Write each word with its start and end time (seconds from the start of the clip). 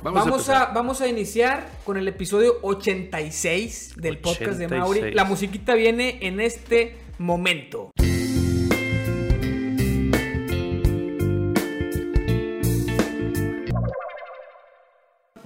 Vamos, 0.00 0.24
Vamos, 0.24 0.48
a, 0.48 0.66
vamos 0.66 1.00
a 1.00 1.06
iniciar 1.06 1.68
con 1.84 1.96
el 1.96 2.08
episodio 2.08 2.58
86 2.62 3.92
del 3.96 4.18
podcast 4.18 4.58
de 4.58 4.66
86. 4.66 4.80
Mauri. 4.80 5.12
La 5.14 5.24
musiquita 5.24 5.74
viene 5.74 6.18
en 6.22 6.40
este 6.40 6.96
momento. 7.18 7.90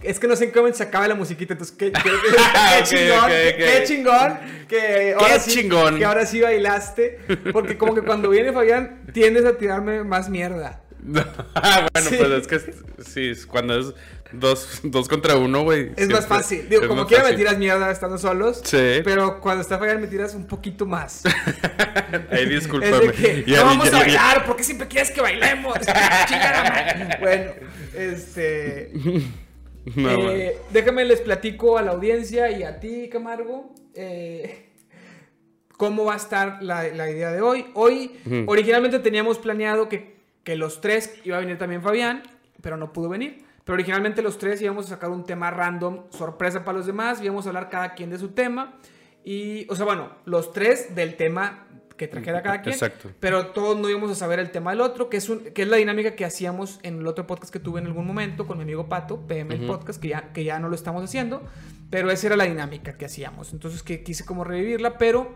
Es 0.03 0.21
que 0.21 0.29
no 0.29 0.37
sé 0.37 0.45
en 0.45 0.53
qué 0.53 0.59
momento 0.61 0.79
se 0.79 0.85
acaba 0.85 1.09
la 1.09 1.15
musiquita, 1.15 1.55
entonces 1.55 1.75
qué, 1.77 1.91
qué- 1.91 2.03
qué- 2.03 2.11
qué 2.35 2.79
Ok, 2.81 2.85
chingón, 2.85 3.31
qué- 3.31 3.83
chingón 3.87 4.39
que 4.69 5.15
ahora 5.19 5.39
sí, 5.41 5.51
chingón. 5.51 5.99
que 5.99 6.05
ahora 6.05 6.27
sí 6.27 6.41
bailaste, 6.41 7.19
porque 7.53 7.77
como 7.79 7.95
que 7.95 8.03
cuando 8.03 8.29
viene 8.31 8.53
Fabián 8.53 9.03
tiendes 9.13 9.45
a 9.45 9.57
tirarme 9.57 10.05
más 10.05 10.29
mierda. 10.29 10.83
Ah, 11.55 11.89
bueno, 11.93 12.11
Sí. 12.11 12.17
pues 12.19 12.31
es 12.31 12.47
que 12.47 13.35
sí, 13.35 13.47
cuando 13.49 13.79
es 13.79 13.95
dos, 14.33 14.81
dos 14.83 15.09
contra 15.09 15.37
uno, 15.37 15.63
güey. 15.63 15.93
Es 15.97 16.09
más 16.09 16.27
fácil. 16.27 16.69
Digo, 16.69 16.83
es 16.83 16.89
como 16.89 17.07
quiera 17.07 17.25
me 17.25 17.35
tiras 17.35 17.59
mierda 17.59 17.91
estando 17.91 18.19
solos. 18.19 18.61
Sí. 18.65 19.01
Pero 19.05 19.41
cuando 19.41 19.63
está 19.63 19.79
Fabián 19.79 20.01
me 20.01 20.07
tiras 20.07 20.35
un 20.35 20.47
poquito 20.47 20.87
más. 20.87 21.23
Ahí 22.31 22.45
Es 22.45 22.49
discúlpame. 22.51 22.99
de 23.09 23.13
que 23.13 23.45
Ya- 23.47 23.61
no 23.61 23.67
vamos 23.67 23.91
ya- 23.91 23.97
a 23.97 24.01
bailar, 24.01 24.45
¿por 24.47 24.57
qué 24.57 24.65
siempre 24.65 24.89
quieres 24.89 25.11
que 25.11 25.21
bailemos? 25.21 25.79
Bueno, 27.21 27.53
este. 27.95 28.93
No, 29.95 30.31
eh, 30.33 30.57
déjame 30.73 31.05
les 31.05 31.21
platico 31.21 31.79
a 31.79 31.83
la 31.83 31.93
audiencia 31.93 32.51
y 32.51 32.65
a 32.65 32.81
ti, 32.81 33.09
Camargo. 33.09 33.73
eh, 33.95 34.65
cómo 35.77 36.05
va 36.07 36.15
a 36.15 36.17
estar 36.17 36.59
la, 36.61 36.89
la 36.89 37.09
idea 37.09 37.31
de 37.31 37.41
hoy. 37.41 37.67
Hoy, 37.75 38.19
originalmente 38.47 38.99
teníamos 38.99 39.39
planeado 39.39 39.89
que, 39.89 40.17
que 40.43 40.57
los 40.57 40.81
tres 40.81 41.15
iba 41.23 41.37
a 41.37 41.41
venir 41.41 41.57
también 41.59 41.83
Fabián, 41.83 42.25
pero 42.63 42.77
no 42.77 42.93
pudo 42.93 43.09
venir. 43.11 43.45
Pero 43.67 43.75
originalmente 43.75 44.23
los 44.23 44.39
tres 44.39 44.63
íbamos 44.63 44.87
a 44.87 44.91
sacar 44.91 45.11
un 45.11 45.25
tema 45.25 45.51
random, 45.51 46.05
sorpresa 46.11 46.65
para 46.65 46.79
los 46.79 46.87
demás, 46.87 47.21
íbamos 47.21 47.47
a 47.47 47.49
hablar 47.49 47.69
cada 47.69 47.95
quien 47.95 48.11
de 48.11 48.19
su 48.19 48.29
tema. 48.29 48.79
Y, 49.25 49.67
o 49.69 49.75
sea, 49.75 49.85
bueno, 49.85 50.13
los 50.25 50.53
tres 50.53 50.95
del 50.95 51.17
tema 51.17 51.67
que 51.97 52.07
trajera 52.07 52.45
cada 52.45 52.63
quien. 52.63 52.75
Exacto. 52.75 53.11
Pero 53.19 53.49
todos 53.49 53.77
no 53.77 53.91
íbamos 53.91 54.09
a 54.13 54.15
saber 54.15 54.39
el 54.39 54.53
tema 54.53 54.71
del 54.71 54.83
otro, 54.83 55.11
que 55.11 55.17
es, 55.17 55.29
un, 55.29 55.41
que 55.41 55.63
es 55.63 55.69
la 55.69 55.79
dinámica 55.79 56.15
que 56.15 56.25
hacíamos 56.25 56.79
en 56.85 57.01
el 57.01 57.09
otro 57.09 57.27
podcast 57.27 57.53
que 57.53 57.59
tuve 57.59 57.81
en 57.81 57.87
algún 57.87 58.07
momento 58.07 58.47
con 58.47 58.57
mi 58.57 58.63
amigo 58.63 58.89
Pato, 58.89 59.27
PM 59.27 59.57
el. 59.57 59.67
Podcast, 59.67 60.01
que 60.01 60.09
ya, 60.11 60.33
que 60.33 60.45
ya 60.45 60.61
no 60.61 60.69
lo 60.69 60.77
estamos 60.77 61.03
haciendo. 61.03 61.43
Pero 61.91 62.09
esa 62.13 62.29
era 62.29 62.37
la 62.37 62.45
dinámica 62.45 62.97
que 62.97 63.07
hacíamos. 63.07 63.53
Entonces 63.53 63.83
que 63.83 64.05
quise 64.05 64.25
como 64.25 64.45
revivirla, 64.45 64.97
pero 64.97 65.35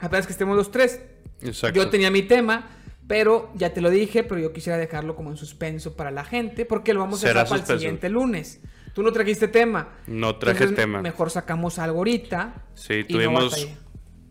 apenas 0.00 0.26
que 0.26 0.32
estemos 0.32 0.56
los 0.56 0.72
tres. 0.72 1.00
Exacto. 1.40 1.76
Yo 1.76 1.88
tenía 1.88 2.10
mi 2.10 2.22
tema, 2.22 2.68
pero 3.06 3.50
ya 3.54 3.72
te 3.74 3.80
lo 3.80 3.90
dije, 3.90 4.22
pero 4.22 4.40
yo 4.40 4.52
quisiera 4.52 4.78
dejarlo 4.78 5.16
como 5.16 5.30
en 5.30 5.36
suspenso 5.36 5.96
para 5.96 6.10
la 6.10 6.24
gente, 6.24 6.64
porque 6.64 6.94
lo 6.94 7.00
vamos 7.00 7.24
a 7.24 7.28
dejar 7.28 7.48
para 7.48 7.60
el 7.60 7.66
siguiente 7.66 8.08
lunes. 8.08 8.60
Tú 8.94 9.02
no 9.02 9.12
trajiste 9.12 9.48
tema. 9.48 9.90
No 10.06 10.36
traje 10.36 10.58
Entonces, 10.64 10.76
tema. 10.76 11.00
Mejor 11.02 11.30
sacamos 11.30 11.78
algo 11.78 11.98
ahorita. 11.98 12.64
Sí, 12.74 13.00
no 13.02 13.06
tuvimos 13.06 13.50
batallé. 13.50 13.76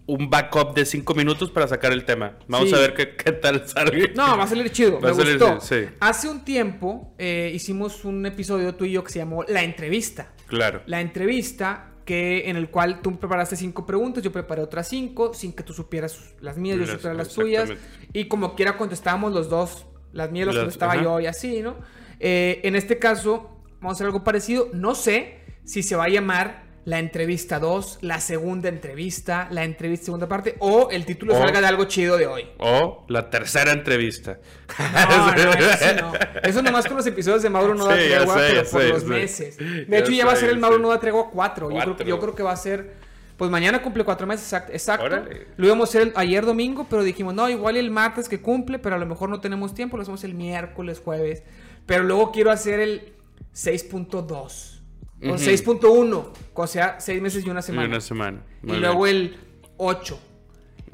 un 0.05 0.29
backup 0.29 0.73
de 0.75 0.85
cinco 0.85 1.13
minutos 1.15 1.49
para 1.49 1.67
sacar 1.67 1.93
el 1.93 2.03
tema. 2.03 2.37
Vamos 2.47 2.69
Sí. 2.69 2.75
a 2.75 2.79
ver 2.79 2.93
qué, 2.93 3.15
qué 3.15 3.31
tal 3.31 3.65
sale. 3.67 4.11
No, 4.15 4.37
va 4.37 4.43
a 4.43 4.47
salir 4.47 4.69
chido. 4.71 4.95
Va 4.99 5.07
me 5.07 5.09
a 5.09 5.13
salir, 5.13 5.37
gustó. 5.39 5.61
sí. 5.61 5.85
Hace 6.01 6.27
un 6.27 6.43
tiempo 6.43 7.13
eh, 7.17 7.51
hicimos 7.53 8.03
un 8.05 8.25
episodio 8.25 8.75
tú 8.75 8.83
y 8.85 8.91
yo 8.91 9.03
que 9.03 9.11
se 9.11 9.19
llamó 9.19 9.43
La 9.47 9.63
Entrevista. 9.63 10.33
Claro. 10.47 10.81
La 10.87 10.99
entrevista 10.99 11.88
que 12.09 12.49
en 12.49 12.55
el 12.57 12.71
cual 12.71 13.01
tú 13.03 13.19
preparaste 13.19 13.55
cinco 13.55 13.85
preguntas, 13.85 14.23
yo 14.23 14.31
preparé 14.31 14.63
otras 14.63 14.87
cinco, 14.87 15.31
sin 15.35 15.53
que 15.53 15.61
tú 15.61 15.73
supieras 15.73 16.33
las 16.41 16.57
mías, 16.57 16.79
yo 16.79 16.87
supiera 16.87 17.13
las 17.13 17.29
tuyas. 17.29 17.69
Y 18.13 18.25
como 18.27 18.55
quiera 18.55 18.77
contestábamos 18.77 19.31
los 19.31 19.47
dos, 19.47 19.85
las 20.11 20.31
mías 20.31 20.47
las 20.47 20.55
Las- 20.55 20.63
contestaba 20.63 20.93
ajá. 20.93 21.03
yo 21.03 21.19
y 21.19 21.27
así, 21.27 21.61
¿no? 21.61 21.75
Eh, 22.19 22.61
en 22.63 22.75
este 22.75 22.97
caso, 22.97 23.51
vamos 23.79 23.91
a 23.91 23.93
hacer 23.93 24.07
algo 24.07 24.23
parecido. 24.23 24.69
No 24.73 24.95
sé 24.95 25.39
si 25.63 25.83
se 25.83 25.95
va 25.95 26.05
a 26.05 26.09
llamar 26.09 26.63
la 26.89 26.97
entrevista 26.99 27.59
2, 27.59 27.99
la 28.01 28.19
segunda 28.19 28.67
entrevista, 28.67 29.47
la 29.51 29.63
entrevista 29.63 30.05
segunda 30.05 30.27
parte, 30.27 30.55
o 30.59 30.89
el 30.89 31.05
título 31.05 31.35
O- 31.35 31.37
salga 31.37 31.61
de 31.61 31.67
algo 31.67 31.85
chido 31.85 32.17
de 32.17 32.25
hoy. 32.25 32.47
O 32.57 33.05
la 33.07 33.29
tercera 33.29 33.71
entrevista. 33.73 34.39
No, 34.93 35.35
no, 35.35 35.51
eso 35.53 36.01
no. 36.01 36.13
Eso 36.43 36.61
nomás 36.63 36.87
con 36.87 36.97
los 36.97 37.05
episodios 37.05 37.43
de 37.43 37.49
Mauro 37.51 37.75
no 37.75 37.85
da 37.85 37.95
Sí, 37.95 38.07
tregua, 38.09 38.39
sé, 38.39 38.47
pero 38.49 38.69
por 38.69 38.81
sé, 38.81 38.89
los 38.89 39.01
sé. 39.03 39.07
meses. 39.07 39.57
De 39.57 39.97
hecho, 39.99 40.11
ya 40.11 40.25
va 40.25 40.33
a 40.33 40.35
ser 40.35 40.49
el 40.49 40.57
Mauro 40.57 40.77
sé. 40.77 40.81
no 40.81 40.89
da 40.89 40.99
tregua 40.99 41.29
4. 41.29 41.69
Yo 41.71 41.95
creo, 41.95 42.07
yo 42.07 42.19
creo 42.19 42.35
que 42.35 42.43
va 42.43 42.51
a 42.53 42.57
ser. 42.57 42.93
Pues 43.37 43.49
mañana 43.51 43.81
cumple 43.81 44.03
cuatro 44.03 44.27
meses, 44.27 44.45
exacto. 44.47 44.73
exacto. 44.73 45.05
Órale. 45.05 45.47
Lo 45.55 45.65
íbamos 45.67 45.87
a 45.87 45.91
hacer 45.91 46.01
el- 46.09 46.13
ayer 46.15 46.45
domingo, 46.45 46.87
pero 46.89 47.03
dijimos, 47.03 47.33
no, 47.33 47.47
igual 47.49 47.77
el 47.77 47.89
martes 47.89 48.27
que 48.27 48.41
cumple, 48.41 48.79
pero 48.79 48.95
a 48.95 48.99
lo 48.99 49.05
mejor 49.05 49.29
no 49.29 49.39
tenemos 49.39 49.73
tiempo, 49.73 49.95
lo 49.95 50.01
hacemos 50.03 50.23
el 50.25 50.33
miércoles, 50.33 50.99
jueves. 51.05 51.43
Pero 51.85 52.03
luego 52.03 52.31
quiero 52.33 52.51
hacer 52.51 52.79
el 52.81 53.13
6.2 53.53 54.78
o 55.23 55.33
Ujú. 55.33 55.37
6.1, 55.37 56.31
o 56.53 56.67
sea, 56.67 56.99
seis 56.99 57.21
meses 57.21 57.45
y 57.45 57.49
una 57.49 57.59
Y 57.59 57.63
semana. 57.63 57.87
una 57.87 58.01
semana. 58.01 58.41
Y 58.63 58.67
Muy 58.67 58.77
luego 58.77 59.03
bien. 59.03 59.15
el 59.15 59.37
8. 59.77 60.19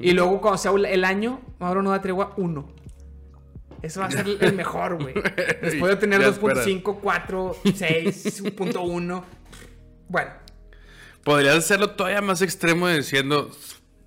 Y 0.00 0.12
luego 0.12 0.40
cuando 0.40 0.58
sea 0.58 0.72
el 0.72 1.04
año, 1.04 1.40
Mauro 1.58 1.82
no 1.82 1.90
da 1.90 2.00
tregua 2.02 2.34
1. 2.36 2.68
Eso 3.82 4.00
va 4.00 4.06
a 4.06 4.10
ser 4.10 4.26
el 4.40 4.52
mejor, 4.54 5.00
güey. 5.02 5.14
Después 5.62 5.90
de 5.92 5.96
tener 5.96 6.20
Ya 6.20 6.28
2.5, 6.30 6.98
4, 7.00 7.56
6, 7.74 8.42
1.1. 8.44 9.24
Bueno, 10.08 10.30
Podrías 11.24 11.56
hacerlo 11.56 11.90
todavía 11.90 12.20
más 12.22 12.40
extremo 12.42 12.88
diciendo, 12.88 13.50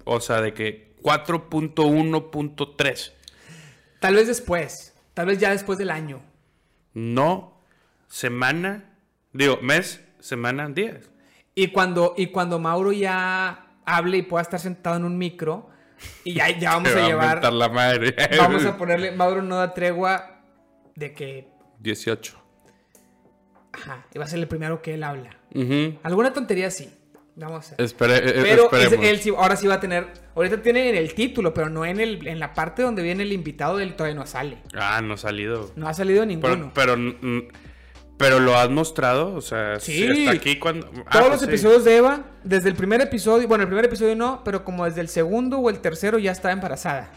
o 0.06 0.20
sea, 0.22 0.42
de 0.42 0.54
que 0.54 0.94
4.1.3. 1.02 3.12
tal 4.00 4.16
vez 4.16 4.28
después. 4.28 4.94
Tal 5.14 5.26
vez 5.26 5.38
ya 5.40 5.52
después 5.52 5.78
del 5.78 5.90
año. 5.92 6.22
No 6.94 7.60
semana, 8.08 8.86
digo, 9.34 9.60
mes, 9.62 10.02
semana, 10.20 10.68
días. 10.70 11.10
Y 11.56 11.68
cuando, 11.68 12.14
y 12.18 12.28
cuando 12.28 12.60
Mauro 12.60 12.92
ya 12.92 13.68
hable 13.86 14.18
y 14.18 14.22
pueda 14.22 14.42
estar 14.44 14.60
sentado 14.60 14.96
en 14.98 15.04
un 15.04 15.18
micro, 15.18 15.70
y 16.24 16.36
ya, 16.36 16.50
ya 16.58 16.74
vamos 16.76 16.92
a 16.96 17.00
va 17.00 17.08
llevar. 17.08 17.34
mentar 17.36 17.54
la 17.54 17.70
madre. 17.70 18.16
Vamos 18.38 18.66
a 18.66 18.78
ponerle. 18.78 19.12
Mauro 19.12 19.42
no 19.42 19.58
da 19.58 19.74
tregua 19.74 20.42
de 20.96 21.14
que. 21.14 21.48
18. 21.80 22.38
Ajá, 23.72 24.06
y 24.14 24.18
va 24.18 24.26
a 24.26 24.28
ser 24.28 24.40
el 24.40 24.48
primero 24.48 24.82
que 24.82 24.94
él 24.96 25.04
habla. 25.04 25.30
Alguna 26.04 26.34
tontería 26.34 26.68
así. 26.68 26.94
Vamos 27.36 27.72
a 27.72 27.76
ver. 27.78 27.88
Espere- 27.88 28.18
eh, 28.18 28.40
Pero 28.42 28.64
esperemos. 28.66 28.94
ese- 28.94 29.10
él 29.10 29.20
sí- 29.22 29.30
ahora 29.38 29.56
sí 29.56 29.66
va 29.68 29.76
a 29.76 29.80
tener. 29.80 30.08
Ahorita 30.36 30.62
tiene 30.62 30.90
en 30.90 30.96
el 30.98 31.14
título, 31.14 31.54
pero 31.54 31.70
no 31.70 31.86
en, 31.86 32.00
el, 32.02 32.28
en 32.28 32.38
la 32.40 32.54
parte 32.54 32.82
donde 32.82 33.02
viene 33.02 33.24
el 33.24 33.32
invitado. 33.32 33.80
Él 33.80 33.96
todavía 33.96 34.20
no 34.20 34.26
sale. 34.26 34.58
Ah, 34.74 35.00
no 35.02 35.14
ha 35.14 35.18
salido. 35.18 35.72
No 35.78 35.88
ha 35.88 35.94
salido 35.94 36.26
ninguno. 36.26 36.72
Pero, 36.74 36.96
pero, 36.98 37.42
pero 38.20 38.40
lo 38.42 38.56
has 38.58 38.70
mostrado, 38.70 39.34
o 39.34 39.40
sea, 39.42 39.80
Sí. 39.80 40.04
está 40.04 40.32
aquí 40.32 40.60
cuando... 40.60 40.92
Ah, 41.08 41.10
Todos 41.10 41.28
pues 41.30 41.32
los 41.32 41.40
sí. 41.40 41.46
episodios 41.48 41.86
de 41.86 41.96
Eva, 41.96 42.20
desde 42.44 42.68
el 42.68 42.76
primer 42.76 43.00
episodio, 43.00 43.48
bueno, 43.48 43.62
el 43.64 43.70
primer 43.70 43.86
episodio 43.86 44.14
no, 44.14 44.44
pero 44.44 44.66
como 44.66 44.84
desde 44.84 45.00
el 45.00 45.08
segundo 45.08 45.58
o 45.60 45.70
el 45.70 45.80
tercero 45.80 46.20
ya 46.20 46.34
está 46.34 46.52
embarazada. 46.52 47.12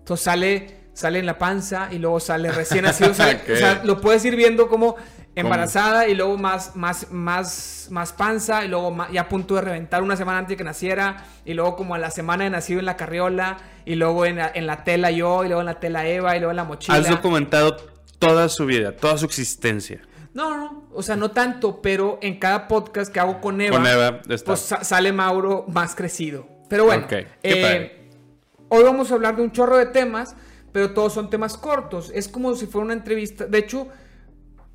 Entonces 0.00 0.24
sale, 0.24 0.76
sale 0.94 1.20
en 1.20 1.26
la 1.26 1.38
panza 1.38 1.88
y 1.92 1.98
luego 1.98 2.18
sale 2.18 2.50
recién 2.50 2.82
nacido. 2.84 3.14
sale-. 3.14 3.40
O 3.52 3.56
sea, 3.56 3.80
lo 3.84 4.00
puedes 4.00 4.24
ir 4.24 4.34
viendo 4.34 4.66
como 4.66 4.96
embarazada 5.36 6.08
y 6.08 6.14
luego 6.16 6.36
más, 6.36 6.74
más, 6.74 7.12
más, 7.12 7.86
más 7.90 8.12
panza 8.12 8.64
y 8.64 8.68
luego 8.68 8.94
ya 9.12 9.20
a 9.22 9.28
punto 9.28 9.54
de 9.54 9.60
reventar 9.60 10.02
una 10.02 10.16
semana 10.16 10.38
antes 10.38 10.50
de 10.50 10.56
que 10.56 10.64
naciera 10.64 11.24
y 11.44 11.54
luego 11.54 11.76
como 11.76 11.94
a 11.94 11.98
la 11.98 12.10
semana 12.10 12.42
de 12.44 12.50
nacido 12.50 12.80
en 12.80 12.86
la 12.86 12.96
carriola 12.96 13.58
y 13.86 13.94
luego 13.94 14.26
en 14.26 14.36
la, 14.36 14.50
en 14.52 14.66
la 14.66 14.82
tela 14.82 15.12
yo 15.12 15.44
y 15.44 15.46
luego 15.46 15.60
en 15.60 15.66
la 15.66 15.78
tela 15.80 16.04
Eva 16.06 16.36
y 16.36 16.40
luego 16.40 16.50
en 16.50 16.56
la 16.56 16.64
mochila. 16.64 16.98
Has 16.98 17.08
documentado 17.08 17.76
toda 18.18 18.48
su 18.48 18.66
vida, 18.66 18.90
toda 18.96 19.16
su 19.18 19.24
existencia. 19.24 20.00
No, 20.34 20.56
no, 20.56 20.88
o 20.94 21.02
sea, 21.02 21.14
no 21.16 21.30
tanto, 21.32 21.82
pero 21.82 22.18
en 22.22 22.38
cada 22.38 22.66
podcast 22.68 23.12
que 23.12 23.20
hago 23.20 23.40
con 23.40 23.60
Eva, 23.60 23.76
Con 23.76 23.86
Eva 23.86 24.20
está. 24.28 24.46
pues 24.46 24.60
sa- 24.60 24.82
sale 24.84 25.12
Mauro 25.12 25.66
más 25.68 25.94
crecido. 25.94 26.46
Pero 26.70 26.86
bueno, 26.86 27.06
eh, 27.42 28.08
hoy 28.70 28.82
vamos 28.82 29.10
a 29.10 29.14
hablar 29.14 29.36
de 29.36 29.42
un 29.42 29.52
chorro 29.52 29.76
de 29.76 29.86
temas, 29.86 30.34
pero 30.72 30.92
todos 30.94 31.12
son 31.12 31.28
temas 31.28 31.58
cortos. 31.58 32.10
Es 32.14 32.28
como 32.28 32.54
si 32.54 32.64
fuera 32.66 32.86
una 32.86 32.94
entrevista. 32.94 33.44
De 33.44 33.58
hecho, 33.58 33.88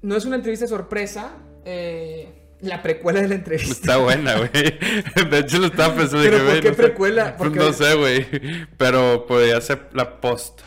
no 0.03 0.16
es 0.16 0.25
una 0.25 0.35
entrevista 0.35 0.67
sorpresa. 0.67 1.31
eh, 1.66 2.34
la 2.61 2.82
precuela 2.82 3.22
de 3.22 3.28
la 3.28 3.35
entrevista. 3.35 3.72
Está 3.73 3.97
buena, 3.97 4.35
güey. 4.37 4.49
De 5.29 5.40
hecho, 5.40 5.59
lo 5.59 5.67
estaba 5.67 5.93
pensando. 5.93 6.23
¿Pero 6.23 6.37
dije, 6.40 6.53
por 6.53 6.61
qué 6.61 6.70
no 6.70 6.76
sé. 6.76 6.82
precuela? 6.84 7.23
Pues 7.37 7.49
Porque- 7.49 7.59
no 7.59 7.73
sé, 7.73 7.93
güey. 7.96 8.67
Pero 8.78 9.26
podría 9.28 9.61
ser 9.61 9.90
la 9.93 10.20
post. 10.20 10.61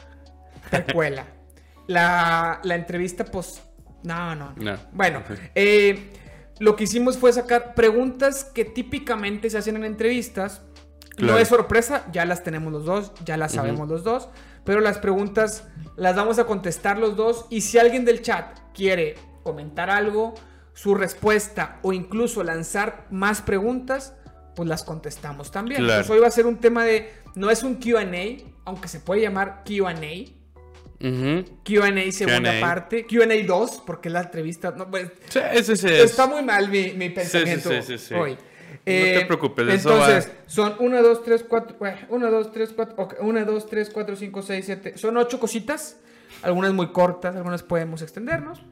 Precuela. 0.70 1.26
La, 1.88 2.60
la 2.62 2.74
entrevista, 2.76 3.24
pues. 3.24 3.60
No, 4.02 4.34
no. 4.34 4.54
No. 4.56 4.76
Bueno, 4.92 5.18
Ok. 5.20 5.38
eh, 5.54 6.12
lo 6.58 6.76
que 6.76 6.84
hicimos 6.84 7.16
fue 7.16 7.32
sacar 7.32 7.74
preguntas 7.74 8.44
que 8.44 8.66
típicamente 8.66 9.48
se 9.48 9.58
hacen 9.58 9.76
en 9.76 9.84
entrevistas. 9.84 10.62
No 11.18 11.38
es 11.38 11.48
sorpresa, 11.48 12.06
ya 12.12 12.24
las 12.24 12.42
tenemos 12.42 12.72
los 12.72 12.84
dos, 12.84 13.12
ya 13.24 13.36
las 13.36 13.52
sabemos 13.52 13.88
los 13.88 14.04
dos. 14.04 14.28
Pero 14.64 14.80
las 14.80 14.98
preguntas 14.98 15.64
las 15.96 16.16
vamos 16.16 16.38
a 16.38 16.44
contestar 16.44 16.98
los 16.98 17.16
dos. 17.16 17.46
Y 17.50 17.62
si 17.62 17.78
alguien 17.78 18.04
del 18.04 18.22
chat 18.22 18.58
quiere 18.74 19.16
comentar 19.42 19.90
algo, 19.90 20.34
su 20.74 20.94
respuesta 20.94 21.78
o 21.82 21.92
incluso 21.92 22.42
lanzar 22.42 23.06
más 23.10 23.42
preguntas, 23.42 24.14
pues 24.54 24.68
las 24.68 24.82
contestamos 24.82 25.50
también. 25.50 25.80
Claro. 25.80 26.00
Entonces 26.00 26.10
hoy 26.14 26.20
va 26.20 26.28
a 26.28 26.30
ser 26.30 26.46
un 26.46 26.56
tema 26.58 26.84
de. 26.84 27.12
No 27.34 27.50
es 27.50 27.62
un 27.62 27.76
QA, 27.76 28.04
aunque 28.64 28.88
se 28.88 29.00
puede 29.00 29.22
llamar 29.22 29.62
QA. 29.64 29.94
Ujú. 31.00 31.44
Q&A 31.64 32.12
segunda 32.12 32.60
parte. 32.60 33.06
Q&A 33.06 33.46
2, 33.46 33.82
porque 33.86 34.08
es 34.08 34.12
la 34.12 34.20
entrevista. 34.22 34.70
No, 34.72 34.90
pues, 34.90 35.10
Sí, 35.28 35.40
sí 35.64 35.72
es. 35.72 35.84
Está 35.84 36.26
muy 36.26 36.42
mal 36.42 36.68
mi, 36.68 36.92
mi 36.92 37.08
pensamiento 37.10 37.70
sí, 37.70 37.82
sí, 37.82 37.98
sí. 37.98 38.14
hoy. 38.14 38.32
No 38.32 38.38
te 38.84 39.24
preocupes, 39.26 39.68
eso 39.68 39.92
Entonces, 39.92 40.28
va. 40.28 40.32
son 40.46 40.74
1, 40.78 41.02
2, 41.02 41.24
3, 41.24 41.44
4. 41.48 41.76
1, 42.08 42.30
2, 42.30 42.52
3, 42.52 42.70
4. 42.74 43.16
1, 43.20 43.44
2, 43.44 43.66
3, 43.68 43.90
4, 43.92 44.16
5, 44.16 44.42
6, 44.42 44.64
7. 44.66 44.98
Son 44.98 45.16
8 45.16 45.40
cositas. 45.40 45.96
Algunas 46.42 46.72
muy 46.72 46.92
cortas, 46.92 47.34
algunas 47.36 47.62
podemos 47.62 48.02
extendernos. 48.02 48.62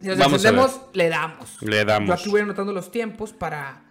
Si 0.00 0.06
nos 0.08 0.18
Vamos 0.18 0.34
extendemos, 0.34 0.80
le 0.92 1.08
damos. 1.08 1.62
Le 1.62 1.84
damos. 1.84 2.08
Yo 2.08 2.14
aquí 2.14 2.28
voy 2.30 2.40
anotando 2.42 2.72
los 2.72 2.90
tiempos 2.90 3.32
para. 3.32 3.84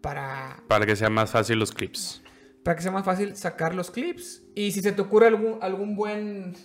Para, 0.00 0.62
Para 0.68 0.86
que 0.86 0.94
sea 0.94 1.10
más 1.10 1.30
fácil 1.32 1.58
los 1.58 1.72
clips. 1.72 2.22
para 2.62 2.76
que 2.76 2.82
sea 2.82 2.92
más 2.92 3.04
fácil 3.04 3.34
sacar 3.36 3.74
los 3.74 3.90
clips. 3.90 4.42
Y 4.54 4.70
si 4.72 4.80
se 4.80 4.92
te 4.92 5.00
ocurre 5.02 5.26
algún, 5.26 5.58
algún 5.60 5.96
buen. 5.96 6.56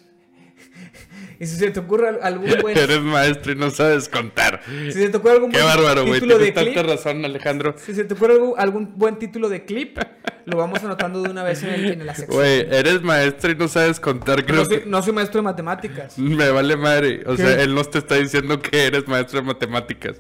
y 1.40 1.46
si 1.46 1.56
se 1.58 1.72
te 1.72 1.80
ocurre 1.80 2.10
al- 2.10 2.20
algún 2.24 2.50
buen. 2.62 2.78
Eres 2.78 3.02
maestro 3.02 3.52
y 3.52 3.56
no 3.56 3.70
sabes 3.70 4.10
contar. 4.10 4.62
si 4.66 4.92
se 4.94 5.10
te 5.10 5.18
ocurre 5.18 5.34
algún 5.34 5.52
Qué 5.52 5.62
buen 5.62 5.76
bárbaro, 5.76 6.02
güey. 6.06 6.16
título 6.20 6.38
de 6.38 6.52
Tienes 6.52 6.64
clip. 6.64 6.76
tanta 6.76 6.96
razón, 6.96 7.26
Alejandro. 7.26 7.76
Si 7.78 7.94
se 7.94 8.04
te 8.06 8.14
ocurre 8.14 8.34
algún, 8.34 8.54
algún 8.58 8.94
buen 8.98 9.18
título 9.20 9.50
de 9.50 9.66
clip, 9.66 9.98
lo 10.46 10.58
vamos 10.58 10.84
anotando 10.84 11.22
de 11.22 11.30
una 11.30 11.44
vez 11.44 11.64
en, 11.64 11.70
el, 11.70 11.92
en 11.92 12.06
la 12.06 12.16
sección. 12.16 12.38
Güey, 12.38 12.68
eres 12.70 13.02
maestro 13.02 13.52
y 13.52 13.56
no 13.56 13.68
sabes 13.68 14.00
contar. 14.00 14.46
Creo 14.46 14.60
no, 14.60 14.66
soy, 14.66 14.80
que 14.82 14.86
no 14.86 15.02
soy 15.04 15.14
maestro 15.14 15.40
de 15.40 15.44
matemáticas. 15.44 16.18
me 16.18 16.50
vale 16.50 16.76
madre. 16.76 17.22
O 17.26 17.36
¿Qué? 17.36 17.44
sea, 17.44 17.62
él 17.62 17.74
no 17.76 17.84
te 17.84 18.00
está 18.00 18.16
diciendo 18.16 18.62
que 18.62 18.86
eres 18.88 19.08
maestro 19.08 19.40
de 19.40 19.46
matemáticas. 19.48 20.18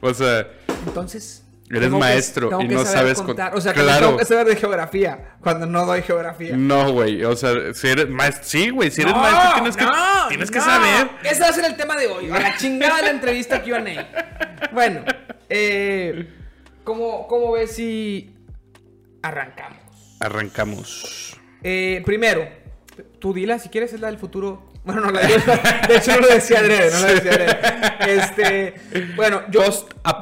O 0.00 0.12
sea, 0.14 0.48
Entonces. 0.86 1.44
Eres 1.70 1.82
tengo 1.82 1.98
que- 1.98 2.04
maestro 2.04 2.48
tengo 2.48 2.62
y 2.62 2.68
que 2.68 2.74
no 2.74 2.84
sabes 2.84 3.22
contar. 3.22 3.50
con- 3.50 3.58
O 3.58 3.60
sea, 3.62 3.72
que 3.72 3.80
Claro. 3.82 4.06
tengo 4.06 4.18
que 4.18 4.24
saber 4.24 4.46
de 4.46 4.56
geografía 4.56 5.36
cuando 5.40 5.66
no 5.66 5.86
doy 5.86 6.02
geografía. 6.02 6.56
no, 6.56 6.92
güey. 6.92 7.24
O 7.24 7.36
sea, 7.36 7.72
si 7.74 7.86
eres 7.88 8.08
maestro. 8.08 8.42
Sí, 8.44 8.70
güey. 8.70 8.90
Si 8.90 9.02
eres 9.02 9.14
No, 9.14 9.20
maestro, 9.20 9.52
tienes 9.54 9.76
que, 9.76 9.84
no, 9.84 10.28
tienes 10.28 10.50
que 10.50 10.60
saber. 10.60 11.08
Ese 11.22 11.40
va 11.40 11.48
a 11.48 11.52
ser 11.52 11.64
el 11.64 11.76
tema 11.76 11.96
de 11.96 12.08
hoy. 12.08 12.28
A 12.30 12.40
la 12.40 12.56
chingada 12.56 12.96
de 12.96 13.02
la 13.04 13.10
entrevista 13.10 13.62
QA. 13.62 13.80
Bueno, 14.72 15.04
eh, 15.48 16.28
¿cómo, 16.84 17.26
¿cómo 17.28 17.52
ves 17.52 17.72
si 17.72 18.34
arrancamos? 19.22 19.78
Arrancamos. 20.20 21.36
Eh, 21.62 22.02
primero, 22.04 22.48
tú 23.18 23.32
dila 23.32 23.58
si 23.58 23.68
quieres, 23.68 23.92
es 23.92 24.00
la 24.00 24.08
del 24.08 24.18
futuro. 24.18 24.69
Bueno, 24.92 25.06
no 25.06 25.10
la 25.12 25.20
de, 25.20 25.28
de 25.88 25.96
hecho 25.96 26.12
no 26.12 26.20
lo 26.20 26.28
decía 26.28 26.58
Adrede, 26.58 26.90
no 26.90 27.00
lo 27.00 27.06
decía 27.14 27.32
Adrede. 27.32 27.58
Este, 28.08 28.74
bueno, 29.16 29.42
yo 29.50 29.62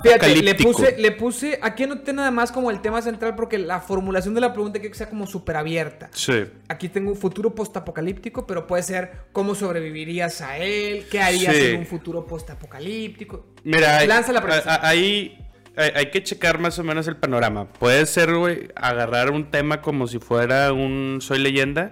fíjate, 0.02 0.42
le 0.42 0.54
puse, 0.54 0.96
le 0.98 1.12
puse, 1.12 1.58
aquí 1.62 1.84
anoté 1.84 2.12
nada 2.12 2.30
más 2.30 2.52
como 2.52 2.70
el 2.70 2.80
tema 2.80 3.00
central 3.02 3.34
porque 3.36 3.58
la 3.58 3.80
formulación 3.80 4.34
de 4.34 4.40
la 4.40 4.52
pregunta 4.52 4.78
quiero 4.78 4.92
que 4.92 4.98
sea 4.98 5.08
como 5.08 5.26
súper 5.26 5.56
abierta. 5.56 6.10
Sí. 6.12 6.44
Aquí 6.68 6.88
tengo 6.88 7.10
un 7.10 7.16
futuro 7.16 7.54
postapocalíptico, 7.54 8.46
pero 8.46 8.66
puede 8.66 8.82
ser 8.82 9.12
cómo 9.32 9.54
sobrevivirías 9.54 10.40
a 10.40 10.58
él, 10.58 11.06
qué 11.10 11.20
harías 11.20 11.54
Sí. 11.54 11.66
en 11.66 11.78
un 11.80 11.86
futuro 11.86 12.26
postapocalíptico. 12.26 13.46
Mira, 13.64 14.04
Lanza 14.06 14.32
la 14.32 14.40
pregunta. 14.42 14.86
ahí 14.86 15.38
hay, 15.76 15.90
hay 15.94 16.10
que 16.10 16.22
checar 16.22 16.58
más 16.58 16.78
o 16.78 16.84
menos 16.84 17.06
el 17.08 17.16
panorama. 17.16 17.68
Puede 17.68 18.04
ser, 18.06 18.34
güey, 18.34 18.68
agarrar 18.74 19.30
un 19.30 19.50
tema 19.50 19.80
como 19.80 20.06
si 20.06 20.18
fuera 20.18 20.72
un 20.72 21.18
Soy 21.20 21.38
leyenda. 21.38 21.90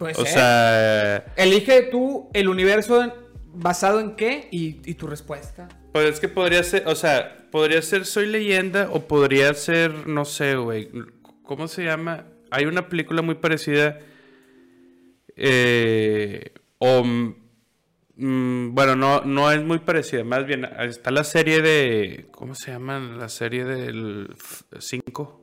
Puede 0.00 0.14
O 0.14 0.24
ser. 0.24 0.28
sea, 0.32 1.24
Elige 1.36 1.82
tú 1.82 2.28
el 2.32 2.48
universo 2.48 3.04
en- 3.04 3.12
basado 3.52 4.00
en 4.00 4.16
qué 4.16 4.48
y, 4.50 4.80
y 4.84 4.94
tu 4.94 5.06
respuesta. 5.06 5.68
pues 5.92 6.06
es 6.06 6.20
que 6.20 6.28
podría 6.28 6.62
ser, 6.64 6.88
o 6.88 6.94
sea, 6.96 7.46
podría 7.52 7.82
ser 7.82 8.06
Soy 8.06 8.26
leyenda 8.26 8.88
o 8.92 9.06
podría 9.06 9.52
ser, 9.54 10.06
no 10.08 10.24
sé, 10.24 10.56
güey, 10.56 10.88
¿cómo 11.42 11.68
se 11.68 11.84
llama? 11.84 12.24
Hay 12.50 12.64
una 12.64 12.88
película 12.88 13.22
muy 13.22 13.34
parecida. 13.36 13.98
eh, 15.36 16.52
o, 16.78 17.04
mm, 17.04 18.74
bueno, 18.74 18.96
no, 18.96 19.20
no 19.22 19.50
es 19.52 19.62
muy 19.62 19.78
parecida. 19.80 20.24
Más 20.24 20.46
bien, 20.46 20.64
está 20.80 21.10
la 21.10 21.24
serie 21.24 21.60
de, 21.60 22.26
¿cómo 22.30 22.54
se 22.54 22.70
llama? 22.72 22.98
La 23.00 23.28
serie 23.28 23.64
del 23.64 24.34
5. 24.78 25.39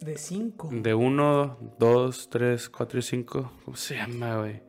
De 0.00 0.18
5. 0.18 0.70
De 0.72 0.94
1, 0.94 1.58
2, 1.78 2.28
3, 2.30 2.68
4 2.68 2.98
y 2.98 3.02
5. 3.02 3.52
¿Cómo 3.64 3.76
se 3.76 3.96
llama, 3.96 4.36
güey? 4.38 4.62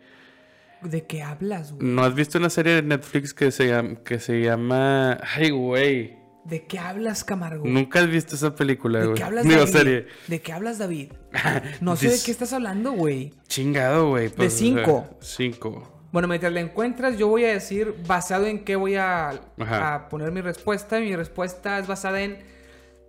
¿De 0.81 1.05
qué 1.05 1.23
hablas, 1.23 1.73
güey? 1.73 1.85
¿No 1.87 2.03
has 2.03 2.13
visto 2.15 2.37
una 2.37 2.49
serie 2.49 2.75
de 2.75 2.81
Netflix 2.83 3.33
que 3.33 3.51
se 3.51 3.67
llama... 3.67 3.95
Que 4.03 4.19
se 4.19 4.39
llama... 4.41 5.17
Ay, 5.35 5.49
güey. 5.49 6.17
¿De 6.45 6.65
qué 6.67 6.77
hablas, 6.77 7.23
Camargo? 7.23 7.65
Nunca 7.65 7.99
has 7.99 8.07
visto 8.07 8.35
esa 8.35 8.53
película, 8.55 8.99
¿De 8.99 9.05
güey. 9.07 9.17
qué 9.17 9.23
hablas, 9.23 9.43
Digo, 9.45 9.57
David? 9.61 9.71
serie. 9.73 10.07
¿De 10.27 10.41
qué 10.41 10.53
hablas, 10.53 10.77
David? 10.77 11.11
No 11.81 11.95
sé 11.95 12.09
de 12.09 12.19
qué 12.23 12.31
estás 12.31 12.53
hablando, 12.53 12.91
güey. 12.91 13.33
Chingado, 13.47 14.09
güey. 14.09 14.29
pues, 14.29 14.53
sea, 14.53 14.59
cinco. 14.59 15.07
cinco. 15.21 15.91
Bueno, 16.11 16.27
mientras 16.29 16.53
la 16.53 16.61
encuentras, 16.61 17.17
yo 17.17 17.27
voy 17.27 17.43
a 17.45 17.51
decir 17.51 17.93
basado 18.07 18.45
en 18.45 18.63
qué 18.63 18.75
voy 18.75 18.95
a, 18.95 19.31
a 19.57 20.07
poner 20.07 20.31
mi 20.31 20.39
respuesta. 20.41 20.99
Mi 20.99 21.13
respuesta 21.15 21.79
es 21.79 21.87
basada 21.87 22.21
en 22.21 22.37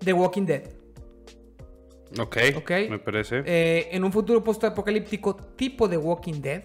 The 0.01 0.13
Walking 0.15 0.47
Dead. 0.47 0.63
Ok. 2.19 2.37
Ok. 2.57 2.71
Me 2.91 2.99
parece. 2.99 3.43
Eh, 3.45 3.89
en 3.93 4.05
un 4.05 4.13
futuro 4.13 4.43
postapocalíptico 4.43 5.37
tipo 5.37 5.89
The 5.89 5.97
Walking 5.97 6.41
Dead, 6.41 6.63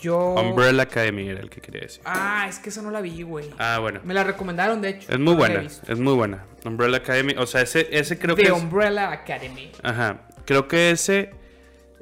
yo... 0.00 0.34
Umbrella 0.34 0.82
Academy 0.82 1.28
era 1.28 1.40
el 1.40 1.50
que 1.50 1.60
quería 1.60 1.82
decir. 1.82 2.02
Ah, 2.04 2.46
es 2.48 2.58
que 2.58 2.70
esa 2.70 2.82
no 2.82 2.90
la 2.90 3.00
vi, 3.00 3.22
güey. 3.22 3.50
Ah, 3.58 3.78
bueno. 3.80 4.00
Me 4.04 4.14
la 4.14 4.24
recomendaron, 4.24 4.80
de 4.80 4.90
hecho. 4.90 5.10
Es 5.10 5.18
muy 5.18 5.34
no 5.34 5.38
buena. 5.38 5.62
Es 5.62 5.98
muy 5.98 6.14
buena. 6.14 6.46
Umbrella 6.64 6.98
Academy. 6.98 7.34
O 7.38 7.46
sea, 7.46 7.62
ese, 7.62 7.88
ese 7.90 8.18
creo 8.18 8.36
The 8.36 8.42
que 8.42 8.48
es... 8.48 8.54
Umbrella 8.54 9.10
Academy. 9.10 9.72
Ajá. 9.82 10.28
Creo 10.44 10.68
que 10.68 10.90
ese 10.90 11.30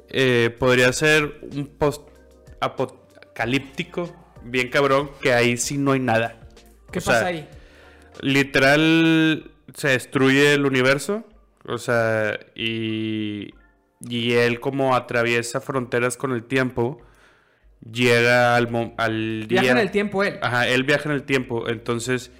eh, 0.09 0.55
podría 0.59 0.91
ser 0.93 1.39
un 1.53 1.67
post-apocalíptico 1.67 4.13
bien 4.43 4.69
cabrón, 4.69 5.09
que 5.21 5.33
ahí 5.33 5.57
sí 5.57 5.77
no 5.77 5.93
hay 5.93 5.99
nada. 5.99 6.35
¿Qué 6.91 6.99
O 6.99 7.01
sea, 7.01 7.15
pasa 7.15 7.25
ahí? 7.27 7.47
Literal 8.21 9.51
se 9.75 9.89
destruye 9.89 10.53
el 10.53 10.65
universo. 10.65 11.25
O 11.69 11.77
sea, 11.77 12.39
y, 12.55 13.53
y 14.01 14.33
él 14.33 14.59
como 14.59 14.95
atraviesa 14.95 15.61
fronteras 15.61 16.17
con 16.17 16.31
el 16.31 16.43
tiempo, 16.43 17.01
llega 17.81 18.55
al, 18.55 18.93
al 18.97 19.47
día... 19.47 19.61
Viaja 19.61 19.77
en 19.77 19.85
el 19.85 19.91
tiempo 19.91 20.23
él. 20.23 20.39
Ajá, 20.41 20.67
él 20.67 20.83
viaja 20.83 21.09
en 21.09 21.15
el 21.15 21.23
tiempo. 21.23 21.69
Entonces, 21.69 22.31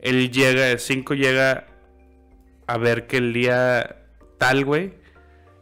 él 0.00 0.30
llega, 0.30 0.70
el 0.70 0.78
5 0.78 1.14
llega 1.14 1.66
a 2.66 2.78
ver 2.78 3.06
que 3.06 3.18
el 3.18 3.32
día 3.32 3.96
tal, 4.38 4.64
güey, 4.64 4.94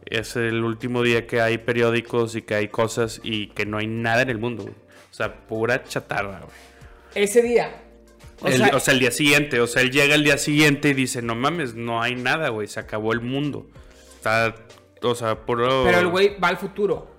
es 0.05 0.35
el 0.35 0.63
último 0.63 1.03
día 1.03 1.27
que 1.27 1.41
hay 1.41 1.57
periódicos 1.57 2.35
y 2.35 2.41
que 2.41 2.55
hay 2.55 2.67
cosas 2.69 3.19
y 3.23 3.47
que 3.47 3.65
no 3.65 3.77
hay 3.77 3.87
nada 3.87 4.21
en 4.21 4.29
el 4.29 4.37
mundo, 4.37 4.63
güey. 4.63 4.75
O 5.11 5.13
sea, 5.13 5.47
pura 5.47 5.83
chatarra, 5.83 6.39
güey. 6.39 6.51
Ese 7.15 7.41
día. 7.41 7.69
O 8.41 8.47
El- 8.47 8.57
sea, 8.57 8.71
o 8.75 8.79
sea, 8.79 8.93
el 8.93 8.99
día 8.99 9.11
siguiente, 9.11 9.59
o 9.59 9.67
sea, 9.67 9.81
él 9.81 9.91
llega 9.91 10.15
el 10.15 10.23
día 10.23 10.37
siguiente 10.37 10.89
y 10.89 10.93
dice, 10.93 11.21
no 11.21 11.35
mames, 11.35 11.75
no 11.75 12.01
hay 12.01 12.15
nada, 12.15 12.49
güey, 12.49 12.67
se 12.67 12.79
acabó 12.79 13.11
el 13.13 13.21
mundo. 13.21 13.67
Está, 14.15 14.55
o 15.01 15.15
sea, 15.15 15.45
puro... 15.45 15.83
pero 15.85 15.99
el 15.99 16.07
güey 16.07 16.37
va 16.39 16.49
al 16.49 16.57
futuro. 16.57 17.15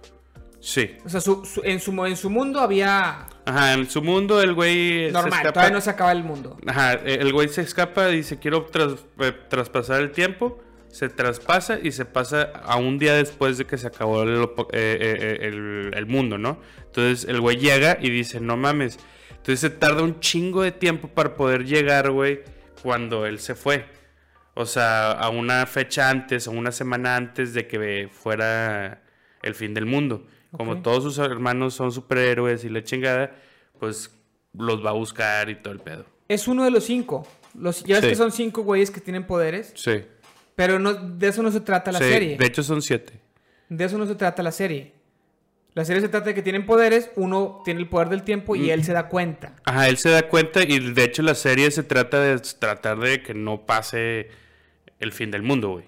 Sí. 0.60 0.96
O 1.04 1.08
sea, 1.08 1.20
su- 1.20 1.44
su- 1.44 1.62
en, 1.64 1.80
su, 1.80 2.04
en 2.06 2.16
su 2.16 2.28
mundo 2.30 2.60
había 2.60 3.26
Ajá, 3.46 3.72
en 3.72 3.88
su 3.88 4.02
mundo 4.02 4.40
el 4.42 4.52
güey... 4.54 5.06
se 5.06 5.12
normal, 5.12 5.40
escapa- 5.40 5.52
todavía 5.52 5.74
no 5.74 5.80
se 5.80 5.90
acaba 5.90 6.12
el 6.12 6.22
mundo. 6.22 6.58
Ajá, 6.66 6.92
el 6.92 7.32
güey 7.32 7.48
se 7.48 7.62
escapa, 7.62 8.06
dice 8.08 8.38
quiero 8.38 8.66
tras- 8.66 9.00
eh, 9.20 9.32
traspasar 9.48 10.00
el 10.02 10.12
tiempo, 10.12 10.58
se 10.88 11.08
traspasa 11.08 11.78
y 11.82 11.92
se 11.92 12.04
pasa 12.04 12.50
a 12.64 12.76
un 12.76 12.98
día 12.98 13.14
después 13.14 13.56
de 13.56 13.64
que 13.64 13.78
se 13.78 13.86
acabó 13.86 14.22
el, 14.22 14.42
eh, 14.42 14.46
eh, 14.72 14.98
eh, 15.20 15.38
el- 15.42 15.92
el 15.94 16.06
mundo, 16.06 16.36
¿no? 16.36 16.58
Entonces 16.84 17.26
el 17.28 17.40
güey 17.40 17.56
llega 17.56 17.96
y 18.00 18.10
dice, 18.10 18.40
no 18.40 18.56
mames. 18.56 18.98
Entonces 19.40 19.60
se 19.60 19.70
tarda 19.70 20.02
un 20.02 20.20
chingo 20.20 20.62
de 20.62 20.72
tiempo 20.72 21.08
para 21.08 21.34
poder 21.34 21.64
llegar, 21.64 22.10
güey, 22.10 22.40
cuando 22.82 23.26
él 23.26 23.38
se 23.38 23.54
fue. 23.54 23.86
O 24.54 24.66
sea, 24.66 25.12
a 25.12 25.28
una 25.30 25.64
fecha 25.66 26.10
antes, 26.10 26.46
o 26.46 26.50
una 26.50 26.72
semana 26.72 27.16
antes 27.16 27.54
de 27.54 27.66
que 27.66 28.08
fuera 28.12 29.02
el 29.42 29.54
fin 29.54 29.72
del 29.74 29.86
mundo. 29.86 30.26
Como 30.52 30.82
todos 30.82 31.04
sus 31.04 31.18
hermanos 31.18 31.74
son 31.74 31.92
superhéroes 31.92 32.64
y 32.64 32.68
la 32.68 32.82
chingada, 32.82 33.30
pues 33.78 34.10
los 34.52 34.84
va 34.84 34.90
a 34.90 34.94
buscar 34.94 35.48
y 35.48 35.54
todo 35.54 35.72
el 35.72 35.80
pedo. 35.80 36.04
Es 36.28 36.48
uno 36.48 36.64
de 36.64 36.70
los 36.70 36.84
cinco. 36.84 37.26
Los, 37.54 37.82
ya 37.84 37.96
ves 37.96 38.04
Sí. 38.04 38.10
que 38.10 38.16
son 38.16 38.32
cinco 38.32 38.62
güeyes 38.62 38.90
que 38.90 39.00
tienen 39.00 39.26
poderes. 39.26 39.72
Sí. 39.76 40.04
Pero 40.56 40.78
no, 40.78 40.92
de 40.92 41.28
eso 41.28 41.42
no 41.42 41.50
se 41.50 41.60
trata 41.60 41.90
la 41.92 41.98
Sí, 42.00 42.04
serie. 42.04 42.36
De 42.36 42.46
hecho 42.46 42.62
son 42.62 42.82
siete. 42.82 43.20
De 43.68 43.84
eso 43.84 43.96
no 43.96 44.06
se 44.06 44.14
trata 44.16 44.42
la 44.42 44.52
serie. 44.52 44.92
La 45.74 45.84
serie 45.84 46.02
se 46.02 46.08
trata 46.08 46.26
de 46.26 46.34
que 46.34 46.42
tienen 46.42 46.66
poderes, 46.66 47.10
uno 47.16 47.62
tiene 47.64 47.80
el 47.80 47.88
poder 47.88 48.08
del 48.08 48.22
tiempo 48.24 48.56
y 48.56 48.70
él 48.70 48.82
se 48.84 48.92
da 48.92 49.08
cuenta. 49.08 49.54
Ajá, 49.64 49.88
él 49.88 49.98
se 49.98 50.10
da 50.10 50.22
cuenta 50.28 50.62
y 50.64 50.92
de 50.92 51.04
hecho 51.04 51.22
la 51.22 51.34
serie 51.36 51.70
se 51.70 51.82
trata 51.84 52.20
de 52.20 52.38
tratar 52.58 52.98
de 52.98 53.22
que 53.22 53.34
no 53.34 53.64
pase 53.66 54.28
el 54.98 55.12
fin 55.12 55.30
del 55.30 55.42
mundo, 55.42 55.68
güey. 55.70 55.84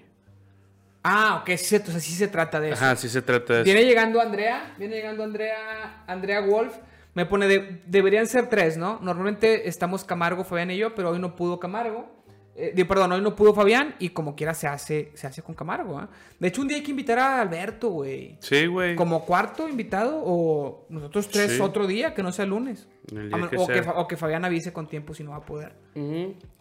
Ah, 1.03 1.39
ok, 1.41 1.57
sí, 1.57 1.75
o 1.75 1.79
sea, 1.85 1.99
sí 1.99 2.13
se 2.13 2.29
trata 2.29 2.61
de 2.61 2.71
eso. 2.71 2.83
Ajá, 2.83 2.95
sí 2.95 3.09
se 3.09 3.21
trata 3.21 3.53
de 3.55 3.59
eso. 3.59 3.65
Viene 3.65 3.83
llegando 3.83 4.21
Andrea, 4.21 4.73
viene 4.77 4.95
llegando 4.95 5.23
Andrea, 5.23 6.03
Andrea 6.07 6.39
Wolf. 6.39 6.73
Me 7.13 7.25
pone, 7.25 7.47
de- 7.47 7.81
deberían 7.85 8.25
ser 8.25 8.47
tres, 8.47 8.77
¿no? 8.77 8.99
Normalmente 9.01 9.67
estamos 9.67 10.05
Camargo, 10.05 10.45
Fabián 10.45 10.71
y 10.71 10.77
yo, 10.77 10.95
pero 10.95 11.09
hoy 11.11 11.19
no 11.19 11.35
pudo 11.35 11.59
Camargo. 11.59 12.22
Eh, 12.55 12.71
digo, 12.75 12.87
perdón, 12.87 13.11
hoy 13.13 13.21
no 13.21 13.35
pudo 13.35 13.53
Fabián 13.53 13.95
y 13.99 14.09
como 14.09 14.35
quiera 14.35 14.53
se 14.53 14.67
hace, 14.67 15.11
se 15.15 15.25
hace 15.27 15.41
con 15.41 15.55
Camargo. 15.55 15.97
¿ah? 15.97 16.09
De 16.39 16.47
hecho, 16.49 16.61
un 16.61 16.67
día 16.67 16.77
hay 16.77 16.83
que 16.83 16.91
invitar 16.91 17.17
a 17.19 17.41
Alberto, 17.41 17.89
güey. 17.89 18.37
Sí, 18.41 18.67
güey. 18.67 18.95
Como 18.95 19.25
cuarto 19.25 19.67
invitado 19.67 20.21
o 20.23 20.85
nosotros 20.89 21.29
tres 21.29 21.53
Sí. 21.53 21.59
otro 21.61 21.87
día, 21.87 22.13
que 22.13 22.21
no 22.21 22.31
sea 22.31 22.45
lunes. 22.45 22.87
El 23.11 23.27
día 23.29 23.35
A 23.35 23.39
men- 23.39 23.49
que 23.49 23.57
o, 23.57 23.65
que, 23.67 23.83
sea. 23.83 23.93
O 23.93 24.07
que 24.07 24.17
Fabián 24.17 24.45
avise 24.45 24.71
con 24.71 24.87
tiempo 24.87 25.13
si 25.13 25.23
no 25.23 25.31
va 25.31 25.37
a 25.37 25.45
poder. 25.45 25.73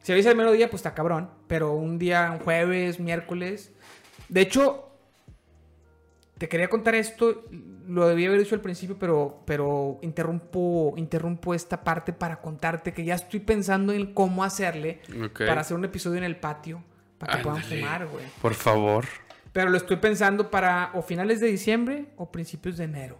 Si 0.02 0.12
avisa 0.12 0.30
el 0.30 0.36
mero 0.36 0.52
día, 0.52 0.68
pues 0.70 0.80
está 0.80 0.94
cabrón. 0.94 1.30
Pero 1.46 1.72
un 1.74 1.98
día, 1.98 2.30
un 2.32 2.38
jueves, 2.38 2.98
miércoles. 2.98 3.72
De 4.28 4.40
hecho, 4.40 4.88
te 6.38 6.48
quería 6.48 6.68
contar 6.68 6.94
esto. 6.94 7.44
Lo 7.92 8.08
debía 8.08 8.28
haber 8.28 8.40
dicho 8.40 8.54
al 8.54 8.60
principio, 8.62 8.96
pero, 8.98 9.42
pero 9.44 9.98
interrumpo, 10.00 10.94
interrumpo 10.96 11.52
esta 11.52 11.84
parte 11.84 12.12
para 12.12 12.40
contarte 12.40 12.92
que 12.92 13.04
ya 13.04 13.14
estoy 13.14 13.40
pensando 13.40 13.92
en 13.92 14.14
cómo 14.14 14.44
hacerle 14.44 15.00
para 15.36 15.60
hacer 15.60 15.76
un 15.76 15.84
episodio 15.84 16.16
en 16.18 16.24
el 16.24 16.36
patio. 16.36 16.82
Para 17.18 17.36
que 17.36 17.42
puedan 17.42 17.62
fumar, 17.62 18.06
güey. 18.06 18.24
Por 18.40 18.54
favor. 18.54 19.04
Pero 19.52 19.68
lo 19.68 19.76
estoy 19.76 19.96
pensando 19.96 20.50
para 20.50 20.90
o 20.94 21.02
finales 21.02 21.40
de 21.40 21.48
diciembre 21.48 22.06
o 22.16 22.32
principios 22.32 22.78
de 22.78 22.84
enero. 22.84 23.18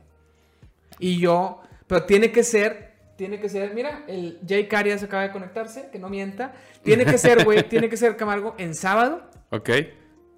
Y 0.98 1.18
yo, 1.18 1.60
pero 1.86 2.04
tiene 2.04 2.32
que 2.32 2.42
ser, 2.42 2.94
tiene 3.16 3.38
que 3.38 3.48
ser, 3.50 3.74
mira, 3.74 4.04
el 4.08 4.40
Jay 4.48 4.66
Carias 4.68 5.02
acaba 5.02 5.22
de 5.22 5.32
conectarse, 5.32 5.90
que 5.92 5.98
no 5.98 6.08
mienta. 6.08 6.54
Tiene 6.82 7.04
que 7.04 7.18
ser, 7.18 7.44
güey, 7.44 7.62
tiene 7.68 7.88
que 7.90 7.96
ser 7.98 8.16
Camargo 8.16 8.54
en 8.58 8.74
sábado, 8.74 9.30
Ok. 9.50 9.68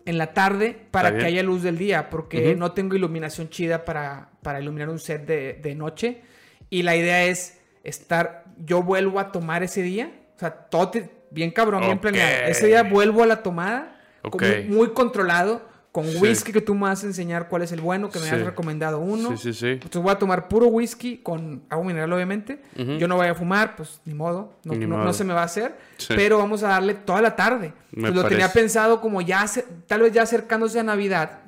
En 0.06 0.18
la 0.18 0.34
tarde, 0.34 0.76
para 0.90 1.16
que 1.16 1.24
haya 1.24 1.42
luz 1.42 1.62
del 1.62 1.78
día, 1.78 2.10
porque 2.10 2.54
no 2.56 2.72
tengo 2.72 2.94
iluminación 2.94 3.48
chida 3.48 3.84
para, 3.84 4.28
para 4.42 4.60
iluminar 4.60 4.88
un 4.90 4.98
set 4.98 5.24
de, 5.26 5.54
de 5.54 5.74
noche. 5.74 6.22
Y 6.70 6.82
la 6.82 6.94
idea 6.96 7.24
es 7.24 7.60
estar, 7.84 8.44
yo 8.58 8.82
vuelvo 8.82 9.18
a 9.20 9.32
tomar 9.32 9.62
ese 9.62 9.82
día, 9.82 10.10
o 10.36 10.38
sea, 10.38 10.50
todo 10.52 10.90
te- 10.90 11.10
bien 11.30 11.50
cabrón, 11.50 11.82
bien 11.84 11.98
planeado. 11.98 12.46
Ese 12.48 12.66
día 12.66 12.82
vuelvo 12.82 13.22
a 13.22 13.26
la 13.26 13.42
tomada, 13.42 14.00
Ok. 14.22 14.30
con- 14.42 14.68
muy 14.68 14.92
controlado, 14.92 15.66
con 15.94 16.06
Sí. 16.06 16.18
whisky 16.18 16.50
que 16.52 16.60
tú 16.60 16.74
me 16.74 16.80
vas 16.88 17.04
a 17.04 17.06
enseñar 17.06 17.46
cuál 17.48 17.62
es 17.62 17.70
el 17.70 17.80
bueno, 17.80 18.10
que 18.10 18.18
me 18.18 18.26
Sí. 18.26 18.34
has 18.34 18.40
recomendado 18.44 18.98
uno. 18.98 19.36
Sí, 19.36 19.52
sí, 19.52 19.52
sí. 19.52 19.66
Entonces 19.68 20.02
voy 20.02 20.10
a 20.10 20.16
tomar 20.18 20.48
puro 20.48 20.66
whisky 20.66 21.18
con 21.18 21.62
agua 21.70 21.86
mineral, 21.86 22.12
obviamente. 22.12 22.60
Yo 22.98 23.06
no 23.06 23.14
voy 23.14 23.28
a 23.28 23.34
fumar, 23.36 23.76
pues 23.76 24.00
ni 24.04 24.12
modo, 24.12 24.54
no, 24.64 24.72
Ni 24.74 24.80
no- 24.86 24.96
no 24.96 25.02
modo. 25.04 25.12
se 25.12 25.22
me 25.22 25.32
va 25.32 25.42
a 25.42 25.44
hacer. 25.44 25.76
Sí. 25.98 26.14
Pero 26.16 26.38
vamos 26.38 26.64
a 26.64 26.68
darle 26.70 26.94
toda 26.94 27.22
la 27.22 27.36
tarde. 27.36 27.74
Pues 27.96 28.12
lo 28.12 28.24
tenía 28.26 28.52
pensado 28.52 29.00
como 29.00 29.20
ya, 29.20 29.46
tal 29.86 30.00
vez 30.00 30.12
ya 30.12 30.22
acercándose 30.22 30.80
a 30.80 30.82
Navidad 30.82 31.42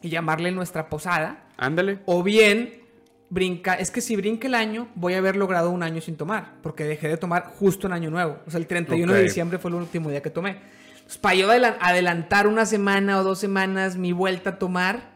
y 0.00 0.08
llamarle 0.08 0.52
nuestra 0.52 0.88
posada. 0.88 1.44
Ándale. 1.58 1.98
O 2.06 2.22
bien, 2.22 2.80
brinca, 3.28 3.74
es 3.74 3.90
que 3.90 4.00
si 4.00 4.16
brinca 4.16 4.46
el 4.48 4.54
año, 4.54 4.88
voy 4.94 5.12
a 5.12 5.18
haber 5.18 5.36
logrado 5.36 5.68
un 5.70 5.82
año 5.82 6.00
sin 6.00 6.16
tomar, 6.16 6.54
porque 6.62 6.84
dejé 6.84 7.08
de 7.08 7.18
tomar 7.18 7.44
justo 7.58 7.88
en 7.88 7.92
Año 7.92 8.08
Nuevo. 8.08 8.38
O 8.46 8.50
sea, 8.50 8.58
el 8.58 8.66
31 8.66 9.12
de 9.12 9.18
Ok. 9.20 9.24
diciembre 9.24 9.58
fue 9.58 9.70
el 9.70 9.74
último 9.74 10.08
día 10.08 10.22
que 10.22 10.30
tomé. 10.30 10.74
Entonces, 11.06 11.18
para 11.18 11.34
yo 11.36 11.48
adela- 11.48 11.78
adelantar 11.80 12.48
una 12.48 12.66
semana 12.66 13.20
o 13.20 13.22
dos 13.22 13.38
semanas 13.38 13.96
mi 13.96 14.10
vuelta 14.12 14.50
a 14.50 14.58
tomar, 14.58 15.14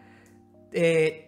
eh, 0.73 1.27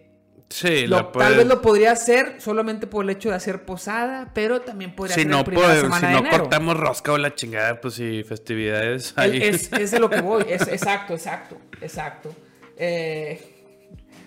Sí, 0.49 0.85
lo- 0.87 0.97
la 0.97 1.11
tal 1.11 1.35
vez 1.35 1.47
lo 1.47 1.61
podría 1.61 1.91
hacer 1.91 2.35
solamente 2.39 2.85
por 2.87 3.03
el 3.03 3.09
hecho 3.09 3.29
de 3.29 3.35
hacer 3.35 3.65
posada, 3.65 4.31
pero 4.35 4.61
también 4.61 4.95
podría 4.95 5.15
Si 5.15 5.25
no, 5.25 5.43
primera 5.43 5.67
pues, 5.67 5.81
semana 5.81 5.99
si 5.99 6.05
de 6.05 6.11
no 6.13 6.19
enero. 6.27 6.37
cortamos 6.43 6.77
rosca 6.79 7.11
o 7.11 7.17
la 7.17 7.33
chingada, 7.35 7.81
pues 7.81 7.95
sí, 7.95 8.23
festividades. 8.23 9.13
Ahí. 9.17 9.41
Es, 9.41 9.73
es 9.73 9.91
de 9.91 9.99
lo 9.99 10.09
que 10.09 10.21
voy. 10.21 10.45
Es, 10.47 10.61
exacto, 10.67 11.13
exacto, 11.13 11.57
exacto. 11.81 12.33
Eh, 12.77 13.41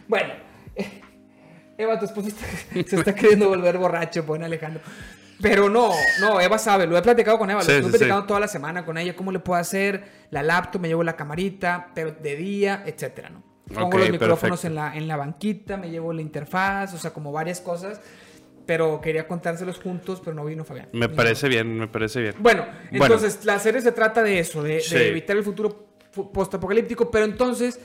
bueno, 0.09 0.35
eh, 0.75 1.01
Eva, 1.79 1.99
tu 1.99 2.07
esposo 2.07 2.29
está- 2.29 2.47
se 2.91 2.97
está 2.97 3.15
queriendo 3.15 3.49
volver 3.49 3.79
borracho, 3.79 4.27
pone 4.27 4.45
Alejandro. 4.45 4.83
Pero 5.41 5.69
no, 5.69 5.91
no, 6.21 6.41
Eva 6.41 6.57
sabe, 6.59 6.87
lo 6.87 6.97
he 6.97 7.03
platicado 7.03 7.39
con 7.39 7.51
Eva, 7.51 7.61
Sí, 7.61 7.69
lo 7.69 7.75
estoy 7.75 7.93
sí, 7.93 7.99
platicando 7.99 8.23
sí. 8.23 8.29
toda 8.29 8.41
la 8.41 8.49
semana 8.49 8.85
con 8.87 8.97
ella, 8.97 9.15
cómo 9.15 9.33
le 9.33 9.39
puedo 9.39 9.61
hacer 9.61 10.05
la 10.31 10.43
laptop, 10.43 10.81
me 10.81 10.89
llevo 10.89 11.03
la 11.05 11.15
camarita, 11.17 11.89
pero 11.95 12.13
de 12.13 12.37
día, 12.37 12.83
etcétera, 12.87 13.29
¿no? 13.31 13.43
Pongo 13.73 13.89
Ok, 13.89 13.95
los 13.97 14.11
micrófonos 14.11 14.61
perfecto. 14.61 14.67
en 14.69 14.75
la, 14.77 14.97
en 14.97 15.09
la 15.09 15.17
banquita, 15.17 15.77
me 15.77 15.91
llevo 15.91 16.13
la 16.13 16.23
interfaz, 16.23 16.95
o 16.95 16.99
sea, 16.99 17.13
como 17.13 17.33
varias 17.33 17.61
cosas. 17.61 18.01
Pero 18.65 19.01
quería 19.01 19.29
contárselos 19.29 19.79
juntos, 19.79 20.21
pero 20.25 20.35
no 20.35 20.45
vino 20.45 20.65
Fabián. 20.65 20.89
Me 20.93 21.09
parece 21.09 21.49
bien, 21.49 21.79
me 21.79 21.87
parece 21.87 22.21
bien. 22.21 22.35
bueno, 22.41 22.65
Bueno. 22.91 23.05
entonces 23.15 23.45
la 23.45 23.59
serie 23.61 23.81
se 23.81 23.93
trata 23.93 24.23
de 24.25 24.41
eso, 24.41 24.63
de, 24.63 24.75
de 24.75 24.81
Sí. 24.81 24.97
evitar 24.97 25.37
el 25.37 25.45
futuro 25.45 25.87
fu- 26.11 26.33
postapocalíptico, 26.33 27.09
pero 27.11 27.25
entonces, 27.27 27.79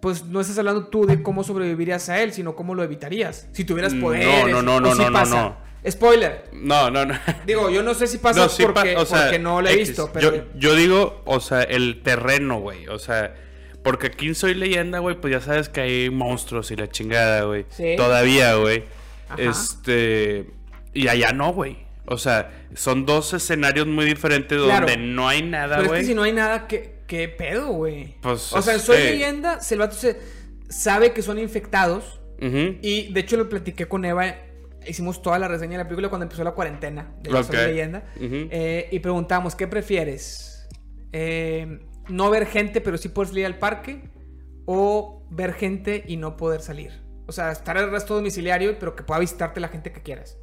pues 0.00 0.24
no 0.26 0.40
estás 0.40 0.56
hablando 0.58 0.86
tú 0.86 1.04
de 1.06 1.20
cómo 1.22 1.42
sobrevivirías 1.42 2.08
a 2.10 2.20
él, 2.20 2.32
sino 2.32 2.54
cómo 2.54 2.74
lo 2.76 2.84
evitarías. 2.84 3.48
Si 3.52 3.64
tuvieras 3.64 3.92
No, 3.94 4.02
poderes. 4.06 4.52
no, 4.52 4.62
no, 4.62 4.76
o 4.76 4.80
no, 4.80 4.92
si 4.94 4.98
no, 5.02 5.10
no, 5.10 5.24
no. 5.24 5.56
Spoiler. 5.88 6.44
No, 6.52 6.90
no, 6.90 7.06
no. 7.06 7.14
Digo, 7.46 7.70
yo 7.70 7.82
no 7.82 7.94
sé 7.94 8.06
si 8.06 8.18
pasa 8.18 8.40
No, 8.40 8.48
sí 8.48 8.62
pa- 8.64 8.74
porque, 8.74 8.96
o 8.96 9.06
sea, 9.06 9.22
porque 9.24 9.38
no 9.38 9.62
lo 9.62 9.68
he 9.68 9.72
X. 9.74 9.88
visto, 9.88 10.10
pero. 10.12 10.34
Yo, 10.36 10.42
yo 10.56 10.74
digo, 10.74 11.22
o 11.24 11.40
sea, 11.40 11.62
el 11.62 12.02
terreno, 12.02 12.60
güey. 12.60 12.86
O 12.88 12.98
sea, 12.98 13.34
porque 13.82 14.08
aquí 14.08 14.26
en 14.28 14.34
Soy 14.34 14.54
Leyenda, 14.54 14.98
güey, 14.98 15.18
pues 15.20 15.32
ya 15.32 15.40
sabes 15.40 15.68
que 15.70 15.80
hay 15.80 16.10
monstruos 16.10 16.70
y 16.70 16.76
la 16.76 16.88
chingada, 16.90 17.44
güey. 17.44 17.64
Sí. 17.70 17.94
Todavía, 17.96 18.54
güey. 18.56 18.84
Este. 19.38 20.46
Y 20.92 21.08
allá 21.08 21.32
no, 21.32 21.52
güey. 21.52 21.78
O 22.06 22.18
sea, 22.18 22.50
son 22.74 23.06
dos 23.06 23.32
escenarios 23.34 23.86
muy 23.86 24.04
diferentes 24.04 24.60
Claro. 24.60 24.86
donde 24.86 24.96
no 24.96 25.28
hay 25.28 25.42
nada, 25.42 25.76
pero 25.76 25.82
es 25.82 25.88
güey. 25.88 26.00
que 26.00 26.06
si 26.08 26.14
no 26.14 26.22
hay 26.24 26.32
nada, 26.32 26.66
¿qué, 26.66 26.96
qué 27.06 27.28
pedo, 27.28 27.68
güey? 27.68 28.16
Pues, 28.20 28.52
o 28.52 28.60
sea, 28.62 28.74
en 28.74 28.80
Soy 28.80 28.96
este- 28.96 29.10
leyenda, 29.12 29.60
el 29.70 29.78
vato 29.78 29.94
se 29.94 30.18
sabe 30.68 31.12
que 31.12 31.22
son 31.22 31.38
infectados. 31.38 32.20
Y 32.42 33.12
de 33.12 33.20
hecho 33.20 33.36
lo 33.36 33.48
platiqué 33.50 33.86
con 33.86 34.04
Eva. 34.04 34.34
Hicimos 34.86 35.20
toda 35.22 35.38
la 35.38 35.48
reseña 35.48 35.72
de 35.72 35.84
la 35.84 35.84
película 35.84 36.08
cuando 36.08 36.24
empezó 36.24 36.42
la 36.44 36.52
cuarentena 36.52 37.14
de 37.22 37.30
la 37.30 37.42
leyenda. 37.66 38.04
Eh, 38.18 38.88
y 38.90 38.98
preguntamos, 39.00 39.54
¿qué 39.54 39.66
prefieres? 39.66 40.68
Eh, 41.12 41.86
¿No 42.08 42.30
ver 42.30 42.46
gente 42.46 42.80
pero 42.80 42.96
sí 42.98 43.08
poder 43.08 43.28
salir 43.28 43.46
al 43.46 43.58
parque? 43.58 44.10
¿O 44.66 45.26
ver 45.30 45.52
gente 45.54 46.04
y 46.06 46.16
no 46.16 46.36
poder 46.36 46.60
salir? 46.62 47.02
O 47.26 47.32
sea, 47.32 47.52
estar 47.52 47.76
el 47.76 47.90
resto 47.90 48.14
domiciliario 48.14 48.78
pero 48.78 48.96
que 48.96 49.02
pueda 49.02 49.20
visitarte 49.20 49.60
la 49.60 49.68
gente 49.68 49.92
que 49.92 50.02
quieras. 50.02 50.38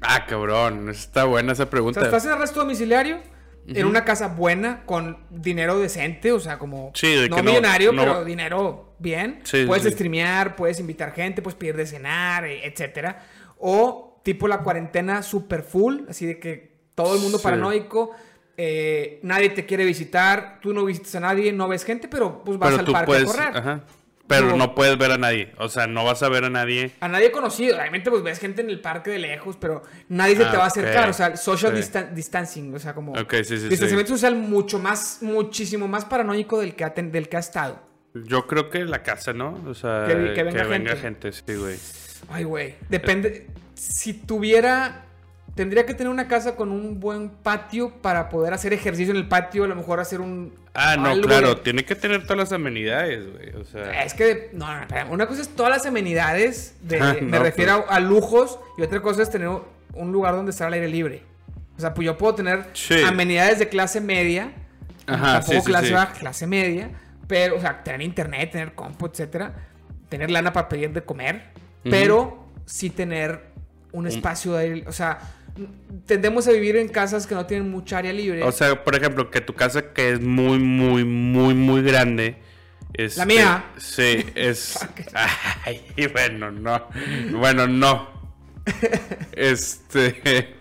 Ah, 0.00 0.24
cabrón. 0.26 0.88
Está 0.88 1.24
buena 1.24 1.52
esa 1.52 1.64
O 1.64 1.70
pregunta. 1.70 2.00
sea, 2.00 2.08
estás 2.08 2.24
en 2.24 2.32
arresto 2.32 2.60
domiciliario, 2.60 3.18
en 3.66 3.86
una 3.86 4.04
casa 4.04 4.28
buena, 4.28 4.82
con 4.86 5.18
dinero 5.30 5.78
decente, 5.78 6.32
o 6.32 6.40
sea, 6.40 6.58
como 6.58 6.90
Sí, 6.94 7.14
de 7.14 7.28
no 7.28 7.36
que 7.36 7.42
millonario, 7.42 7.92
no- 7.92 8.02
pero 8.02 8.24
dinero 8.24 8.94
bien. 8.98 9.40
Sí, 9.44 9.64
puedes 9.66 9.84
sí. 9.84 9.90
streamear, 9.92 10.56
puedes 10.56 10.80
invitar 10.80 11.12
gente, 11.12 11.40
puedes 11.42 11.56
pedir 11.56 11.76
de 11.76 11.86
cenar, 11.86 12.44
eh, 12.46 12.66
etcétera. 12.66 13.24
O 13.58 14.20
tipo 14.24 14.48
la 14.48 14.58
cuarentena 14.58 15.22
super 15.22 15.62
full, 15.62 16.00
así 16.08 16.26
de 16.26 16.38
que 16.38 16.70
todo 16.94 17.14
el 17.14 17.20
mundo 17.22 17.40
paranoico, 17.40 18.10
eh, 18.56 19.20
nadie 19.22 19.50
te 19.50 19.64
quiere 19.64 19.84
visitar, 19.84 20.58
tú 20.60 20.74
no 20.74 20.84
visitas 20.84 21.14
a 21.14 21.20
nadie, 21.20 21.52
no 21.52 21.66
ves 21.68 21.84
gente, 21.84 22.08
pero 22.08 22.42
pues 22.44 22.58
vas 22.58 22.70
pero 22.74 22.86
al 22.86 22.92
parque 22.92 23.06
puedes. 23.06 23.24
a 23.30 23.32
correr. 23.32 23.56
Ajá. 23.56 23.80
Pero 24.30 24.56
no 24.56 24.74
puedes 24.74 24.96
ver 24.96 25.12
a 25.12 25.18
nadie. 25.18 25.52
O 25.58 25.68
sea, 25.68 25.86
no 25.86 26.04
vas 26.04 26.22
a 26.22 26.28
ver 26.28 26.44
a 26.44 26.50
nadie. 26.50 26.92
A 27.00 27.08
nadie 27.08 27.30
conocido, 27.30 27.76
obviamente 27.76 28.10
pues 28.10 28.22
ves 28.22 28.38
gente 28.38 28.62
en 28.62 28.70
el 28.70 28.80
parque 28.80 29.10
de 29.10 29.18
lejos, 29.18 29.56
pero 29.60 29.82
nadie 30.08 30.36
se 30.36 30.44
Ah, 30.44 30.50
te 30.50 30.56
va 30.56 30.64
a 30.64 30.66
acercar, 30.68 31.04
ok. 31.04 31.10
o 31.10 31.12
sea, 31.12 31.36
social 31.36 31.72
Sí. 31.72 31.78
distan- 31.82 32.14
distancing, 32.14 32.74
o 32.74 32.78
sea, 32.78 32.94
como 32.94 33.12
Ok, 33.12 33.34
sí, 33.42 33.58
sí, 33.58 33.68
distanciamiento 33.68 34.12
social 34.12 34.36
mucho 34.36 34.78
más, 34.78 35.18
muchísimo 35.20 35.88
más 35.88 36.04
paranoico 36.04 36.60
del 36.60 36.74
que 36.74 36.84
ha, 36.84 36.90
del 36.90 37.28
que 37.28 37.36
ha 37.36 37.40
estado. 37.40 37.82
Yo 38.14 38.46
creo 38.46 38.70
que 38.70 38.84
la 38.84 39.02
casa, 39.02 39.32
¿no? 39.32 39.60
O 39.66 39.74
sea, 39.74 40.04
Que 40.06 40.14
vi- 40.14 40.34
que 40.34 40.42
venga 40.42 40.64
gente. 40.64 40.96
gente, 40.96 41.32
sí, 41.32 41.54
güey. 41.54 41.76
Ay, 42.28 42.44
güey, 42.44 42.74
depende, 42.88 43.46
si 43.74 44.14
tuviera, 44.14 45.06
tendría 45.54 45.84
que 45.86 45.94
tener 45.94 46.10
una 46.12 46.28
casa 46.28 46.56
con 46.56 46.70
un 46.70 47.00
buen 47.00 47.28
patio 47.30 47.90
para 48.02 48.28
poder 48.28 48.54
hacer 48.54 48.72
ejercicio 48.72 49.12
en 49.12 49.16
el 49.18 49.28
patio, 49.28 49.64
a 49.64 49.68
lo 49.68 49.76
mejor 49.76 50.00
hacer 50.00 50.20
un... 50.20 50.54
Ah, 50.74 50.96
no, 50.96 51.06
algo 51.10 51.26
claro, 51.26 51.54
de- 51.56 51.60
tiene 51.62 51.84
que 51.84 51.94
tener 51.96 52.22
todas 52.22 52.38
las 52.38 52.52
amenidades, 52.52 53.26
güey. 53.32 53.50
O 53.60 53.64
sea, 53.64 54.04
Es 54.04 54.14
que, 54.14 54.50
no, 54.52 54.72
no, 54.72 54.82
espera, 54.82 55.06
una 55.06 55.26
cosa 55.26 55.42
es 55.42 55.48
todas 55.48 55.70
las 55.72 55.84
amenidades, 55.86 56.76
de- 56.82 57.00
Ah, 57.00 57.14
me 57.20 57.38
no, 57.38 57.42
refiero 57.42 57.84
a, 57.88 57.96
a 57.96 58.00
lujos, 58.00 58.58
y 58.78 58.82
otra 58.82 59.02
cosa 59.02 59.22
es 59.22 59.30
tener 59.30 59.48
un 59.92 60.12
lugar 60.12 60.34
donde 60.34 60.50
estar 60.52 60.68
al 60.68 60.74
aire 60.74 60.88
libre. 60.88 61.22
O 61.76 61.80
sea, 61.80 61.92
pues 61.94 62.06
yo 62.06 62.16
puedo 62.16 62.34
tener 62.34 62.66
Sí. 62.74 63.02
amenidades 63.02 63.58
de 63.58 63.68
clase 63.68 64.00
media, 64.00 64.52
Ajá, 65.06 65.40
tampoco 65.40 65.60
sí, 65.60 65.66
clase 65.66 65.86
sí. 65.88 65.92
baja, 65.92 66.12
clase 66.12 66.46
media, 66.46 66.90
pero, 67.26 67.56
o 67.56 67.60
sea, 67.60 67.82
tener 67.82 68.02
internet, 68.02 68.52
tener 68.52 68.72
compu, 68.74 69.06
etcétera, 69.06 69.52
tener 70.08 70.30
lana 70.30 70.52
para 70.52 70.68
pedir 70.68 70.92
de 70.92 71.02
comer, 71.02 71.42
pero 71.82 72.46
sí 72.66 72.90
tener 72.90 73.50
un 73.92 74.06
espacio 74.06 74.52
de 74.52 74.62
aire, 74.64 74.84
o 74.86 74.92
sea, 74.92 75.18
tendemos 76.06 76.46
a 76.48 76.52
vivir 76.52 76.76
en 76.76 76.88
casas 76.88 77.26
que 77.26 77.34
no 77.34 77.46
tienen 77.46 77.70
mucha 77.70 77.98
área 77.98 78.12
libre. 78.12 78.42
o 78.42 78.52
sea, 78.52 78.82
por 78.84 78.94
ejemplo, 78.96 79.30
que 79.30 79.40
tu 79.40 79.54
casa 79.54 79.92
que 79.92 80.12
es 80.12 80.20
muy, 80.20 80.58
muy, 80.58 81.04
muy, 81.04 81.54
muy 81.54 81.82
grande. 81.82 82.36
este, 82.94 83.18
La 83.20 83.26
mía. 83.26 83.64
Sí, 83.76 84.24
es. 84.34 84.78
Ay, 85.64 85.82
bueno, 86.12 86.50
no. 86.50 86.86
Bueno, 87.32 87.66
no. 87.66 88.08
Este. 89.32 90.54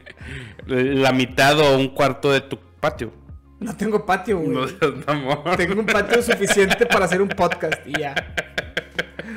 La 0.68 1.12
mitad 1.12 1.60
o 1.60 1.78
un 1.78 1.90
cuarto 1.90 2.32
de 2.32 2.42
tu 2.42 2.60
patio. 2.80 3.12
no 3.60 3.76
tengo 3.76 4.06
patio, 4.06 4.40
güey. 4.40 4.50
No. 4.50 4.68
Tengo 5.58 5.80
un 5.80 5.86
patio 5.86 6.22
suficiente 6.22 6.86
para 6.86 7.06
hacer 7.06 7.22
un 7.22 7.30
podcast 7.30 7.86
y 7.86 8.00
ya. 8.00 8.16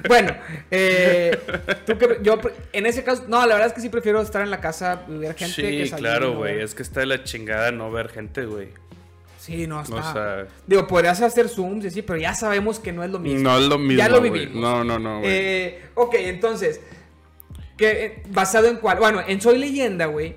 Bueno, 0.08 0.34
eh, 0.70 1.38
tú 1.86 1.96
que 1.98 2.18
yo 2.22 2.38
en 2.72 2.86
ese 2.86 3.04
caso, 3.04 3.24
no, 3.28 3.40
la 3.46 3.54
verdad 3.54 3.66
es 3.68 3.72
que 3.72 3.80
sí 3.80 3.88
prefiero 3.88 4.20
estar 4.20 4.42
en 4.42 4.50
la 4.50 4.60
casa 4.60 5.04
y 5.08 5.18
ver 5.18 5.34
gente 5.34 5.62
que 5.62 5.84
Sí, 5.84 5.88
salir, 5.88 6.04
claro, 6.06 6.32
¿no? 6.32 6.38
güey. 6.38 6.60
Es 6.60 6.74
que 6.74 6.82
está 6.82 7.00
de 7.00 7.06
la 7.06 7.24
chingada 7.24 7.70
no 7.72 7.90
ver 7.90 8.08
gente, 8.08 8.44
güey. 8.44 8.68
Sí, 9.38 9.66
no, 9.66 9.80
está. 9.82 9.96
O 9.96 10.12
sea, 10.12 10.46
Digo, 10.66 10.86
podrías 10.86 11.20
hacer 11.20 11.48
zooms 11.48 11.84
y 11.84 11.88
así, 11.88 12.02
pero 12.02 12.18
ya 12.18 12.32
sabemos 12.34 12.78
que 12.78 12.92
no 12.92 13.02
es 13.02 13.10
lo 13.10 13.18
mismo. 13.18 13.40
no 13.40 13.58
es 13.58 13.64
lo 13.66 13.76
mismo. 13.78 13.98
Ya 13.98 14.08
lo 14.08 14.20
vivimos. 14.20 14.54
No, 14.54 14.84
no, 14.84 14.98
no, 14.98 15.18
güey. 15.18 15.30
Eh, 15.32 15.82
ok, 15.94 16.14
entonces, 16.18 16.80
que, 17.76 18.04
eh, 18.04 18.22
¿basado 18.30 18.68
en 18.68 18.76
cuál? 18.76 18.98
Bueno, 18.98 19.20
en 19.26 19.40
Soy 19.40 19.58
Leyenda, 19.58 20.06
güey, 20.06 20.36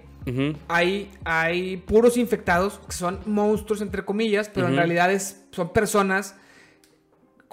hay, 0.67 1.12
hay 1.24 1.77
puros 1.77 2.17
infectados 2.17 2.79
que 2.88 2.93
son 2.93 3.19
monstruos, 3.27 3.81
entre 3.81 4.03
comillas, 4.03 4.50
pero 4.51 4.67
en 4.67 4.75
realidad 4.75 5.12
es, 5.12 5.45
son 5.51 5.72
personas 5.72 6.36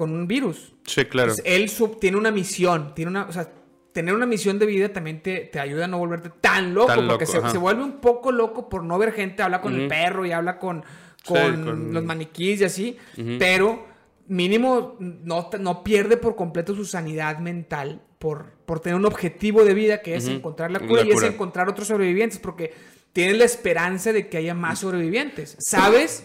con 0.02 0.12
un 0.12 0.26
virus. 0.26 0.74
Sí, 0.84 1.04
claro. 1.04 1.30
Entonces, 1.30 1.44
él 1.54 1.68
sub- 1.68 2.00
tiene 2.00 2.16
una 2.16 2.32
misión, 2.32 2.92
tiene 2.94 3.10
una, 3.12 3.24
o 3.26 3.32
sea, 3.32 3.48
tener 3.92 4.14
una 4.14 4.26
misión 4.26 4.58
de 4.58 4.66
vida 4.66 4.88
también 4.92 5.22
te, 5.22 5.40
te 5.52 5.60
ayuda 5.60 5.84
a 5.84 5.88
no 5.88 5.98
volverte 5.98 6.30
tan 6.40 6.74
loco, 6.74 6.88
Tan 6.88 7.06
porque 7.06 7.24
loco, 7.26 7.46
se, 7.46 7.50
se 7.52 7.58
vuelve 7.58 7.84
un 7.84 8.00
poco 8.00 8.32
loco 8.32 8.68
por 8.68 8.82
no 8.82 8.98
ver 8.98 9.12
gente, 9.12 9.42
habla 9.44 9.60
con 9.60 9.74
el 9.78 9.86
perro 9.86 10.26
y 10.26 10.32
habla 10.32 10.58
con, 10.58 10.82
Sí, 11.24 11.32
con, 11.34 11.94
los 11.94 12.02
maniquís 12.02 12.60
y 12.60 12.64
así, 12.64 12.96
pero 13.38 13.86
mínimo 14.26 14.96
no, 14.98 15.48
no 15.60 15.84
pierde 15.84 16.16
por 16.16 16.34
completo 16.34 16.74
su 16.74 16.84
sanidad 16.84 17.38
mental 17.38 18.00
por, 18.18 18.46
por 18.66 18.80
tener 18.80 18.96
un 18.96 19.04
objetivo 19.04 19.64
de 19.64 19.74
vida 19.74 20.00
que 20.02 20.16
es 20.16 20.26
encontrar 20.26 20.70
la 20.72 20.80
La 20.80 20.86
cura 20.88 21.02
y 21.02 21.10
cura. 21.12 21.26
es 21.28 21.32
encontrar 21.34 21.68
otros 21.68 21.86
sobrevivientes, 21.86 22.38
porque 22.40 22.72
tienes 23.12 23.36
la 23.36 23.44
esperanza 23.44 24.12
de 24.12 24.28
que 24.28 24.38
haya 24.38 24.54
más 24.54 24.78
sobrevivientes. 24.80 25.56
Sabes 25.60 26.24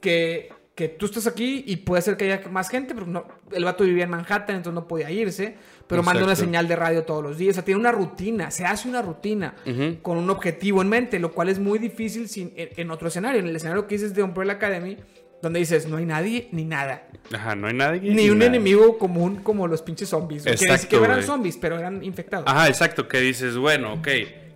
que, 0.00 0.50
que 0.80 0.88
tú 0.88 1.04
estás 1.04 1.26
aquí 1.26 1.62
y 1.66 1.76
puede 1.76 2.00
ser 2.00 2.16
que 2.16 2.24
haya 2.32 2.48
más 2.48 2.70
gente, 2.70 2.94
pero 2.94 3.06
no, 3.06 3.26
el 3.52 3.64
vato 3.64 3.84
vivía 3.84 4.04
en 4.04 4.10
Manhattan, 4.10 4.56
entonces 4.56 4.72
no 4.72 4.88
podía 4.88 5.10
irse, 5.10 5.56
pero 5.86 6.02
manda 6.02 6.24
una 6.24 6.34
señal 6.34 6.66
de 6.68 6.74
radio 6.74 7.02
todos 7.02 7.22
los 7.22 7.36
días, 7.36 7.50
o 7.50 7.54
sea, 7.56 7.64
tiene 7.66 7.78
una 7.78 7.92
rutina, 7.92 8.50
se 8.50 8.64
hace 8.64 8.88
una 8.88 9.02
rutina 9.02 9.54
con 10.00 10.16
un 10.16 10.30
objetivo 10.30 10.80
en 10.80 10.88
mente, 10.88 11.18
lo 11.18 11.32
cual 11.32 11.50
es 11.50 11.58
muy 11.58 11.78
difícil 11.78 12.30
sin, 12.30 12.54
en, 12.56 12.70
en 12.76 12.90
otro 12.90 13.08
escenario, 13.08 13.40
en 13.40 13.46
el 13.48 13.54
escenario 13.56 13.86
que 13.86 13.96
dices 13.96 14.14
de 14.14 14.22
Umbrella 14.22 14.54
Academy, 14.54 14.96
donde 15.42 15.58
dices, 15.58 15.86
no 15.86 15.98
hay 15.98 16.06
nadie 16.06 16.48
ni 16.52 16.64
nada, 16.64 17.06
Ajá, 17.30 17.54
no 17.54 17.66
hay 17.66 17.74
nadie. 17.74 18.00
ni 18.14 18.30
un 18.30 18.38
nada. 18.38 18.48
enemigo 18.48 18.96
común 18.96 19.36
como 19.42 19.68
los 19.68 19.82
pinches 19.82 20.08
zombies, 20.08 20.44
que 20.44 20.48
ni 20.50 20.54
Exacto, 20.54 20.80
siquiera 20.82 21.04
eran 21.04 21.22
zombies, 21.22 21.58
pero 21.60 21.78
eran 21.78 22.02
infectados. 22.02 22.46
Ajá, 22.48 22.68
exacto, 22.68 23.06
que 23.06 23.20
dices, 23.20 23.58
bueno, 23.58 23.92
ok, 23.94 24.08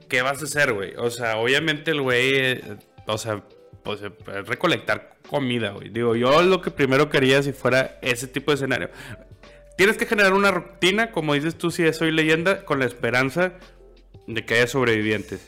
¿qué 0.08 0.22
vas 0.22 0.40
a 0.40 0.44
hacer, 0.46 0.72
güey? 0.72 0.94
O 0.96 1.10
sea, 1.10 1.36
obviamente 1.36 1.90
el 1.90 2.00
güey, 2.00 2.30
eh, 2.34 2.60
o 3.06 3.18
sea, 3.18 3.42
pues 3.84 4.00
eh, 4.02 4.10
recolectar 4.42 5.16
comida, 5.28 5.70
güey. 5.70 5.90
Digo, 5.90 6.16
yo 6.16 6.42
lo 6.42 6.60
que 6.60 6.70
primero 6.70 7.10
quería 7.10 7.42
si 7.42 7.52
fuera 7.52 7.98
ese 8.02 8.26
tipo 8.26 8.50
de 8.50 8.56
escenario. 8.56 8.90
Tienes 9.76 9.96
que 9.96 10.06
generar 10.06 10.32
una 10.32 10.50
rutina, 10.50 11.12
como 11.12 11.34
dices 11.34 11.56
tú, 11.56 11.70
si 11.70 11.92
soy 11.92 12.10
leyenda, 12.10 12.64
con 12.64 12.78
la 12.78 12.86
esperanza 12.86 13.52
de 14.26 14.44
que 14.44 14.54
haya 14.54 14.66
sobrevivientes. 14.66 15.46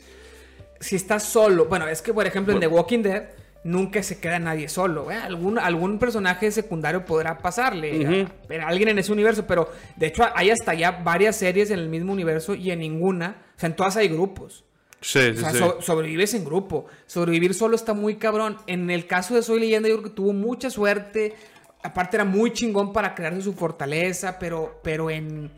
si 0.79 0.95
estás 0.95 1.23
solo, 1.23 1.65
bueno, 1.65 1.87
es 1.87 2.01
que 2.01 2.13
por 2.13 2.27
ejemplo 2.27 2.53
en 2.53 2.59
The 2.59 2.67
Walking 2.67 3.01
Dead 3.01 3.29
nunca 3.63 4.03
se 4.03 4.19
queda 4.19 4.37
nadie 4.37 4.69
solo. 4.69 5.09
Algún, 5.09 5.57
algún 5.57 5.97
personaje 5.97 6.51
secundario 6.51 7.05
podrá 7.05 7.39
pasarle 7.39 8.27
a 8.61 8.67
alguien 8.67 8.89
en 8.89 8.99
ese 8.99 9.11
universo, 9.11 9.45
pero 9.47 9.71
de 9.95 10.07
hecho 10.07 10.25
hay 10.35 10.51
hasta 10.51 10.73
ya 10.73 10.91
varias 10.91 11.37
series 11.37 11.71
en 11.71 11.79
el 11.79 11.89
mismo 11.89 12.13
universo 12.13 12.53
y 12.53 12.71
en 12.71 12.79
ninguna, 12.79 13.37
o 13.55 13.59
sea, 13.59 13.67
en 13.67 13.75
todas 13.75 13.97
hay 13.97 14.07
grupos. 14.07 14.66
Sí, 15.01 15.19
O 15.19 15.35
sea, 15.35 15.51
sí. 15.51 15.57
so- 15.59 15.81
sobrevives 15.81 16.33
en 16.33 16.43
grupo. 16.43 16.85
Sobrevivir 17.05 17.53
solo 17.53 17.75
está 17.75 17.93
muy 17.93 18.15
cabrón. 18.15 18.57
En 18.67 18.89
el 18.89 19.05
caso 19.07 19.35
de 19.35 19.41
Soy 19.43 19.59
Leyenda, 19.59 19.87
yo 19.89 19.97
creo 19.99 20.09
que 20.09 20.15
tuvo 20.15 20.33
mucha 20.33 20.69
suerte. 20.69 21.35
Aparte, 21.83 22.17
era 22.17 22.25
muy 22.25 22.51
chingón 22.51 22.91
para 22.93 23.13
crearse 23.15 23.41
su 23.41 23.53
fortaleza. 23.53 24.39
Pero, 24.39 24.79
pero 24.83 25.09
en, 25.09 25.51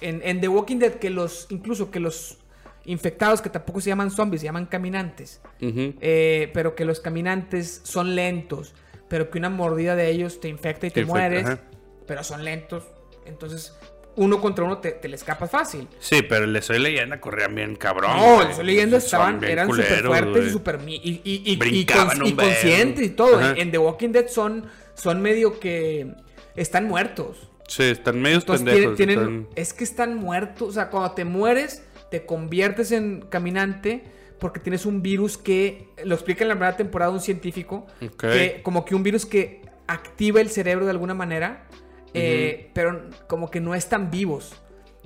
en, 0.00 0.20
en 0.24 0.40
The 0.40 0.48
Walking 0.48 0.76
Dead, 0.78 0.94
que 0.94 1.10
los, 1.10 1.46
incluso 1.50 1.90
que 1.90 1.98
los 2.00 2.38
infectados, 2.84 3.42
que 3.42 3.50
tampoco 3.50 3.80
se 3.80 3.88
llaman 3.90 4.10
zombies, 4.10 4.40
se 4.42 4.46
llaman 4.46 4.66
caminantes. 4.66 5.40
Eh, 5.60 6.50
pero 6.54 6.74
que 6.74 6.84
los 6.84 7.00
caminantes 7.00 7.80
son 7.84 8.14
lentos. 8.14 8.74
Pero 9.08 9.30
que 9.30 9.38
una 9.38 9.50
mordida 9.50 9.96
de 9.96 10.08
ellos 10.10 10.38
te 10.40 10.48
infecta 10.48 10.86
y 10.86 10.90
te 10.90 11.04
mueres. 11.04 11.44
ajá. 11.46 11.60
Pero 12.06 12.22
son 12.22 12.44
lentos. 12.44 12.84
Entonces, 13.26 13.74
uno 14.18 14.40
contra 14.40 14.64
uno 14.64 14.78
te, 14.78 14.90
te 14.92 15.08
le 15.08 15.16
escapas 15.16 15.50
fácil. 15.50 15.88
Sí, 16.00 16.22
pero 16.22 16.44
el 16.44 16.52
de 16.52 16.60
Soy 16.62 16.78
Leyenda 16.78 17.20
corrían 17.20 17.54
bien 17.54 17.76
cabrón. 17.76 18.16
No, 18.16 18.34
güey. 18.36 18.48
los 18.48 18.58
leyendas 18.58 19.04
Son 19.08 19.38
estaban, 19.38 19.44
eran 19.44 19.68
súper 19.70 20.04
fuertes 20.04 20.46
y 20.46 20.50
súper 20.50 20.80
y, 20.86 20.94
y, 20.94 21.20
y- 21.24 21.52
y, 21.52 21.56
Brincaban 21.56 22.18
conscientes 22.34 23.06
y 23.06 23.10
todo. 23.10 23.38
Ajá. 23.38 23.54
En, 23.56 23.70
The 23.70 23.78
Walking 23.78 24.10
Dead 24.10 24.28
son, 24.28 24.66
son 24.94 25.22
medio 25.22 25.58
que 25.60 26.12
están 26.56 26.86
muertos. 26.86 27.48
Sí, 27.68 27.84
están 27.84 28.20
medios 28.20 28.42
Entonces 28.44 28.66
pendejos. 28.66 28.96
tienen, 28.96 29.18
están- 29.18 29.46
es 29.54 29.72
que 29.72 29.84
están 29.84 30.14
muertos. 30.16 30.68
O 30.68 30.72
sea, 30.72 30.90
cuando 30.90 31.12
te 31.12 31.24
mueres, 31.24 31.82
te 32.10 32.24
conviertes 32.26 32.92
en 32.92 33.20
caminante 33.28 34.02
porque 34.40 34.60
tienes 34.60 34.86
un 34.86 35.02
virus 35.02 35.36
que, 35.36 35.88
lo 36.04 36.14
explica 36.14 36.44
en 36.44 36.48
la 36.48 36.54
primera 36.54 36.76
temporada 36.76 37.10
un 37.10 37.20
científico, 37.20 37.86
Ok. 38.04 38.20
que 38.20 38.60
como 38.62 38.84
que 38.84 38.94
un 38.94 39.02
virus 39.02 39.26
que 39.26 39.62
activa 39.86 40.40
el 40.40 40.48
cerebro 40.50 40.84
de 40.84 40.92
alguna 40.92 41.14
manera, 41.14 41.66
eh, 42.14 42.70
pero 42.74 43.08
como 43.26 43.50
que 43.50 43.60
no 43.60 43.74
están 43.74 44.10
vivos. 44.10 44.54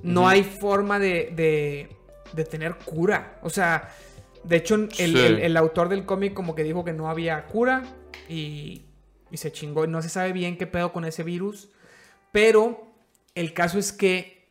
No 0.01 0.27
hay 0.27 0.43
forma 0.43 0.99
de, 0.99 1.31
de, 1.35 1.89
de 2.33 2.45
tener 2.45 2.75
cura. 2.75 3.37
O 3.41 3.49
sea, 3.49 3.89
de 4.43 4.57
hecho, 4.57 4.75
el, 4.75 4.91
Sí. 4.91 5.17
el- 5.17 5.39
el 5.39 5.55
autor 5.57 5.87
del 5.89 6.05
cómic 6.05 6.33
como 6.33 6.55
que 6.55 6.63
dijo 6.63 6.83
que 6.83 6.91
no 6.93 7.09
había 7.09 7.45
cura 7.45 7.83
y, 8.27 8.83
y 9.31 9.37
se 9.37 9.51
chingó. 9.51 9.87
No 9.87 10.01
se 10.01 10.09
sabe 10.09 10.33
bien 10.33 10.57
qué 10.57 10.67
pedo 10.67 10.91
con 10.91 11.05
ese 11.05 11.23
virus. 11.23 11.69
Pero 12.33 12.87
el 13.35 13.53
caso 13.53 13.79
es 13.79 13.93
que 13.93 14.43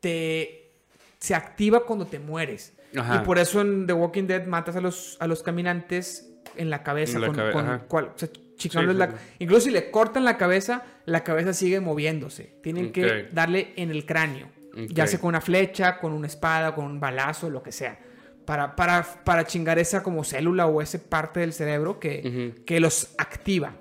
te, 0.00 0.70
se 1.18 1.34
activa 1.34 1.84
cuando 1.86 2.06
te 2.06 2.18
mueres. 2.18 2.74
Ajá. 2.96 3.16
Y 3.22 3.24
por 3.24 3.38
eso 3.38 3.60
en 3.60 3.86
The 3.86 3.92
Walking 3.92 4.24
Dead 4.26 4.46
matas 4.46 4.76
a 4.76 4.80
los, 4.80 5.16
a 5.20 5.26
los 5.26 5.42
caminantes 5.42 6.28
en 6.56 6.70
la 6.70 6.82
cabeza. 6.82 7.14
En 7.16 7.20
la 7.22 7.26
con, 7.28 7.36
cabe- 7.36 7.52
con 7.52 7.64
ajá. 7.66 7.78
cual- 7.86 8.12
o 8.14 8.18
sea, 8.18 8.28
chicándoles 8.60 9.08
Sí, 9.08 9.12
la- 9.14 9.20
incluso 9.40 9.62
si 9.62 9.70
le 9.70 9.90
cortan 9.90 10.24
la 10.24 10.36
cabeza, 10.36 10.84
la 11.06 11.24
cabeza 11.24 11.52
sigue 11.52 11.80
moviéndose. 11.80 12.54
Tienen 12.62 12.92
que 12.92 13.04
Ok. 13.04 13.12
darle 13.32 13.72
en 13.76 13.90
el 13.90 14.06
cráneo. 14.06 14.48
Ya 14.88 15.04
Ok. 15.04 15.08
sea 15.10 15.18
con 15.20 15.28
una 15.30 15.40
flecha, 15.40 15.98
con 15.98 16.12
una 16.12 16.28
espada, 16.28 16.74
con 16.74 16.84
un 16.84 17.00
balazo, 17.00 17.50
lo 17.50 17.62
que 17.62 17.72
sea. 17.72 17.98
Para, 18.44 18.76
para, 18.76 19.04
para 19.24 19.44
chingar 19.44 19.78
esa 19.78 20.02
como 20.02 20.22
célula 20.24 20.66
o 20.66 20.80
esa 20.80 20.98
parte 20.98 21.40
del 21.40 21.52
cerebro 21.52 21.98
que, 21.98 22.52
Ujú. 22.54 22.64
que 22.64 22.78
los 22.80 23.14
activa. 23.18 23.74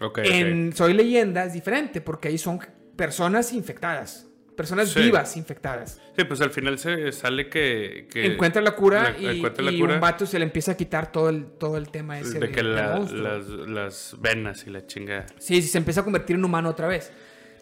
Ok, 0.00 0.18
ok. 0.18 0.24
En 0.24 0.74
Soy 0.74 0.92
Leyenda 0.92 1.44
es 1.44 1.52
diferente 1.54 2.00
porque 2.02 2.28
ahí 2.28 2.36
son 2.38 2.60
personas 2.96 3.52
infectadas. 3.52 4.25
Personas 4.56 4.88
Sí. 4.90 5.00
vivas 5.00 5.36
infectadas. 5.36 6.00
Sí, 6.16 6.24
pues 6.24 6.40
al 6.40 6.50
final 6.50 6.78
se 6.78 7.12
sale 7.12 7.48
que... 7.50 8.08
que 8.10 8.24
encuentra 8.26 8.62
la 8.62 8.74
cura 8.74 9.10
la- 9.10 9.18
y, 9.32 9.36
encuentra 9.38 9.62
la 9.64 9.70
y 9.70 9.78
cura 9.78 9.94
un 9.94 10.00
vato 10.00 10.24
se 10.24 10.38
le 10.38 10.44
empieza 10.46 10.72
a 10.72 10.76
quitar 10.76 11.12
todo 11.12 11.28
el, 11.28 11.44
todo 11.58 11.76
el 11.76 11.90
tema 11.90 12.18
ese 12.18 12.38
de 12.40 12.46
de- 12.46 12.52
que 12.52 12.62
la- 12.62 12.98
las, 13.00 13.46
las 13.48 14.16
venas 14.18 14.66
y 14.66 14.70
la 14.70 14.86
chingada. 14.86 15.26
Sí, 15.38 15.60
sí, 15.60 15.68
se 15.68 15.76
empieza 15.78 16.00
a 16.00 16.04
convertir 16.04 16.36
en 16.36 16.44
humano 16.44 16.70
otra 16.70 16.88
vez. 16.88 17.12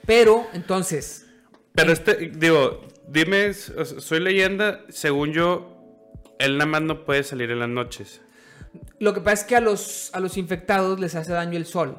Pero, 0.06 0.46
entonces, 0.52 1.26
Pero 1.74 1.90
este, 1.92 2.30
digo, 2.34 2.86
dime, 3.08 3.52
soy 3.54 4.20
leyenda, 4.20 4.82
según 4.88 5.32
yo, 5.32 5.76
él 6.38 6.58
nada 6.58 6.70
más 6.70 6.82
no 6.82 7.04
puede 7.04 7.24
salir 7.24 7.50
en 7.50 7.58
las 7.58 7.68
noches. 7.68 8.20
lo 9.00 9.12
que 9.14 9.20
pasa 9.20 9.42
es 9.42 9.44
que 9.44 9.56
a 9.56 9.60
los, 9.60 10.10
a 10.14 10.20
los 10.20 10.36
infectados 10.36 11.00
les 11.00 11.14
hace 11.16 11.32
daño 11.32 11.56
el 11.56 11.66
sol. 11.66 11.98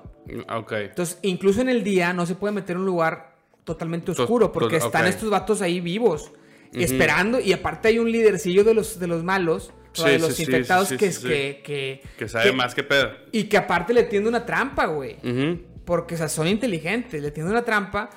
Ok. 0.49 0.71
Entonces, 0.73 1.19
incluso 1.21 1.59
en 1.61 1.69
el 1.69 1.83
día 1.83 2.13
no 2.13 2.25
se 2.25 2.35
puede 2.35 2.53
meter 2.53 2.75
en 2.75 2.81
un 2.81 2.85
lugar 2.85 3.34
totalmente 3.65 4.13
To- 4.13 4.23
oscuro 4.23 4.51
porque 4.53 4.77
están 4.77 5.05
estos 5.07 5.29
vatos 5.29 5.61
ahí 5.61 5.81
vivos, 5.81 6.31
esperando. 6.71 7.39
Y 7.41 7.51
aparte 7.51 7.89
hay 7.89 7.99
un 7.99 8.09
lidercillo 8.11 8.63
de 8.63 8.73
los, 8.73 8.97
de 8.99 9.07
los 9.07 9.23
malos, 9.23 9.73
o 9.97 10.03
de 10.03 10.19
los 10.19 10.33
sí, 10.35 10.43
infectados 10.43 10.89
sí, 10.89 10.97
que, 10.97 11.11
sí. 11.11 11.27
que, 11.27 11.61
que, 11.65 12.01
Que 12.17 12.27
sabe 12.29 12.45
que- 12.45 12.51
más 12.55 12.73
que 12.75 12.83
pedo. 12.83 13.11
Y 13.33 13.43
que 13.45 13.57
aparte 13.57 13.93
le 13.93 14.03
tiende 14.03 14.29
una 14.29 14.45
trampa, 14.45 14.85
güey. 14.85 15.17
Ujú. 15.23 15.59
Porque, 15.85 16.15
o 16.15 16.17
sea, 16.17 16.27
son 16.29 16.47
inteligentes, 16.47 17.21
le 17.21 17.31
tienden 17.31 17.51
una 17.53 17.63
trampa. 17.65 18.09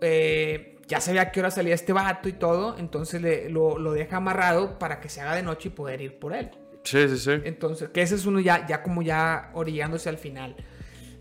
eh, 0.00 0.76
ya 0.86 1.00
sabía 1.02 1.20
a 1.22 1.32
qué 1.32 1.40
hora 1.40 1.50
salía 1.50 1.74
este 1.74 1.92
vato 1.92 2.28
y 2.28 2.32
todo. 2.32 2.76
Entonces 2.78 3.20
le- 3.20 3.50
lo, 3.50 3.78
lo 3.78 3.92
deja 3.92 4.16
amarrado 4.18 4.78
para 4.78 5.00
que 5.00 5.08
se 5.10 5.20
haga 5.20 5.34
de 5.34 5.42
noche 5.42 5.68
y 5.68 5.72
poder 5.72 6.00
ir 6.00 6.18
por 6.18 6.32
él. 6.32 6.50
Sí, 6.84 7.06
sí, 7.08 7.18
sí. 7.18 7.32
Entonces, 7.44 7.90
que 7.90 8.00
ese 8.00 8.14
es 8.14 8.24
uno 8.24 8.40
ya, 8.40 8.66
ya 8.66 8.82
como 8.82 9.02
ya 9.02 9.50
orillándose 9.52 10.08
al 10.08 10.16
final. 10.16 10.56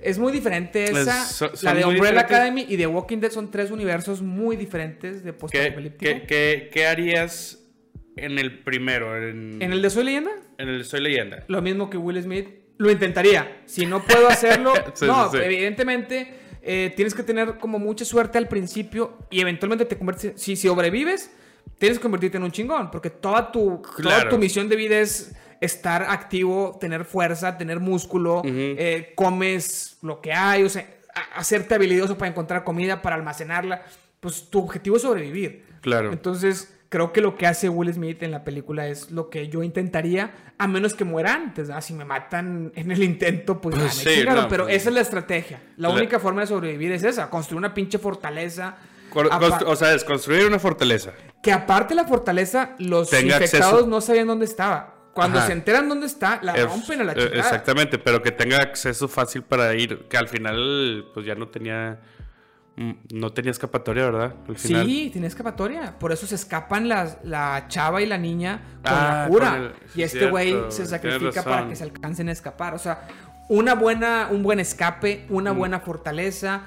Es 0.02 0.20
muy 0.20 0.32
diferente 0.32 0.84
Es- 0.86 0.98
esa. 0.98 1.26
son- 1.26 1.52
la 1.64 1.74
de 1.74 1.86
Umbrella. 1.86 2.22
Academy 2.22 2.66
y 2.68 2.78
The 2.78 2.88
Walking 2.88 3.18
Dead 3.20 3.32
son 3.32 3.50
tres 3.52 3.72
universos 3.72 4.22
muy 4.22 4.56
diferentes 4.56 5.24
de 5.24 5.32
¿Qué, 5.32 5.38
post-apocalíptico. 5.38 6.12
qué, 6.12 6.24
qué- 6.28 6.70
qué 6.72 6.88
harías 6.88 7.60
en 8.16 8.38
el 8.40 8.60
primero? 8.60 9.18
En, 9.18 9.62
En 9.62 9.72
el 9.74 9.82
de 9.82 9.90
Soy 9.90 10.04
Leyenda, 10.06 10.32
en 10.58 10.70
el 10.70 10.86
Soy 10.86 11.02
leyenda. 11.02 11.44
lo 11.48 11.62
mismo 11.62 11.90
que 11.90 11.98
Will 11.98 12.22
Smith. 12.22 12.48
Lo 12.80 12.92
intentaría. 12.92 13.62
Si 13.66 13.88
no 13.88 14.04
puedo 14.04 14.28
hacerlo, 14.28 14.72
Sí, 14.94 15.06
no, 15.06 15.32
sí, 15.32 15.38
evidentemente 15.42 16.32
eh, 16.62 16.94
tienes 16.96 17.16
que 17.16 17.24
tener 17.24 17.58
como 17.58 17.80
mucha 17.80 18.06
suerte 18.06 18.38
al 18.38 18.48
principio 18.48 19.18
y 19.32 19.40
eventualmente 19.42 19.86
te 19.86 19.98
conviertes. 19.98 20.34
Si, 20.36 20.56
si 20.56 20.68
sobrevives, 20.68 21.32
tienes 21.80 21.98
que 21.98 22.04
convertirte 22.04 22.38
en 22.38 22.44
un 22.44 22.52
chingón. 22.52 22.92
Porque 22.92 23.10
toda 23.10 23.52
tu, 23.52 23.82
toda 24.04 24.30
tu 24.30 24.38
misión 24.38 24.68
de 24.70 24.76
vida 24.76 25.00
es 25.00 25.34
estar 25.60 26.04
activo, 26.04 26.78
tener 26.80 27.04
fuerza, 27.06 27.58
tener 27.58 27.80
músculo, 27.80 28.42
eh, 28.46 29.14
comes 29.16 29.87
lo 30.02 30.22
que 30.22 30.34
hay, 30.34 30.64
o 30.64 30.70
sea, 30.70 30.88
hacerte 31.36 31.76
habilidoso 31.76 32.18
para 32.18 32.30
encontrar 32.32 32.64
comida, 32.64 33.02
para 33.02 33.16
almacenarla. 33.16 33.84
Pues 34.20 34.50
tu 34.50 34.60
objetivo 34.60 34.96
es 34.98 35.02
sobrevivir. 35.04 35.66
Claro. 35.82 36.12
Entonces, 36.12 36.74
creo 36.90 37.14
que 37.14 37.22
lo 37.22 37.36
que 37.38 37.46
hace 37.48 37.70
Will 37.70 37.94
Smith 37.94 38.24
en 38.24 38.32
la 38.32 38.44
película 38.44 38.88
es 38.88 39.12
lo 39.12 39.30
que 39.30 39.48
yo 39.50 39.62
intentaría, 39.64 40.32
a 40.58 40.68
menos 40.68 40.94
que 40.96 41.04
muera 41.04 41.34
antes. 41.36 41.68
¿verdad? 41.68 41.82
Si 41.84 41.94
me 41.94 42.04
matan 42.06 42.72
en 42.76 42.92
el 42.92 43.04
intento, 43.04 43.62
pues 43.62 43.76
ya 43.76 43.84
me 43.84 43.90
Sí, 43.90 44.10
chingaron, 44.20 44.44
no, 44.44 44.50
pero 44.50 44.64
pues- 44.66 44.76
esa 44.78 44.90
es 44.90 44.96
la 44.96 45.02
estrategia. 45.02 45.62
La 45.78 45.90
La- 45.90 45.96
única 45.96 46.20
forma 46.20 46.42
de 46.42 46.48
sobrevivir 46.48 46.92
es 46.92 47.04
esa, 47.04 47.30
construir 47.30 47.60
una 47.60 47.74
pinche 47.74 47.98
fortaleza. 48.00 48.78
O 49.66 49.76
sea, 49.76 49.94
es 49.94 50.04
construir 50.04 50.46
una 50.46 50.60
fortaleza. 50.60 51.12
que 51.42 51.52
aparte 51.52 51.96
la 51.96 52.04
fortaleza, 52.06 52.72
los 52.80 53.10
Tenga 53.10 53.36
infectados 53.38 53.74
acceso- 53.74 53.88
no 53.88 54.02
sabían 54.02 54.28
dónde 54.28 54.46
estaba. 54.46 54.96
Cuando 55.18 55.40
Ajá. 55.40 55.48
se 55.48 55.54
enteran 55.54 55.90
dónde 55.90 56.06
está, 56.06 56.40
la 56.44 56.56
rompen 56.56 57.02
a 57.02 57.04
la 57.06 57.14
eh, 57.14 57.16
chingada. 57.16 57.40
Exactamente, 57.40 57.98
pero 57.98 58.22
que 58.22 58.32
tenga 58.32 58.58
acceso 58.58 59.08
fácil 59.08 59.42
para 59.42 59.74
ir. 59.74 60.08
Que 60.08 60.16
al 60.18 60.28
final, 60.28 61.06
pues 61.14 61.26
ya 61.26 61.34
no 61.34 61.48
tenía. 61.48 62.00
mm, 62.76 62.92
No 63.14 63.34
tenía 63.34 63.50
escapatoria, 63.50 64.06
¿verdad? 64.06 64.36
Al 64.48 64.56
final. 64.58 64.86
Sí, 64.86 65.10
tiene 65.12 65.26
escapatoria. 65.26 65.98
Por 65.98 66.12
eso 66.12 66.28
se 66.28 66.36
escapan 66.36 66.88
las, 66.88 67.18
la 67.24 67.66
chava 67.68 68.00
y 68.02 68.06
la 68.06 68.20
niña 68.20 68.62
con 68.84 68.94
Ah, 68.94 69.22
la 69.24 69.28
cura. 69.28 69.50
con 69.50 69.62
el- 69.64 69.72
sí, 69.88 70.00
y 70.00 70.04
este 70.04 70.18
cierto, 70.20 70.32
güey 70.32 70.56
se 70.70 70.86
sacrifica 70.86 71.44
para 71.44 71.68
que 71.68 71.76
se 71.76 71.84
alcancen 71.84 72.30
a 72.30 72.32
escapar. 72.32 72.76
O 72.76 72.80
sea, 72.80 73.08
una 73.50 73.74
buena, 73.74 74.28
un 74.30 74.44
buen 74.44 74.60
escape, 74.60 75.26
una 75.30 75.54
Mm. 75.54 75.58
buena 75.58 75.80
fortaleza, 75.80 76.62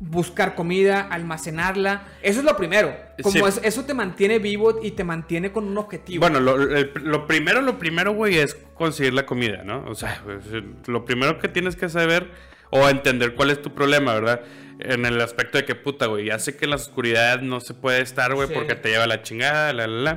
buscar 0.00 0.54
comida, 0.54 1.02
almacenarla. 1.02 2.04
Eso 2.22 2.40
es 2.40 2.44
lo 2.46 2.56
primero. 2.56 2.96
Como 3.22 3.32
Sí. 3.34 3.42
es- 3.46 3.60
eso 3.62 3.84
te 3.84 3.92
mantiene 3.94 4.38
vivo 4.38 4.80
y 4.82 4.92
te 4.92 5.04
mantiene 5.04 5.52
con 5.52 5.64
un 5.66 5.76
objetivo. 5.78 6.20
Bueno, 6.22 6.40
lo, 6.40 7.26
primero, 7.26 7.60
lo 7.60 7.78
primero, 7.78 8.14
güey, 8.14 8.38
es 8.38 8.54
conseguir 8.74 9.12
la 9.12 9.26
comida, 9.26 9.62
¿no? 9.62 9.84
O 9.86 9.94
sea, 9.94 10.22
pues, 10.24 10.44
lo 10.86 11.04
primero 11.04 11.38
que 11.38 11.48
tienes 11.48 11.76
que 11.76 11.88
saber 11.90 12.30
o 12.70 12.88
entender 12.88 13.34
cuál 13.34 13.50
es 13.50 13.60
tu 13.60 13.74
problema, 13.74 14.14
¿verdad? 14.14 14.40
En 14.78 15.04
el 15.04 15.20
aspecto 15.20 15.58
de 15.58 15.66
que, 15.66 15.74
puta, 15.74 16.06
güey, 16.06 16.26
ya 16.26 16.38
sé 16.38 16.56
que 16.56 16.64
en 16.64 16.70
la 16.70 16.76
oscuridad 16.76 17.42
no 17.42 17.60
se 17.60 17.74
puede 17.74 18.00
estar, 18.00 18.34
güey, 18.34 18.48
Sí. 18.48 18.54
porque 18.54 18.74
te 18.76 18.88
lleva 18.88 19.06
la 19.06 19.22
chingada, 19.22 19.72
la, 19.74 19.86
la, 19.86 20.00
la. 20.02 20.12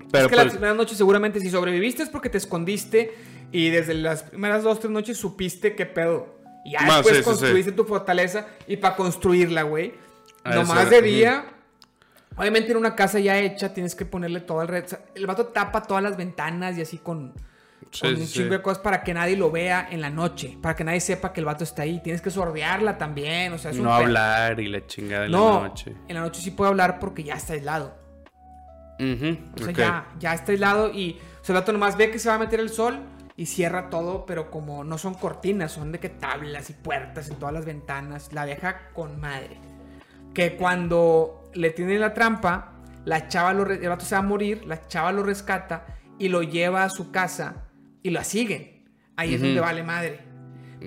es 0.00 0.08
Pero 0.10 0.28
que 0.28 0.34
pues, 0.34 0.44
las 0.46 0.52
primeras 0.54 0.76
noches 0.76 0.98
seguramente 0.98 1.38
si 1.38 1.48
sobreviviste 1.50 2.02
es 2.02 2.08
porque 2.08 2.28
te 2.28 2.38
escondiste 2.38 3.14
y 3.52 3.70
desde 3.70 3.94
las 3.94 4.24
primeras 4.24 4.64
dos, 4.64 4.80
tres 4.80 4.90
noches 4.90 5.16
supiste 5.16 5.76
qué 5.76 5.86
pedo. 5.86 6.41
Y 6.64 6.72
ya 6.72 6.84
después 6.84 7.16
sí, 7.16 7.22
sí, 7.22 7.22
construiste 7.22 7.72
tu 7.72 7.84
fortaleza 7.84 8.46
y 8.66 8.76
para 8.76 8.96
construirla, 8.96 9.62
güey. 9.62 9.94
Ah, 10.44 10.54
Nomás 10.54 10.90
de 10.90 11.02
día. 11.02 11.44
Obviamente 12.36 12.70
en 12.70 12.78
una 12.78 12.94
casa 12.94 13.18
ya 13.18 13.38
hecha 13.38 13.74
tienes 13.74 13.94
que 13.94 14.06
ponerle 14.06 14.40
todo 14.40 14.58
o 14.58 14.66
sea, 14.66 15.00
el 15.14 15.26
vato 15.26 15.46
tapa 15.48 15.82
todas 15.82 16.02
las 16.02 16.16
ventanas 16.16 16.78
y 16.78 16.80
así 16.80 16.96
con, 16.98 17.34
Sí, 17.90 18.00
con 18.00 18.14
un 18.14 18.26
chingo 18.26 18.54
de 18.54 18.62
cosas 18.62 18.82
para 18.82 19.02
que 19.02 19.12
nadie 19.12 19.36
lo 19.36 19.50
vea 19.50 19.86
en 19.90 20.00
la 20.00 20.08
noche. 20.08 20.56
Para 20.62 20.74
que 20.74 20.82
nadie 20.82 21.00
sepa 21.00 21.32
que 21.32 21.40
el 21.40 21.46
vato 21.46 21.62
está 21.62 21.82
ahí. 21.82 22.00
Tienes 22.02 22.22
que 22.22 22.30
sordearla 22.30 22.96
también. 22.96 23.52
O 23.52 23.58
sea, 23.58 23.70
es 23.70 23.76
un 23.76 23.84
no 23.84 23.92
hablar 23.92 24.58
y 24.60 24.68
la 24.68 24.86
chingada 24.86 25.26
en 25.26 25.32
No, 25.32 25.60
la 25.62 25.68
noche. 25.68 25.94
en 26.08 26.14
la 26.14 26.20
noche 26.22 26.40
sí 26.40 26.52
puede 26.52 26.70
hablar 26.70 26.98
porque 26.98 27.22
ya 27.22 27.34
está 27.34 27.52
aislado. 27.52 27.94
O 28.98 29.64
sea, 29.64 29.72
ya, 29.72 30.06
ya 30.18 30.32
está 30.32 30.52
aislado 30.52 30.90
y 30.92 31.18
o 31.40 31.44
sea, 31.44 31.54
el 31.54 31.60
vato 31.60 31.72
nomás 31.72 31.96
ve 31.96 32.10
que 32.10 32.20
se 32.20 32.28
va 32.28 32.36
a 32.36 32.38
meter 32.38 32.60
el 32.60 32.68
sol 32.70 33.00
y 33.36 33.46
cierra 33.46 33.88
todo, 33.90 34.26
pero 34.26 34.50
como 34.50 34.84
no 34.84 34.98
son 34.98 35.14
cortinas, 35.14 35.72
son 35.72 35.92
de 35.92 35.98
que 36.00 36.08
tablas 36.08 36.70
y 36.70 36.74
puertas 36.74 37.28
en 37.28 37.36
todas 37.36 37.54
las 37.54 37.64
ventanas, 37.64 38.32
la 38.32 38.44
deja 38.46 38.88
con 38.92 39.20
madre. 39.20 39.56
Que 40.34 40.56
cuando 40.56 41.50
le 41.54 41.70
tienen 41.70 42.00
la 42.00 42.14
trampa, 42.14 42.72
la 43.04 43.28
chava 43.28 43.52
lo, 43.52 43.70
el 43.70 43.88
vato 43.88 44.04
se 44.04 44.14
va 44.14 44.20
a 44.20 44.22
morir, 44.24 44.64
la 44.66 44.86
chava 44.86 45.12
lo 45.12 45.22
rescata 45.22 45.86
y 46.18 46.28
lo 46.28 46.42
lleva 46.42 46.84
a 46.84 46.90
su 46.90 47.10
casa 47.10 47.64
y 48.02 48.10
la 48.10 48.24
siguen. 48.24 48.84
Ahí 49.16 49.34
es 49.34 49.40
donde 49.40 49.60
vale 49.60 49.82
madre. 49.82 50.20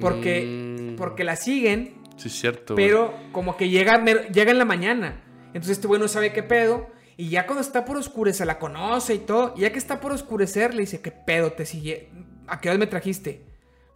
Porque, 0.01 0.45
Mm. 0.91 0.95
porque 0.97 1.23
la 1.23 1.35
siguen 1.35 1.95
Sí, 2.17 2.27
es 2.29 2.39
cierto. 2.39 2.73
güey. 2.75 2.85
pero 2.87 3.13
como 3.31 3.55
que 3.57 3.69
llega, 3.69 4.03
llega 4.03 4.51
en 4.51 4.57
la 4.57 4.65
mañana. 4.65 5.21
Entonces 5.47 5.71
este 5.71 5.87
güey 5.87 5.99
no 6.01 6.07
sabe 6.07 6.33
qué 6.33 6.43
pedo. 6.43 6.87
Y 7.17 7.29
ya 7.29 7.45
cuando 7.45 7.61
está 7.61 7.85
por 7.85 7.95
oscurecer, 7.97 8.45
la 8.47 8.59
conoce 8.59 9.13
y 9.15 9.19
todo. 9.19 9.53
Y 9.55 9.61
ya 9.61 9.71
que 9.71 9.77
está 9.79 10.01
por 10.01 10.11
oscurecer, 10.11 10.73
le 10.73 10.81
dice, 10.81 11.01
¿qué 11.01 11.11
pedo? 11.11 11.53
¿Te 11.53 11.65
sigue? 11.65 12.09
¿A 12.47 12.59
qué 12.61 12.69
hora 12.69 12.77
me 12.77 12.87
trajiste? 12.87 13.41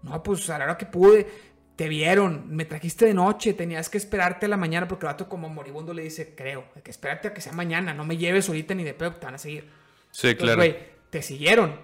No, 0.04 0.22
pues 0.24 0.50
a 0.50 0.58
la 0.58 0.66
hora 0.66 0.78
que 0.78 0.86
pude. 0.86 1.28
Te 1.76 1.88
vieron, 1.88 2.54
me 2.54 2.66
trajiste 2.66 3.06
de 3.06 3.14
noche, 3.14 3.54
tenías 3.54 3.90
que 3.90 3.98
esperarte 3.98 4.48
a 4.48 4.50
la 4.50 4.58
mañana 4.58 4.86
porque 4.86 5.06
el 5.06 5.14
vato 5.14 5.30
como 5.30 5.48
moribundo 5.48 5.94
le 5.94 6.04
dice, 6.04 6.36
creo, 6.36 6.66
hay 6.76 6.82
que 6.82 6.92
esperarte 6.92 7.30
a 7.30 7.34
que 7.34 7.40
sea 7.40 7.54
mañana, 7.54 7.94
no 7.94 8.04
me 8.04 8.18
lleves 8.18 8.50
ahorita 8.50 8.74
ni 8.76 8.84
de 8.84 8.94
pedo, 8.94 9.14
te 9.14 9.26
van 9.26 9.36
a 9.36 9.38
seguir. 9.38 9.70
Sí, 10.12 10.28
Entonces, 10.28 10.56
claro. 10.58 10.76
te 11.10 11.22
siguieron. 11.22 11.76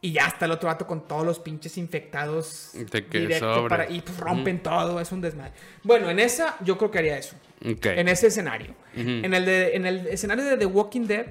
Y 0.00 0.12
ya 0.12 0.26
está 0.26 0.46
el 0.46 0.52
otro 0.52 0.68
vato 0.68 0.86
con 0.86 1.06
todos 1.06 1.24
los 1.26 1.38
pinches 1.38 1.76
infectados. 1.76 2.70
De 2.72 3.06
que 3.06 3.38
para- 3.68 3.90
y 3.90 4.00
pues 4.00 4.18
rompen 4.18 4.62
todo, 4.62 4.98
es 5.00 5.12
un 5.12 5.20
desmadre. 5.20 5.52
Bueno, 5.84 6.08
en 6.08 6.18
esa 6.18 6.56
yo 6.64 6.78
creo 6.78 6.90
que 6.90 6.98
haría 6.98 7.18
eso. 7.18 7.36
En 7.60 8.08
ese 8.08 8.28
escenario. 8.28 8.74
En, 8.96 9.32
el 9.34 9.44
de, 9.44 9.76
en 9.76 9.84
el 9.86 10.06
escenario 10.06 10.44
de 10.44 10.56
The 10.56 10.66
Walking 10.66 11.06
Dead, 11.06 11.26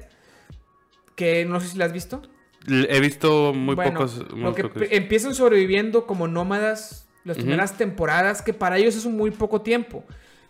que 1.15 1.43
no 1.43 1.59
sé 1.59 1.69
si 1.69 1.77
lo 1.77 1.85
has 1.85 1.91
visto. 1.91 2.21
He 2.67 2.99
visto 2.99 3.53
muy 3.53 3.75
bueno, 3.75 3.93
pocos. 3.99 4.31
muy 4.31 4.41
lo 4.43 4.53
que 4.55 4.63
pocos. 4.63 4.81
pe- 4.83 4.95
empiezan 4.95 5.33
sobreviviendo 5.33 6.05
como 6.05 6.27
nómadas 6.27 7.07
las 7.23 7.37
primeras 7.37 7.77
temporadas, 7.77 8.41
que 8.41 8.53
para 8.53 8.77
ellos 8.77 8.95
es 8.95 9.05
un 9.05 9.15
muy 9.17 9.31
poco 9.31 9.61
tiempo. 9.61 10.03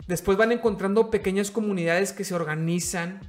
Después 0.07 0.37
van 0.37 0.51
encontrando 0.51 1.09
pequeñas 1.09 1.51
comunidades 1.51 2.11
que 2.13 2.23
se 2.23 2.33
organizan 2.33 3.19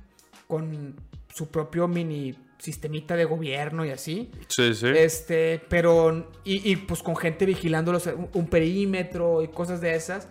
con 0.47 0.97
su 1.35 1.49
propio 1.51 1.87
mini 1.88 2.35
sistemita 2.59 3.16
de 3.16 3.25
gobierno 3.25 3.85
y 3.85 3.90
así. 3.90 4.31
Sí, 4.49 4.75
sí. 4.75 4.87
Este, 4.88 5.61
pero, 5.68 6.31
y, 6.45 6.71
y, 6.71 6.77
pues 6.77 7.03
con 7.03 7.16
gente 7.16 7.45
vigilándolos, 7.47 8.07
un, 8.07 8.29
un 8.33 8.47
perímetro 8.47 9.42
y 9.42 9.49
cosas 9.49 9.81
de 9.81 9.95
esas. 9.97 10.29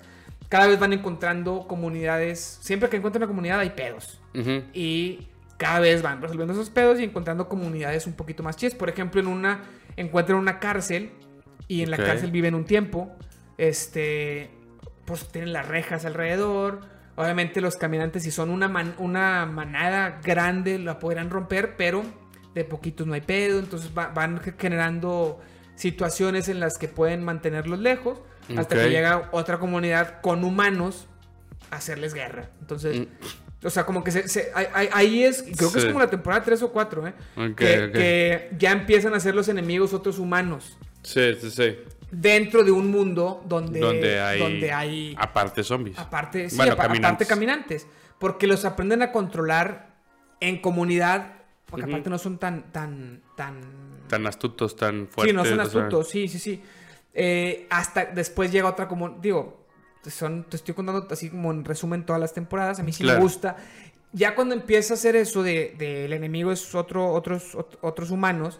Cada 0.48 0.68
vez 0.68 0.80
van 0.80 0.94
encontrando 0.94 1.66
comunidades. 1.68 2.60
Siempre 2.62 2.90
que 2.90 2.98
encuentran 2.98 3.22
una 3.24 3.28
comunidad 3.28 3.60
hay 3.60 3.72
pedos. 3.72 4.20
Y 4.74 5.28
cada 5.62 5.80
vez 5.80 6.02
van 6.02 6.22
resolviendo 6.24 6.54
esos 6.54 6.72
pedos 6.72 7.00
y 7.00 7.04
encontrando 7.04 7.48
comunidades 7.48 8.08
un 8.08 8.14
poquito 8.14 8.42
más 8.42 8.56
chidas. 8.56 8.74
Por 8.74 8.90
ejemplo, 8.90 9.22
en 9.22 9.28
una, 9.28 9.62
encuentran 9.96 10.40
una 10.40 10.60
cárcel 10.60 11.12
y 11.68 11.84
en 11.84 11.92
la 11.92 11.98
cárcel 12.08 12.32
viven 12.32 12.56
un 12.56 12.66
tiempo. 12.66 13.12
Este, 13.60 14.50
pues 15.06 15.28
tienen 15.32 15.54
las 15.54 15.68
rejas 15.68 16.04
alrededor. 16.06 16.80
Obviamente 17.16 17.62
los 17.62 17.76
caminantes, 17.76 18.24
si 18.24 18.32
son 18.32 18.50
una, 18.50 18.68
man- 18.68 18.96
una 18.98 19.46
manada 19.46 20.20
grande, 20.24 20.80
la 20.80 20.98
podrán 20.98 21.30
romper, 21.30 21.76
pero 21.78 22.04
de 22.56 22.64
poquitos 22.64 23.06
no 23.06 23.14
hay 23.14 23.22
pedo. 23.22 23.60
Entonces 23.60 23.92
va- 23.96 24.08
van 24.08 24.40
generando 24.58 25.40
situaciones 25.76 26.50
en 26.50 26.60
las 26.60 26.78
que 26.80 26.88
pueden 26.88 27.24
mantenerlos 27.24 27.80
lejos 27.80 28.20
hasta 28.58 28.76
que 28.76 28.90
llega 28.90 29.30
otra 29.32 29.60
comunidad 29.60 30.22
con 30.22 30.44
humanos 30.44 31.08
a 31.70 31.76
hacerles 31.76 32.14
guerra. 32.16 32.50
Entonces, 32.62 33.08
o 33.64 33.70
sea, 33.70 33.86
como 33.86 34.04
que 34.04 34.12
se, 34.12 34.28
se- 34.28 34.52
ahí- 34.54 35.24
es, 35.24 35.44
creo 35.56 35.72
que 35.72 35.80
es 35.80 35.86
como 35.86 36.00
la 36.00 36.10
temporada 36.10 36.44
3 36.44 36.62
o 36.64 36.72
4, 36.72 37.08
¿eh? 37.08 37.14
Ok, 37.38 37.56
que, 37.56 37.92
que 37.94 38.50
ya 38.58 38.72
empiezan 38.72 39.14
a 39.14 39.20
ser 39.20 39.36
los 39.36 39.48
enemigos 39.50 39.94
otros 39.94 40.18
humanos 40.20 40.78
Sí, 41.04 41.34
sí, 41.40 41.52
sí. 41.52 41.76
dentro 42.12 42.64
de 42.64 42.72
un 42.72 42.90
mundo 42.92 43.44
donde, 43.48 43.80
Donde 43.80 44.20
hay. 44.20 44.40
donde 44.40 44.72
hay 44.72 45.16
Aparte 45.18 45.64
zombies. 45.64 45.98
aparte, 46.00 46.50
sí, 46.50 46.56
Bueno, 46.58 46.74
apa- 46.74 46.84
aparte 46.84 46.94
caminantes. 47.02 47.28
caminantes. 47.28 47.88
Porque 48.20 48.46
los 48.48 48.66
aprenden 48.66 49.02
a 49.02 49.12
controlar 49.12 49.96
en 50.40 50.60
comunidad. 50.62 51.34
Porque 51.66 51.86
aparte 51.86 52.10
no 52.10 52.18
son 52.20 52.38
tan, 52.38 52.72
tan, 52.72 53.22
tan. 53.36 53.62
Tan 54.08 54.28
astutos, 54.28 54.76
tan 54.76 55.08
fuertes. 55.08 55.32
sí, 55.32 55.36
no 55.36 55.44
son 55.46 55.60
o 55.60 55.66
sea. 55.66 55.82
astutos, 55.82 56.10
sí, 56.10 56.28
sí, 56.28 56.38
sí. 56.38 56.62
Eh, 57.14 57.66
hasta 57.72 58.06
después 58.06 58.52
llega 58.52 58.70
otra 58.70 58.88
como. 58.88 59.10
Digo, 59.22 59.61
son, 60.10 60.44
te 60.50 60.56
estoy 60.58 60.74
contando 60.74 61.08
así 61.12 61.30
como 61.30 61.52
en 61.52 61.64
resumen 61.66 62.06
todas 62.06 62.20
las 62.20 62.34
temporadas. 62.34 62.80
A 62.80 62.84
mí 62.84 62.92
sí 62.94 63.04
Claro. 63.04 63.20
me 63.20 63.24
gusta. 63.24 63.58
Ya 64.14 64.36
cuando 64.36 64.54
empieza 64.56 64.94
a 64.94 64.96
hacer 64.96 65.16
eso 65.16 65.44
de, 65.44 65.76
de 65.78 66.06
el 66.06 66.14
enemigo 66.14 66.52
es 66.52 66.74
otro, 66.76 67.12
otros, 67.14 67.56
ot- 67.56 67.78
otros 67.82 68.12
humanos, 68.12 68.60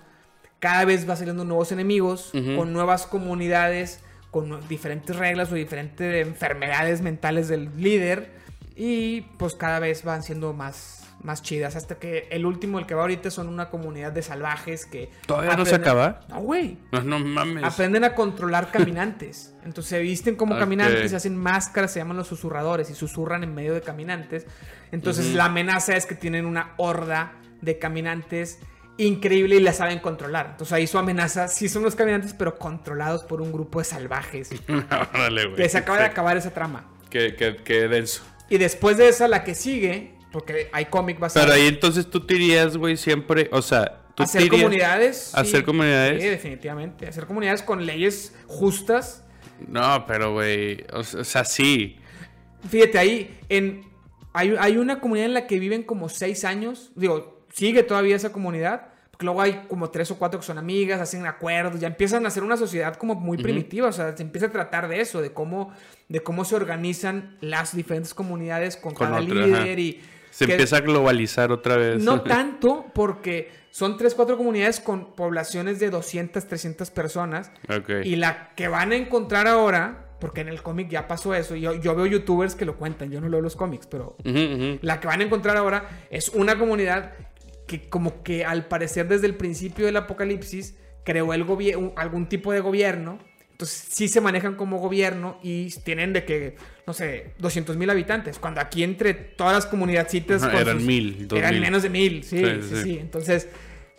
cada 0.60 0.86
vez 0.86 1.10
va 1.10 1.16
saliendo 1.16 1.44
nuevos 1.44 1.72
enemigos, 1.72 2.32
con 2.56 2.72
nuevas 2.72 3.08
comunidades, 3.08 4.00
con 4.30 4.66
diferentes 4.70 5.16
reglas 5.16 5.52
o 5.52 5.56
diferentes 5.56 6.26
enfermedades 6.26 7.02
mentales 7.02 7.48
del 7.48 7.70
líder. 7.76 8.32
Y 8.76 9.22
pues 9.38 9.56
cada 9.56 9.80
vez 9.80 10.04
van 10.04 10.24
siendo 10.24 10.54
más, 10.54 11.01
más 11.24 11.42
chidas. 11.42 11.76
Hasta 11.76 12.00
que 12.00 12.28
el 12.32 12.46
último, 12.46 12.80
el 12.80 12.86
que 12.86 12.94
va 12.96 13.02
ahorita, 13.02 13.30
son 13.32 13.48
una 13.50 13.70
comunidad 13.70 14.12
de 14.12 14.22
salvajes 14.22 14.86
que. 14.86 15.10
¿Todavía 15.26 15.56
no 15.56 15.66
se 15.66 15.76
acaba? 15.76 16.22
No, 16.30 16.40
güey. 16.42 16.78
No, 16.92 17.02
no 17.02 17.20
mames. 17.20 17.64
Aprenden 17.64 18.04
a 18.04 18.16
controlar 18.16 18.72
caminantes. 18.72 19.54
Entonces 19.64 19.90
se 19.90 20.00
visten 20.00 20.36
como 20.36 20.58
caminantes, 20.58 21.12
se 21.12 21.16
hacen 21.16 21.38
máscaras, 21.38 21.92
se 21.94 22.00
llaman 22.00 22.18
los 22.18 22.28
susurradores 22.28 22.90
y 22.90 22.96
susurran 22.96 23.44
en 23.44 23.54
medio 23.54 23.74
de 23.74 23.82
caminantes. 23.82 24.46
Entonces 24.92 25.34
la 25.36 25.46
amenaza 25.46 25.96
es 25.96 26.06
que 26.06 26.16
tienen 26.16 26.46
una 26.46 26.74
horda 26.78 27.34
de 27.62 27.78
caminantes 27.78 28.60
increíble 28.98 29.56
y 29.56 29.60
la 29.60 29.74
saben 29.74 30.00
controlar. 30.00 30.48
Entonces 30.52 30.74
ahí 30.74 30.88
su 30.88 30.98
amenaza 30.98 31.48
sí 31.48 31.70
son 31.70 31.84
los 31.84 31.96
caminantes, 31.96 32.34
pero 32.34 32.58
controlados 32.58 33.24
por 33.24 33.42
un 33.42 33.52
grupo 33.52 33.80
de 33.80 33.86
salvajes. 33.86 34.50
Órale, 35.14 35.46
güey. 35.46 35.56
Que 35.58 35.70
se 35.70 35.78
acaba 35.78 36.00
de 36.00 36.06
acabar 36.06 36.38
esa 36.38 36.52
trama. 36.52 36.90
Qué, 37.10 37.36
qué- 37.36 37.58
qué 37.64 37.88
denso. 37.88 38.24
Y 38.50 38.58
después 38.58 38.98
de 38.98 39.08
esa, 39.10 39.28
la 39.28 39.44
que 39.44 39.56
sigue, 39.56 40.16
porque 40.32 40.70
hay 40.72 40.86
cómic 40.86 41.20
basado. 41.20 41.46
Pero 41.46 41.56
ahí 41.56 41.68
entonces 41.68 42.10
tú 42.10 42.26
te 42.26 42.36
irías, 42.36 42.78
güey, 42.78 42.98
siempre. 42.98 43.50
O 43.52 43.62
sea, 43.62 44.02
tú 44.16 44.24
hacer 44.24 44.48
comunidades. 44.48 45.36
¿Hacer 45.36 45.60
sí. 45.60 45.66
comunidades? 45.66 46.22
Sí, 46.22 46.30
definitivamente. 46.30 47.08
Hacer 47.08 47.26
comunidades 47.26 47.62
con 47.64 47.86
leyes 47.86 48.36
justas. 48.48 49.24
No, 49.68 50.06
pero, 50.08 50.34
güey. 50.34 50.86
O, 50.94 51.04
sea- 51.04 51.46
sí. 51.46 51.98
Fíjate 52.70 52.98
ahí, 52.98 53.40
en 53.50 53.92
hay, 54.34 54.56
hay 54.60 54.78
una 54.78 55.00
comunidad 55.00 55.26
en 55.28 55.34
la 55.34 55.48
que 55.48 55.60
viven 55.60 55.84
como 55.84 56.10
seis 56.10 56.46
años. 56.46 56.92
Digo, 56.96 57.46
sigue 57.52 57.84
todavía 57.84 58.16
esa 58.16 58.32
comunidad. 58.32 58.88
Porque 59.12 59.26
luego 59.26 59.42
hay 59.42 59.66
como 59.68 59.92
tres 59.92 60.10
o 60.10 60.18
cuatro 60.18 60.40
que 60.40 60.46
son 60.46 60.58
amigas, 60.58 61.00
hacen 61.00 61.28
acuerdos, 61.28 61.80
ya 61.80 61.88
empiezan 61.88 62.26
a 62.26 62.30
hacer 62.30 62.42
una 62.42 62.58
sociedad 62.58 62.96
como 62.96 63.14
muy 63.14 63.38
primitiva. 63.38 63.90
O 63.90 63.92
sea, 63.92 64.18
se 64.18 64.24
empieza 64.24 64.48
a 64.48 64.52
tratar 64.52 64.88
de 64.88 65.00
eso, 65.00 65.22
de 65.22 65.32
cómo, 65.32 65.72
de 66.10 66.24
cómo 66.24 66.44
se 66.44 66.56
organizan 66.56 67.38
las 67.40 67.76
diferentes 67.76 68.16
comunidades 68.16 68.78
con, 68.78 68.96
Con 68.96 69.08
cada 69.08 69.20
líder 69.20 69.54
ajá. 69.54 69.68
y. 69.68 70.02
Se 70.32 70.46
que- 70.48 70.54
empieza 70.54 70.78
a 70.78 70.82
globalizar 70.82 71.52
otra 71.52 71.78
vez. 71.78 72.04
no 72.04 72.22
tanto, 72.24 72.86
porque 72.94 73.52
son 73.70 73.98
tres, 73.98 74.16
cuatro 74.16 74.38
comunidades 74.38 74.80
con 74.80 75.14
poblaciones 75.14 75.80
de 75.80 75.90
200, 75.92 76.48
300 76.48 76.90
personas. 76.92 77.52
Y 78.04 78.16
la 78.16 78.50
que 78.56 78.68
van 78.68 78.92
a 78.92 78.96
encontrar 78.96 79.48
ahora, 79.48 80.08
porque 80.20 80.42
en 80.42 80.50
el 80.50 80.62
cómic 80.62 80.90
ya 80.90 81.08
pasó 81.08 81.34
eso, 81.36 81.56
yo, 81.56 81.74
yo 81.76 81.96
veo 81.96 82.06
youtubers 82.06 82.56
que 82.56 82.66
lo 82.66 82.76
cuentan, 82.78 83.12
yo 83.12 83.22
no 83.22 83.30
leo 83.30 83.42
los 83.42 83.56
cómics, 83.56 83.88
pero 83.88 84.16
la 84.24 85.00
que 85.00 85.08
van 85.08 85.22
a 85.22 85.24
encontrar 85.24 85.56
ahora 85.58 85.88
es 86.10 86.30
una 86.30 86.58
comunidad 86.58 87.14
que 87.68 87.88
como 87.90 88.24
que 88.24 88.44
al 88.44 88.66
parecer 88.68 89.08
desde 89.08 89.28
el 89.28 89.36
principio 89.36 89.86
del 89.86 89.96
apocalipsis 89.98 90.76
creó 91.06 91.34
el 91.34 91.46
algún 91.96 92.28
tipo 92.28 92.52
de 92.52 92.60
gobierno. 92.60 93.20
Entonces 93.62 93.86
sí 93.92 94.08
se 94.08 94.22
manejan 94.22 94.56
como 94.56 94.80
gobierno 94.80 95.38
y 95.44 95.70
tienen 95.84 96.14
de 96.14 96.26
que, 96.26 96.56
no 96.88 96.94
sé, 96.94 97.36
200 97.38 97.78
mil 97.78 97.88
habitantes. 97.92 98.40
Cuando 98.40 98.60
aquí 98.60 98.82
entre 98.84 99.14
todas 99.14 99.54
las 99.54 99.68
comunidadcitas... 99.68 100.42
Ajá, 100.42 100.62
eran 100.62 100.78
sus- 100.80 100.88
mil, 100.88 101.28
dos 101.28 101.38
Eran 101.38 101.52
mil. 101.54 101.62
menos 101.62 101.84
de 101.84 101.90
mil, 101.92 102.24
sí, 102.24 102.40
Sí, 102.40 102.46
sí, 102.64 102.76
sí. 102.76 102.82
sí. 102.84 102.98
Entonces 102.98 103.50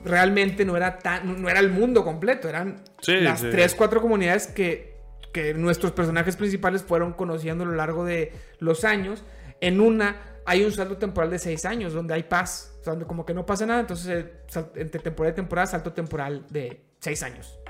realmente 0.04 0.64
no 0.64 0.76
era, 0.76 0.98
tan, 0.98 1.40
no 1.40 1.48
era 1.48 1.60
el 1.60 1.70
mundo 1.70 2.02
completo. 2.02 2.48
Eran 2.48 2.82
las 3.06 3.40
tres, 3.40 3.76
cuatro 3.76 4.00
comunidades 4.02 4.48
que, 4.48 4.96
que 5.32 5.54
nuestros 5.54 5.92
personajes 5.92 6.34
principales 6.34 6.82
fueron 6.82 7.12
conociendo 7.12 7.62
a 7.62 7.68
lo 7.68 7.74
largo 7.76 8.04
de 8.04 8.32
los 8.58 8.82
años. 8.84 9.22
En 9.60 9.80
una 9.80 10.40
hay 10.44 10.64
un 10.64 10.72
salto 10.72 10.96
temporal 10.96 11.30
de 11.30 11.38
seis 11.38 11.64
años 11.66 11.92
donde 11.92 12.14
hay 12.14 12.24
paz, 12.24 12.74
o 12.80 12.82
sea, 12.82 12.94
donde 12.94 13.06
como 13.06 13.24
que 13.24 13.32
no 13.32 13.46
pasa 13.46 13.64
nada. 13.64 13.78
Entonces, 13.78 14.08
eh, 14.08 14.32
entre 14.74 15.00
temporada 15.00 15.32
y 15.32 15.36
temporada, 15.36 15.66
salto 15.68 15.92
temporal 15.92 16.46
de 16.50 16.80
seis 16.98 17.22
años. 17.22 17.60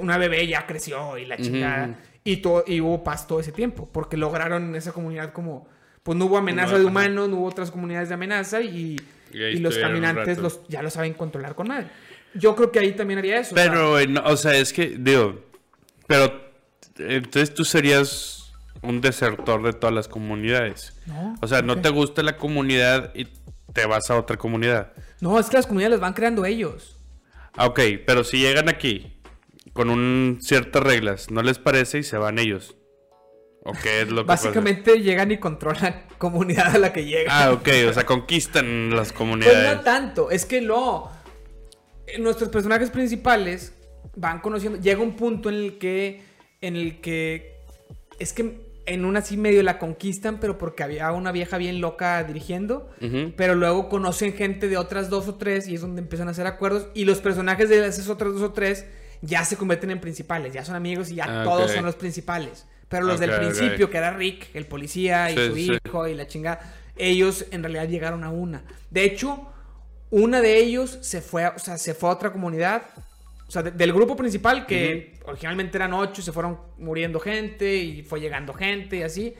Una 0.00 0.18
bebé 0.18 0.46
ya 0.46 0.66
creció 0.66 1.16
y 1.18 1.26
la 1.26 1.36
chingada. 1.36 1.86
ujú. 1.86 1.94
y, 2.24 2.36
todo, 2.38 2.64
y 2.66 2.80
hubo 2.80 3.02
paz 3.04 3.26
todo 3.26 3.40
ese 3.40 3.52
tiempo, 3.52 3.88
porque 3.92 4.16
lograron 4.16 4.64
en 4.64 4.74
esa 4.76 4.92
comunidad 4.92 5.32
como... 5.32 5.66
Pues 6.02 6.18
no 6.18 6.24
hubo 6.24 6.36
amenaza 6.36 6.72
No, 6.72 6.78
de 6.80 6.84
humanos, 6.84 7.28
no 7.28 7.36
hubo 7.36 7.46
otras 7.46 7.70
comunidades 7.70 8.08
de 8.08 8.14
amenaza 8.14 8.60
y, 8.60 8.96
Y 9.32 9.58
los 9.58 9.78
caminantes 9.78 10.38
los, 10.38 10.60
ya 10.68 10.82
lo 10.82 10.90
saben 10.90 11.14
controlar 11.14 11.54
con 11.54 11.68
madre. 11.68 11.86
Yo 12.34 12.56
creo 12.56 12.72
que 12.72 12.80
ahí 12.80 12.92
también 12.92 13.18
haría 13.20 13.38
eso. 13.38 13.54
o 13.54 13.58
sea, 13.58 13.70
Pero, 13.70 14.04
no, 14.08 14.20
o 14.24 14.36
sea, 14.36 14.56
es 14.56 14.72
que, 14.72 14.96
digo, 14.98 15.44
pero 16.08 16.40
entonces 16.98 17.54
tú 17.54 17.64
serías 17.64 18.52
un 18.82 19.00
desertor 19.00 19.62
de 19.62 19.72
todas 19.74 19.94
las 19.94 20.08
comunidades. 20.08 21.00
no, 21.06 21.36
O 21.40 21.46
sea, 21.46 21.62
no 21.62 21.74
¿por 21.74 21.82
te 21.82 21.88
gusta 21.90 22.22
la 22.24 22.36
comunidad 22.36 23.12
y 23.14 23.28
te 23.72 23.86
vas 23.86 24.10
a 24.10 24.16
otra 24.18 24.36
comunidad. 24.36 24.92
No, 25.20 25.38
es 25.38 25.48
que 25.48 25.56
las 25.56 25.66
comunidades 25.66 25.92
las 25.92 26.00
van 26.00 26.14
creando 26.14 26.44
ellos. 26.44 26.96
Ah, 27.56 27.66
ok, 27.66 27.80
pero 28.06 28.24
si 28.24 28.38
llegan 28.38 28.68
aquí 28.68 29.12
con 29.72 29.90
un 29.90 30.38
ciertas 30.40 30.82
reglas, 30.82 31.30
¿no 31.30 31.42
les 31.42 31.58
parece 31.58 31.98
y 31.98 32.02
se 32.02 32.18
van 32.18 32.38
ellos? 32.38 32.76
¿O 33.64 33.72
qué 33.80 34.02
es 34.02 34.10
lo 34.10 34.22
que 34.22 34.26
pasa? 34.26 34.48
Básicamente 34.48 35.00
llegan 35.00 35.30
y 35.30 35.38
controlan 35.38 36.04
comunidad 36.18 36.74
a 36.74 36.78
la 36.78 36.92
que 36.92 37.04
llegan. 37.04 37.28
Ah, 37.30 37.52
ok, 37.52 37.68
o 37.88 37.92
sea, 37.92 38.04
conquistan 38.04 38.90
las 38.90 39.08
Pues 39.08 39.12
comunidades. 39.12 39.76
no 39.76 39.80
tanto, 39.82 40.30
es 40.30 40.44
que 40.46 40.60
no. 40.60 41.10
Nuestros 42.18 42.50
personajes 42.50 42.90
principales 42.90 43.72
van 44.16 44.40
conociendo. 44.40 44.80
Llega 44.80 45.00
un 45.00 45.14
punto 45.16 45.48
en 45.48 45.54
el 45.54 45.78
que. 45.78 46.22
En 46.60 46.76
el 46.76 47.00
que. 47.00 47.60
Es 48.18 48.32
que 48.32 48.60
en 48.84 49.04
una 49.04 49.20
así 49.20 49.36
medio 49.36 49.62
la 49.62 49.78
conquistan, 49.78 50.40
pero 50.40 50.58
porque 50.58 50.82
había 50.82 51.12
una 51.12 51.30
vieja 51.30 51.56
bien 51.56 51.80
loca 51.80 52.22
dirigiendo. 52.24 52.90
Pero 53.36 53.54
luego 53.54 53.88
conocen 53.88 54.34
gente 54.34 54.68
de 54.68 54.76
otras 54.76 55.08
dos 55.08 55.28
o 55.28 55.36
tres 55.36 55.68
y 55.68 55.76
es 55.76 55.80
donde 55.80 56.02
empiezan 56.02 56.26
a 56.26 56.32
hacer 56.32 56.48
acuerdos. 56.48 56.88
Y 56.94 57.04
los 57.04 57.20
personajes 57.20 57.68
de 57.68 57.86
esas 57.86 58.08
otras 58.08 58.32
dos 58.34 58.42
o 58.42 58.52
tres 58.52 58.86
ya 59.22 59.44
se 59.44 59.56
convierten 59.56 59.90
en 59.90 60.00
principales, 60.00 60.52
ya 60.52 60.64
son 60.64 60.74
amigos 60.76 61.10
y 61.10 61.14
ya 61.16 61.24
Ah, 61.28 61.44
todos 61.44 61.70
ok. 61.70 61.76
son 61.76 61.84
los 61.86 61.94
principales. 61.96 62.66
Pero 62.88 63.06
los 63.06 63.18
del 63.18 63.30
Ok, 63.30 63.36
ok. 63.36 63.42
principio, 63.42 63.88
que 63.90 63.96
era 63.96 64.10
Rick, 64.14 64.48
el 64.54 64.66
policía 64.66 65.30
y 65.30 65.36
Sí, 65.36 65.46
su 65.48 65.54
sí. 65.54 65.78
hijo 65.86 66.06
y 66.08 66.14
la 66.14 66.26
chingada, 66.26 66.60
ellos 66.96 67.46
en 67.50 67.62
realidad 67.62 67.88
llegaron 67.88 68.22
a 68.22 68.30
una. 68.30 68.64
De 68.90 69.04
hecho, 69.04 69.48
una 70.10 70.42
de 70.42 70.58
ellos 70.58 70.98
se 71.00 71.22
fue, 71.22 71.46
o 71.46 71.58
sea, 71.58 71.78
se 71.78 71.94
fue 71.94 72.10
a 72.10 72.12
otra 72.12 72.30
comunidad. 72.32 72.82
O 73.48 73.50
sea, 73.50 73.62
de- 73.62 73.70
del 73.70 73.92
grupo 73.92 74.14
principal, 74.16 74.66
que 74.66 75.14
originalmente 75.24 75.76
eran 75.78 75.92
ocho, 75.94 76.20
se 76.22 76.32
fueron 76.32 76.58
muriendo 76.78 77.18
gente 77.20 77.76
y 77.76 78.02
fue 78.02 78.20
llegando 78.20 78.52
gente 78.54 78.96
y 78.98 79.02
así. 79.02 79.34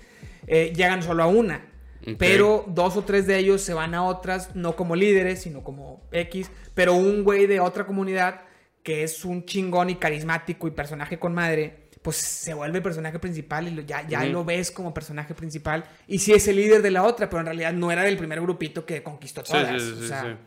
eh, 0.47 0.73
llegan 0.75 1.03
solo 1.05 1.23
a 1.23 1.27
una. 1.29 1.67
Ok. 2.01 2.15
Pero 2.19 2.65
dos 2.67 2.97
o 2.97 3.03
tres 3.05 3.27
de 3.29 3.39
ellos 3.39 3.63
se 3.63 3.75
van 3.75 3.95
a 3.95 4.03
otras, 4.05 4.57
no 4.57 4.75
como 4.75 4.97
líderes, 4.97 5.43
sino 5.43 5.63
como 5.63 6.03
X. 6.11 6.51
Pero 6.75 6.95
un 6.95 7.23
güey 7.23 7.47
de 7.47 7.61
otra 7.61 7.87
comunidad, 7.87 8.41
que 8.83 9.03
es 9.05 9.25
un 9.25 9.45
chingón 9.45 9.91
y 9.91 9.97
carismático 9.97 10.67
y 10.67 10.73
personaje 10.73 11.19
con 11.19 11.33
madre, 11.35 11.83
pues 12.03 12.17
se 12.17 12.53
vuelve 12.53 12.79
el 12.79 12.83
personaje 12.83 13.19
principal 13.21 13.69
y 13.69 13.71
lo- 13.71 13.83
ya, 13.83 14.07
ya 14.09 14.25
lo 14.33 14.45
ves 14.45 14.71
como 14.73 14.93
personaje 14.93 15.35
principal. 15.35 15.85
Y 16.09 16.19
sí 16.19 16.33
es 16.33 16.49
el 16.49 16.57
líder 16.57 16.83
de 16.83 16.91
la 16.91 17.05
otra, 17.05 17.31
pero 17.31 17.41
en 17.41 17.47
realidad 17.47 17.73
no 17.73 17.93
era 17.93 18.03
del 18.03 18.17
primer 18.19 18.41
grupito 18.41 18.85
que 18.85 19.03
conquistó 19.03 19.43
todas. 19.45 19.81
sí, 19.81 19.89
sí, 19.99 20.05
o 20.05 20.09
sea, 20.09 20.39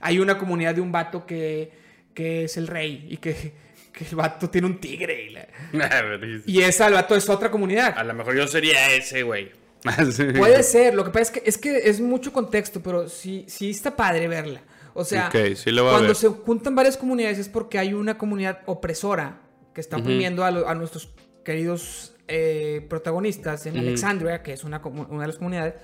hay 0.00 0.18
una 0.18 0.36
comunidad 0.38 0.74
de 0.74 0.80
un 0.80 0.90
vato 0.90 1.24
que, 1.24 1.70
que 2.14 2.44
es 2.44 2.56
el 2.56 2.66
rey 2.66 3.06
y 3.08 3.18
que, 3.18 3.52
que 3.92 4.04
el 4.10 4.16
vato 4.16 4.50
tiene 4.50 4.66
un 4.66 4.80
tigre. 4.80 5.26
Y, 5.26 5.30
la- 5.30 5.46
y 6.46 6.62
esa, 6.62 6.88
el 6.88 6.94
vato 6.94 7.14
es 7.14 7.28
otra 7.28 7.48
comunidad. 7.50 7.96
A 7.96 8.02
lo 8.02 8.12
mejor 8.14 8.34
yo 8.36 8.48
sería 8.48 8.92
ese, 8.92 9.22
güey. 9.22 9.52
Puede 10.36 10.62
ser, 10.62 10.94
lo 10.94 11.04
que 11.04 11.10
pasa 11.10 11.20
es 11.22 11.30
que 11.30 11.42
es, 11.44 11.58
que 11.58 11.76
es 11.90 12.00
mucho 12.00 12.32
contexto, 12.32 12.82
pero 12.82 13.08
sí, 13.08 13.44
sí 13.46 13.70
está 13.70 13.94
padre 13.94 14.26
verla. 14.28 14.62
O 14.94 15.04
sea, 15.04 15.30
sí 15.56 15.70
lo 15.72 15.88
cuando 15.90 16.14
se 16.14 16.28
juntan 16.28 16.74
varias 16.74 16.96
comunidades 16.96 17.38
es 17.38 17.48
porque 17.48 17.78
hay 17.78 17.92
una 17.94 18.16
comunidad 18.16 18.60
opresora 18.66 19.40
que 19.74 19.80
está 19.80 19.96
oprimiendo 19.96 20.44
a, 20.44 20.50
lo- 20.52 20.68
a 20.68 20.74
nuestros 20.74 21.10
queridos 21.44 22.14
eh, 22.28 22.86
protagonistas 22.88 23.66
en 23.66 23.72
Ujú. 23.76 23.80
Alexandria, 23.86 24.42
que 24.42 24.52
es 24.52 24.62
una, 24.64 24.78
de 24.78 25.26
las 25.26 25.36
comunidades. 25.36 25.74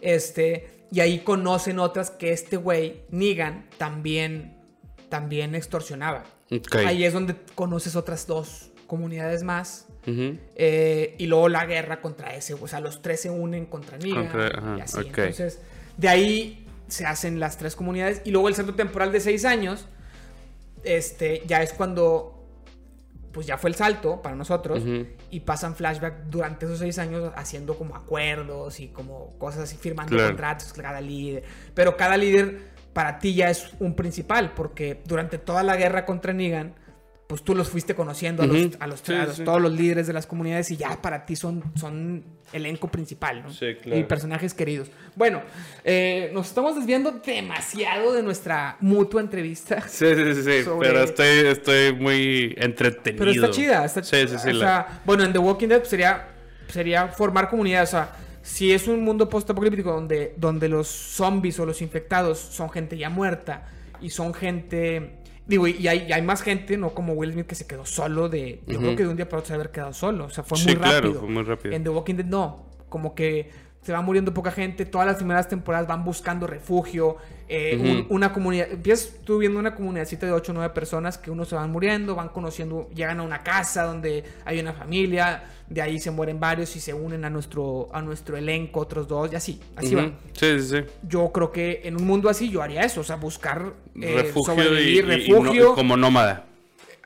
Este, 0.00 0.86
y 0.90 1.00
ahí 1.00 1.20
conocen 1.20 1.78
otras 1.78 2.10
que 2.10 2.32
este 2.32 2.56
güey, 2.56 3.02
Negan, 3.10 3.68
también, 3.78 4.58
también 5.08 5.54
extorsionaba. 5.54 6.24
Ahí 6.86 7.04
es 7.04 7.12
donde 7.12 7.36
conoces 7.54 7.96
otras 7.96 8.26
dos 8.26 8.70
comunidades 8.86 9.42
más. 9.42 9.86
Eh, 10.06 11.14
y 11.18 11.26
luego 11.26 11.48
la 11.48 11.64
guerra 11.66 12.00
contra 12.00 12.34
ese, 12.34 12.54
o 12.54 12.68
sea, 12.68 12.80
los 12.80 13.00
tres 13.02 13.20
se 13.20 13.30
unen 13.30 13.66
contra 13.66 13.96
Negan 13.98 14.28
Contra- 14.28 14.58
ajá, 14.58 14.76
y 14.78 14.80
así. 14.82 14.98
ok. 15.00 15.06
Entonces, 15.18 15.60
de 15.96 16.08
ahí 16.08 16.63
se 16.88 17.06
hacen 17.06 17.40
las 17.40 17.56
tres 17.58 17.76
comunidades 17.76 18.22
y 18.24 18.30
luego 18.30 18.48
el 18.48 18.54
salto 18.54 18.74
temporal 18.74 19.12
de 19.12 19.20
seis 19.20 19.44
años, 19.44 19.86
este, 20.84 21.42
ya 21.46 21.62
es 21.62 21.72
cuando, 21.72 22.46
pues 23.32 23.46
ya 23.46 23.56
fue 23.58 23.70
el 23.70 23.76
salto 23.76 24.20
para 24.22 24.36
nosotros 24.36 24.82
y 25.30 25.40
pasan 25.40 25.74
flashback 25.74 26.24
durante 26.30 26.66
esos 26.66 26.78
seis 26.78 26.98
años 26.98 27.32
haciendo 27.36 27.76
como 27.76 27.96
acuerdos 27.96 28.80
y 28.80 28.88
como 28.88 29.36
cosas 29.38 29.62
así, 29.64 29.76
firmando 29.76 30.12
Claro. 30.14 30.28
contratos 30.30 30.72
cada 30.72 31.00
líder. 31.00 31.42
Pero 31.74 31.96
cada 31.96 32.16
líder 32.16 32.74
para 32.92 33.18
ti 33.18 33.34
ya 33.34 33.50
es 33.50 33.70
un 33.80 33.96
principal 33.96 34.52
porque 34.54 35.02
durante 35.06 35.38
toda 35.38 35.62
la 35.62 35.76
guerra 35.76 36.04
contra 36.06 36.32
Negan, 36.32 36.74
pues 37.34 37.42
tú 37.42 37.52
los 37.56 37.68
fuiste 37.68 37.96
conociendo 37.96 38.44
a 38.44 38.46
los, 38.46 38.56
Ujú. 38.56 38.76
a 38.78 38.86
los- 38.86 39.00
Sí, 39.00 39.12
a 39.12 39.24
los- 39.26 39.36
sí. 39.38 39.42
todos 39.42 39.60
los 39.60 39.72
líderes 39.72 40.06
de 40.06 40.12
las 40.12 40.24
comunidades 40.24 40.70
y 40.70 40.76
ya 40.76 41.02
para 41.02 41.26
ti 41.26 41.34
son, 41.34 41.64
son 41.74 42.22
elenco 42.52 42.86
principal, 42.86 43.42
¿no? 43.42 43.52
Sí, 43.52 43.74
claro. 43.82 43.98
Y 43.98 44.04
personajes 44.04 44.54
queridos. 44.54 44.88
Bueno, 45.16 45.42
eh, 45.82 46.30
nos 46.32 46.46
estamos 46.46 46.76
desviando 46.76 47.10
demasiado 47.10 48.12
de 48.12 48.22
nuestra 48.22 48.76
mutua 48.78 49.20
entrevista. 49.20 49.80
Sí, 49.88 50.06
sí, 50.14 50.34
sí, 50.36 50.42
sí, 50.44 50.62
Sobre- 50.62 50.86
pero 50.86 51.02
estoy, 51.02 51.26
estoy 51.48 51.92
muy 51.92 52.54
entretenido. 52.56 53.18
Pero 53.24 53.32
está 53.32 53.50
chida, 53.50 53.84
está 53.84 54.04
Sí, 54.04 54.28
sí, 54.28 54.38
sí. 54.38 54.50
O 54.50 54.52
la- 54.52 54.64
sea, 54.64 55.00
bueno, 55.04 55.24
en 55.24 55.32
The 55.32 55.40
Walking 55.40 55.66
Dead 55.66 55.82
sería, 55.82 56.28
sería 56.68 57.08
formar 57.08 57.50
comunidad. 57.50 57.82
O 57.82 57.86
sea, 57.86 58.12
si 58.42 58.72
es 58.72 58.86
un 58.86 59.02
mundo 59.02 59.28
post-apocalíptico 59.28 59.90
donde, 59.90 60.34
donde 60.36 60.68
los 60.68 60.86
zombies 60.86 61.58
o 61.58 61.66
los 61.66 61.82
infectados 61.82 62.38
son 62.38 62.70
gente 62.70 62.96
ya 62.96 63.10
muerta 63.10 63.66
y 64.00 64.10
son 64.10 64.32
gente. 64.32 65.16
Digo, 65.46 65.66
y 65.68 65.86
hay, 65.88 66.06
y 66.08 66.12
hay 66.12 66.22
más 66.22 66.40
gente, 66.42 66.76
no 66.76 66.94
como 66.94 67.12
Will 67.12 67.32
Smith 67.32 67.46
que 67.46 67.54
se 67.54 67.66
quedó 67.66 67.84
solo 67.84 68.28
de. 68.28 68.62
Se 73.84 73.92
va 73.92 74.00
muriendo 74.00 74.32
poca 74.34 74.50
gente. 74.50 74.84
Todas 74.86 75.06
las 75.06 75.16
primeras 75.16 75.46
temporadas 75.48 75.86
van 75.86 76.04
buscando 76.04 76.46
refugio. 76.48 77.16
eh, 77.46 77.78
un- 77.78 78.00
Ujú. 78.06 78.14
una 78.14 78.32
comunidad. 78.32 78.68
Empiezas 78.72 79.16
tú 79.22 79.36
viendo 79.36 79.58
una 79.58 79.74
comunidadcita 79.74 80.24
de 80.24 80.32
8 80.32 80.52
o 80.52 80.54
9 80.54 80.72
personas 80.72 81.18
que 81.18 81.30
unos 81.30 81.46
se 81.50 81.54
van 81.54 81.70
muriendo, 81.70 82.14
van 82.14 82.30
conociendo, 82.30 82.88
llegan 82.94 83.20
a 83.20 83.22
una 83.22 83.42
casa 83.42 83.82
donde 83.82 84.24
hay 84.46 84.58
una 84.60 84.72
familia. 84.72 85.44
De 85.68 85.82
ahí 85.82 85.98
se 86.00 86.10
mueren 86.10 86.40
varios 86.40 86.74
y 86.74 86.80
se 86.80 86.94
unen 86.94 87.22
a 87.26 87.28
nuestro, 87.28 87.90
a 87.92 88.00
nuestro 88.00 88.38
elenco, 88.38 88.80
otros 88.80 89.06
dos, 89.08 89.30
y 89.30 89.36
así. 89.36 89.60
Así 89.76 89.94
Ujú. 89.94 90.06
va. 90.06 90.12
Sí, 90.32 90.58
sí, 90.58 90.68
sí. 90.68 90.84
Yo 91.06 91.30
creo 91.32 91.52
que 91.52 91.82
en 91.84 91.96
un 91.96 92.06
mundo 92.06 92.30
así 92.30 92.48
yo 92.48 92.62
haría 92.62 92.80
eso. 92.80 93.02
O 93.02 93.04
sea, 93.04 93.16
buscar 93.16 93.74
eh, 94.00 94.22
refugio 94.22 94.54
y, 94.54 94.56
sobrevivir, 94.56 94.94
y- 94.94 94.98
y 94.98 95.02
refugio. 95.34 95.64
no- 95.68 95.74
como 95.74 95.98
nómada. 95.98 96.46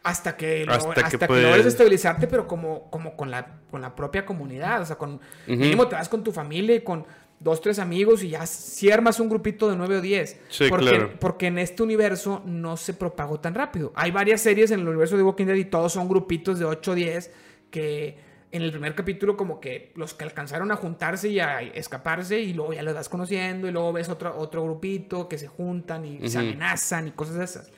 Hasta 0.08 0.36
que, 0.36 0.64
lo- 0.64 0.72
Hasta 0.72 0.88
hasta 0.90 1.08
que 1.10 1.18
que, 1.18 1.26
puedes- 1.26 1.44
logres 1.44 1.66
estabilizarte, 1.66 2.26
pero 2.26 2.46
como, 2.46 2.90
como 2.90 3.16
con, 3.16 3.30
la, 3.30 3.58
con 3.70 3.80
la 3.80 3.94
propia 3.94 4.24
comunidad. 4.26 4.82
O 4.82 4.86
sea, 4.86 4.96
con, 4.96 5.20
mínimo 5.46 5.86
te 5.88 5.94
vas 5.96 6.08
con 6.08 6.22
tu 6.24 6.32
familia 6.32 6.74
y 6.76 6.80
con... 6.80 7.04
dos, 7.40 7.60
tres 7.60 7.78
amigos 7.78 8.24
y 8.24 8.30
ya 8.30 8.44
si 8.46 8.90
armas 8.90 9.20
un 9.20 9.28
grupito 9.28 9.70
de 9.70 9.76
nueve 9.76 9.98
o 9.98 10.00
diez. 10.00 10.40
Sí, 10.48 10.66
porque, 10.68 10.86
claro. 10.88 11.10
porque 11.20 11.46
en 11.46 11.58
este 11.58 11.82
universo 11.84 12.42
no 12.44 12.76
se 12.76 12.94
propagó 12.94 13.38
tan 13.38 13.54
rápido. 13.54 13.92
Hay 13.94 14.10
varias 14.10 14.40
series 14.40 14.72
en 14.72 14.80
el 14.80 14.88
universo 14.88 15.16
de 15.16 15.22
Walking 15.22 15.46
Dead 15.46 15.54
y 15.54 15.64
todos 15.66 15.92
son 15.92 16.08
grupitos 16.08 16.58
de 16.58 16.64
8 16.64 16.90
o 16.90 16.94
10 16.96 17.30
que 17.70 18.18
en 18.50 18.62
el 18.62 18.70
primer 18.72 18.94
capítulo 18.96 19.36
como 19.36 19.60
que 19.60 19.92
los 19.94 20.14
que 20.14 20.24
alcanzaron 20.24 20.72
a 20.72 20.76
juntarse 20.76 21.28
y 21.28 21.38
a 21.38 21.60
escaparse 21.60 22.40
y 22.40 22.54
luego 22.54 22.72
ya 22.72 22.82
los 22.82 22.94
vas 22.94 23.08
conociendo 23.10 23.68
y 23.68 23.70
luego 23.72 23.92
ves 23.92 24.08
otro, 24.08 24.36
otro 24.36 24.64
grupito 24.64 25.28
que 25.28 25.36
se 25.38 25.46
juntan 25.48 26.06
y 26.06 26.28
se 26.30 26.38
amenazan 26.38 27.06
y 27.08 27.10
cosas 27.12 27.34
de 27.36 27.44
esas. 27.44 27.70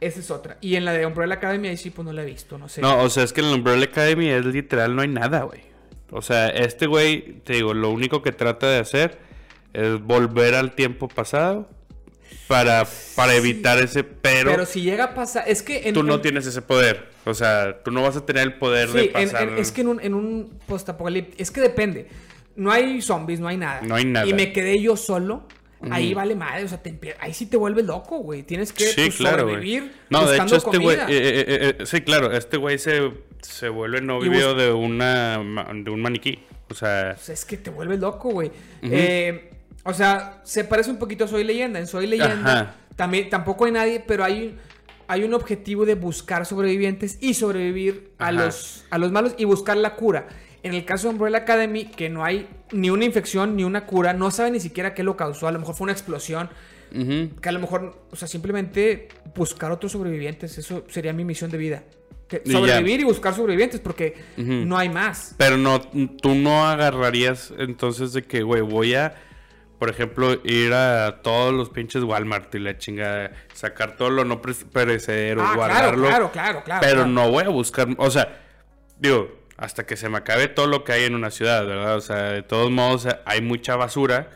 Esa 0.00 0.20
es 0.20 0.30
otra. 0.30 0.58
Y 0.60 0.76
en 0.76 0.84
la 0.84 0.92
de 0.92 1.06
Umbrella 1.06 1.34
Academy 1.34 1.68
ahí 1.68 1.76
sí 1.76 1.90
pues 1.90 2.04
no 2.04 2.12
la 2.12 2.22
he 2.22 2.26
visto, 2.26 2.58
no 2.58 2.68
sé. 2.68 2.80
No, 2.82 3.02
o 3.02 3.08
sea, 3.10 3.24
es 3.24 3.32
que 3.32 3.40
en 3.40 3.46
el 3.48 3.54
Umbrella 3.54 3.84
Academy 3.86 4.28
es 4.28 4.44
literal, 4.44 4.94
no 4.94 5.02
hay 5.02 5.08
nada, 5.08 5.42
güey. 5.42 5.60
O 6.10 6.22
sea, 6.22 6.48
este 6.48 6.86
güey, 6.86 7.40
te 7.44 7.54
digo, 7.54 7.74
lo 7.74 7.90
único 7.90 8.22
que 8.22 8.30
trata 8.32 8.68
de 8.68 8.78
hacer 8.78 9.18
es 9.72 10.00
volver 10.00 10.54
al 10.54 10.74
tiempo 10.74 11.08
pasado 11.08 11.68
para, 12.46 12.86
para 13.16 13.34
evitar 13.34 13.78
ese 13.78 14.04
pero, 14.04 14.50
Pero 14.52 14.66
si 14.66 14.82
llega 14.82 15.04
a 15.04 15.14
pasar, 15.14 15.44
es 15.48 15.62
que 15.62 15.88
en, 15.88 15.94
tú 15.94 16.02
no 16.02 16.14
en- 16.16 16.22
tienes 16.22 16.46
ese 16.46 16.62
poder. 16.62 17.08
O 17.24 17.34
sea, 17.34 17.82
tú 17.82 17.90
no 17.90 18.02
vas 18.02 18.16
a 18.16 18.24
tener 18.24 18.42
el 18.44 18.54
poder 18.54 18.90
de 18.90 19.00
Sí, 19.02 19.06
en- 19.06 19.12
pasar. 19.12 19.48
en- 19.48 19.58
es 19.58 19.72
que 19.72 19.80
en 19.80 19.88
un, 19.88 20.00
en 20.00 20.14
un 20.14 20.58
postapocalíptico, 20.66 21.42
es 21.42 21.50
que 21.50 21.60
depende. 21.60 22.06
No 22.54 22.70
hay 22.70 23.02
zombies, 23.02 23.40
no 23.40 23.48
hay 23.48 23.56
nada. 23.56 23.80
No 23.82 23.94
hay 23.96 24.04
nada. 24.04 24.26
Y 24.26 24.32
me 24.32 24.52
quedé 24.52 24.80
yo 24.80 24.96
solo. 24.96 25.46
Ahí 25.90 26.14
vale 26.14 26.34
madre, 26.34 26.64
o 26.64 26.68
sea, 26.68 26.82
te 26.82 26.98
ahí 27.20 27.34
sí 27.34 27.46
te 27.46 27.56
vuelves 27.56 27.84
loco, 27.84 28.18
güey. 28.18 28.42
Tienes 28.42 28.72
que 28.72 28.86
Sí, 28.86 29.02
pues, 29.06 29.16
claro, 29.16 29.40
sobrevivir. 29.42 29.92
No, 30.10 30.26
de 30.26 30.38
hecho, 30.38 30.56
este 30.56 30.78
güey. 30.78 30.96
eh, 30.96 31.04
eh, 31.08 31.74
eh, 31.78 31.86
sí, 31.86 32.00
claro, 32.00 32.32
este 32.32 32.56
güey 32.56 32.78
se, 32.78 33.12
se 33.42 33.68
vuelve 33.68 34.00
novio 34.00 34.54
de, 34.54 34.72
una, 34.72 35.38
de 35.38 35.90
un 35.90 36.00
maniquí. 36.00 36.38
O 36.70 36.74
sea, 36.74 37.12
Pues 37.14 37.28
es 37.28 37.44
que 37.44 37.56
te 37.58 37.70
vuelves 37.70 38.00
loco, 38.00 38.30
güey. 38.30 38.50
O 39.84 39.94
sea, 39.94 40.40
se 40.44 40.64
parece 40.64 40.90
un 40.90 40.98
poquito 40.98 41.24
a 41.24 41.28
Soy 41.28 41.44
Leyenda. 41.44 41.78
En 41.78 41.86
Soy 41.86 42.06
Leyenda 42.06 42.52
Ajá. 42.52 42.74
también 42.96 43.30
tampoco 43.30 43.66
hay 43.66 43.72
nadie, 43.72 44.02
pero 44.04 44.24
hay, 44.24 44.58
hay 45.06 45.22
un 45.22 45.32
objetivo 45.34 45.86
de 45.86 45.94
buscar 45.94 46.44
sobrevivientes 46.44 47.18
y 47.20 47.34
sobrevivir 47.34 48.10
a 48.18 48.32
los, 48.32 48.84
a 48.90 48.98
los 48.98 49.12
malos 49.12 49.34
y 49.38 49.44
buscar 49.44 49.76
la 49.76 49.94
cura. 49.94 50.26
En 50.66 50.74
el 50.74 50.84
caso 50.84 51.08
de 51.08 51.14
Umbrella 51.14 51.38
Academy, 51.38 51.84
que 51.86 52.08
no 52.08 52.24
hay 52.24 52.48
ni 52.72 52.90
una 52.90 53.04
infección 53.04 53.56
ni 53.56 53.64
una 53.64 53.86
cura, 53.86 54.12
no 54.12 54.30
sabe 54.30 54.50
ni 54.50 54.60
siquiera 54.60 54.94
qué 54.94 55.02
lo 55.02 55.16
causó. 55.16 55.46
A 55.48 55.52
lo 55.52 55.58
mejor 55.58 55.74
fue 55.74 55.84
una 55.84 55.92
explosión. 55.92 56.48
Que 56.92 57.48
a 57.48 57.52
lo 57.52 57.60
mejor, 57.60 58.06
o 58.10 58.16
sea, 58.16 58.26
simplemente 58.26 59.08
buscar 59.34 59.70
otros 59.70 59.92
sobrevivientes. 59.92 60.56
Eso 60.56 60.84
sería 60.88 61.12
mi 61.12 61.24
misión 61.24 61.50
de 61.50 61.58
vida. 61.58 61.84
Que 62.28 62.42
sobrevivir 62.44 63.00
y 63.00 63.04
buscar 63.04 63.34
sobrevivientes, 63.34 63.80
porque 63.80 64.14
no 64.36 64.76
hay 64.78 64.88
más. 64.88 65.34
Pero 65.36 65.56
no, 65.58 65.80
tú 65.80 66.34
no 66.34 66.66
agarrarías 66.66 67.52
entonces 67.58 68.12
de 68.12 68.22
que, 68.22 68.42
güey, 68.42 68.62
voy 68.62 68.94
a, 68.94 69.14
por 69.78 69.90
ejemplo, 69.90 70.40
ir 70.44 70.72
a 70.72 71.20
todos 71.22 71.52
los 71.52 71.68
pinches 71.70 72.02
Walmart 72.02 72.54
y 72.54 72.58
la 72.60 72.78
chingada, 72.78 73.30
sacar 73.52 73.96
todo 73.96 74.10
lo 74.10 74.24
no 74.24 74.40
perecedero, 74.40 75.42
Ah, 75.42 75.52
claro, 75.54 75.56
guardarlo. 75.58 76.06
claro, 76.08 76.32
claro, 76.32 76.62
claro. 76.64 76.80
pero 76.82 76.94
claro. 77.02 77.10
no 77.10 77.30
voy 77.30 77.44
a 77.44 77.48
buscar, 77.50 77.88
o 77.98 78.10
sea, 78.10 78.42
digo, 78.98 79.28
hasta 79.56 79.86
que 79.86 79.96
se 79.96 80.08
me 80.08 80.18
acabe 80.18 80.48
todo 80.48 80.66
lo 80.66 80.84
que 80.84 80.92
hay 80.92 81.04
en 81.04 81.14
una 81.14 81.30
ciudad, 81.30 81.66
¿verdad? 81.66 81.96
O 81.96 82.00
sea, 82.00 82.16
de 82.32 82.42
todos 82.42 82.70
modos 82.70 83.06
hay 83.24 83.40
mucha 83.40 83.76
basura, 83.76 84.30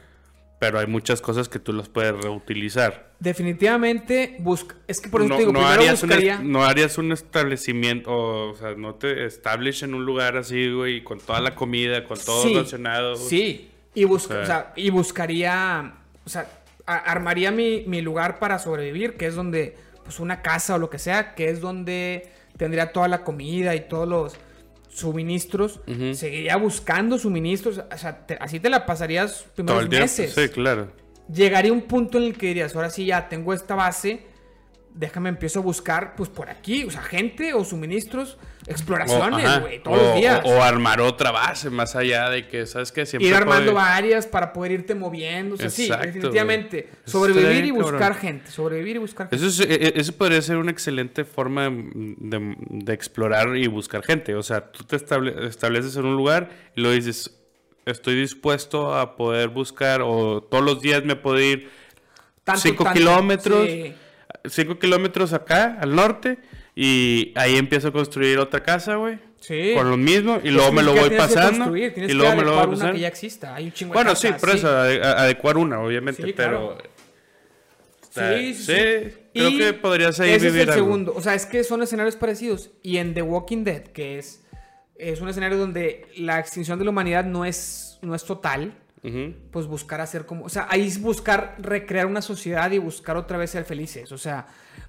pero 0.58 0.78
hay 0.78 0.86
muchas 0.86 1.20
cosas 1.20 1.48
que 1.48 1.58
tú 1.58 1.72
las 1.72 1.88
puedes 1.88 2.12
reutilizar. 2.22 3.10
Definitivamente 3.20 4.36
busca. 4.40 4.76
Es 4.86 5.00
que 5.00 5.08
por 5.10 5.20
eso 5.20 5.28
no, 5.28 5.34
te 5.36 5.40
digo, 5.40 5.52
no 5.52 5.58
primero 5.60 5.80
harías 5.80 6.02
un 6.02 6.08
buscaría. 6.08 6.34
est- 6.34 6.42
no 6.42 6.64
harías 6.64 6.98
un 6.98 7.12
establecimiento, 7.12 8.10
o, 8.10 8.50
o 8.50 8.54
sea, 8.56 8.74
no 8.74 8.94
te 8.94 9.26
establish 9.26 9.82
en 9.84 9.94
un 9.94 10.04
lugar 10.06 10.36
así, 10.36 10.70
güey, 10.72 11.02
con 11.04 11.18
toda 11.20 11.40
la 11.40 11.54
comida, 11.54 12.04
con 12.04 12.18
todo 12.18 12.42
Sí, 12.42 12.54
racionado. 12.54 13.16
Sí. 13.16 13.70
Y, 13.94 14.04
busca, 14.04 14.34
Sí. 14.36 14.40
o 14.42 14.46
sea, 14.46 14.72
y 14.76 14.90
buscaría. 14.90 15.94
O 16.24 16.28
sea, 16.28 16.46
armaría 16.86 17.50
mi, 17.50 17.82
mi 17.86 18.00
lugar 18.00 18.38
para 18.38 18.58
sobrevivir, 18.58 19.16
que 19.16 19.26
es 19.26 19.34
donde. 19.34 19.76
Pues 20.04 20.18
una 20.18 20.42
casa 20.42 20.74
o 20.74 20.78
lo 20.78 20.90
que 20.90 20.98
sea, 20.98 21.34
que 21.34 21.50
es 21.50 21.60
donde 21.60 22.28
tendría 22.56 22.90
toda 22.92 23.06
la 23.06 23.22
comida 23.22 23.76
y 23.76 23.80
todos 23.82 24.08
los 24.08 24.36
suministros. 24.90 25.80
Seguiría 26.14 26.56
buscando 26.56 27.18
suministros. 27.18 27.78
O 27.92 27.96
sea, 27.96 28.26
te- 28.26 28.36
así 28.40 28.60
te 28.60 28.68
la 28.68 28.84
pasarías 28.86 29.46
primeros 29.54 29.88
meses. 29.88 30.34
Sí, 30.34 30.48
claro. 30.48 30.92
llegaría 31.32 31.72
un 31.72 31.82
punto 31.82 32.18
en 32.18 32.24
el 32.24 32.36
que 32.36 32.48
dirías, 32.48 32.74
ahora 32.74 32.90
sí 32.90 33.06
ya 33.06 33.28
tengo 33.28 33.54
esta 33.54 33.74
base, 33.76 34.26
déjame 34.94 35.28
empiezo 35.28 35.60
a 35.60 35.62
buscar, 35.62 36.14
pues 36.16 36.28
por 36.28 36.50
aquí, 36.50 36.84
o 36.84 36.90
sea, 36.90 37.00
gente 37.02 37.54
o 37.54 37.64
suministros, 37.64 38.38
exploraciones, 38.66 39.60
güey, 39.60 39.82
todos 39.82 39.98
o- 39.98 40.02
los 40.02 40.14
días. 40.16 40.40
O, 40.44 40.50
o 40.56 40.62
armar 40.62 41.00
otra 41.00 41.30
base 41.30 41.70
más 41.70 41.96
allá 41.96 42.28
de 42.30 42.46
que, 42.48 42.66
¿sabes 42.66 42.92
qué? 42.92 43.06
Siempre 43.06 43.28
Ir 43.28 43.34
armando 43.34 43.72
puede- 43.72 43.84
varias 43.84 44.26
para 44.26 44.52
poder 44.52 44.72
irte 44.72 44.94
moviendo, 44.94 45.54
o 45.54 45.58
sea, 45.58 45.70
sí, 45.70 45.88
definitivamente. 45.88 46.88
Sobrevivir 47.04 47.64
y 47.66 47.70
buscar 47.70 47.98
cabrón. 47.98 48.18
gente, 48.18 48.50
sobrevivir 48.50 48.96
y 48.96 48.98
buscar 48.98 49.28
gente. 49.28 49.36
Eso, 49.46 49.62
es- 49.62 49.68
e- 49.70 49.74
e- 49.86 49.92
eso 50.00 50.12
podría 50.14 50.42
ser 50.42 50.56
una 50.56 50.70
excelente 50.70 51.24
forma 51.24 51.64
de, 51.64 51.70
de- 52.18 52.56
de 52.58 52.92
explorar 52.92 53.56
y 53.56 53.66
buscar 53.68 54.02
gente. 54.04 54.34
O 54.34 54.42
sea, 54.42 54.70
tú 54.70 54.84
te 54.84 54.96
estable- 54.96 55.46
estableces 55.46 55.96
en 55.96 56.04
un 56.06 56.16
lugar 56.16 56.50
y 56.76 56.80
lo 56.80 56.90
dices, 56.90 57.36
estoy 57.86 58.14
dispuesto 58.20 58.94
a 58.94 59.16
poder 59.16 59.48
buscar 59.48 60.02
o 60.02 60.42
todos 60.42 60.64
los 60.64 60.80
días 60.80 61.04
me 61.04 61.16
puedo 61.16 61.40
ir 61.40 61.70
Tanto, 62.44 62.60
cinco 62.62 62.84
tanto, 62.84 62.98
kilómetros. 62.98 63.66
sí. 63.66 63.94
5 64.48 64.78
kilómetros 64.78 65.32
acá, 65.32 65.78
al 65.80 65.94
norte, 65.94 66.38
y 66.74 67.32
ahí 67.36 67.56
empiezo 67.56 67.88
a 67.88 67.92
construir 67.92 68.38
otra 68.38 68.62
casa, 68.62 68.96
güey. 68.96 69.18
Sí. 69.40 69.72
Con 69.74 69.88
lo 69.90 69.96
mismo, 69.96 70.38
y 70.44 70.50
luego 70.50 70.70
me 70.72 70.82
lo 70.82 70.92
voy 70.94 71.10
pasando. 71.10 71.74
Y 71.76 72.12
luego 72.12 72.36
me 72.36 72.42
lo 72.42 72.54
voy 72.56 72.66
pasando. 72.68 72.94
que 72.94 73.00
ya 73.00 73.08
exista. 73.08 73.54
Hay 73.54 73.66
un 73.66 73.72
chingo 73.72 73.92
de 73.92 73.94
Bueno, 73.94 74.14
sí, 74.14 74.28
por 74.38 74.50
eso, 74.50 74.68
adecuar 74.68 75.56
una, 75.56 75.80
obviamente, 75.80 76.22
Sí, 76.22 76.32
pero... 76.36 76.76
claro. 76.76 76.90
está- 78.02 78.36
Sí, 78.38 78.54
sí, 78.54 78.62
sí, 78.64 78.72
sí. 78.72 78.72
creo 79.32 79.48
Y 79.50 79.58
que 79.58 79.72
podrías 79.74 80.18
ahí 80.20 80.32
ese 80.32 80.46
vivir 80.46 80.62
es 80.62 80.66
el 80.68 80.72
algo. 80.74 80.84
segundo. 80.86 81.12
O 81.16 81.22
sea, 81.22 81.34
es 81.34 81.46
que 81.46 81.64
son 81.64 81.82
escenarios 81.82 82.16
parecidos. 82.16 82.70
Y 82.82 82.98
en 82.98 83.14
The 83.14 83.22
Walking 83.22 83.64
Dead, 83.64 83.82
que 83.84 84.18
es, 84.18 84.42
es 84.98 85.20
un 85.20 85.28
escenario 85.28 85.56
donde 85.58 86.06
la 86.16 86.38
extinción 86.40 86.78
de 86.78 86.84
la 86.84 86.90
humanidad 86.90 87.24
no 87.24 87.44
es, 87.44 87.98
no 88.02 88.14
es 88.14 88.24
total, 88.24 88.74
Pues 89.50 89.66
buscar 89.66 90.00
hacer 90.00 90.26
como... 90.26 90.44
O 90.44 90.48
sea, 90.48 90.66
ahí 90.70 90.86
es 90.86 91.00
buscar 91.00 91.56
recrear 91.58 92.06
una 92.06 92.20
sociedad 92.22 92.70
y 92.70 92.78
buscar 92.78 93.16
otra 93.16 93.38
vez 93.38 93.50
ser 93.50 93.64
felices. 93.64 94.12
O 94.12 94.18
sea, 94.18 94.46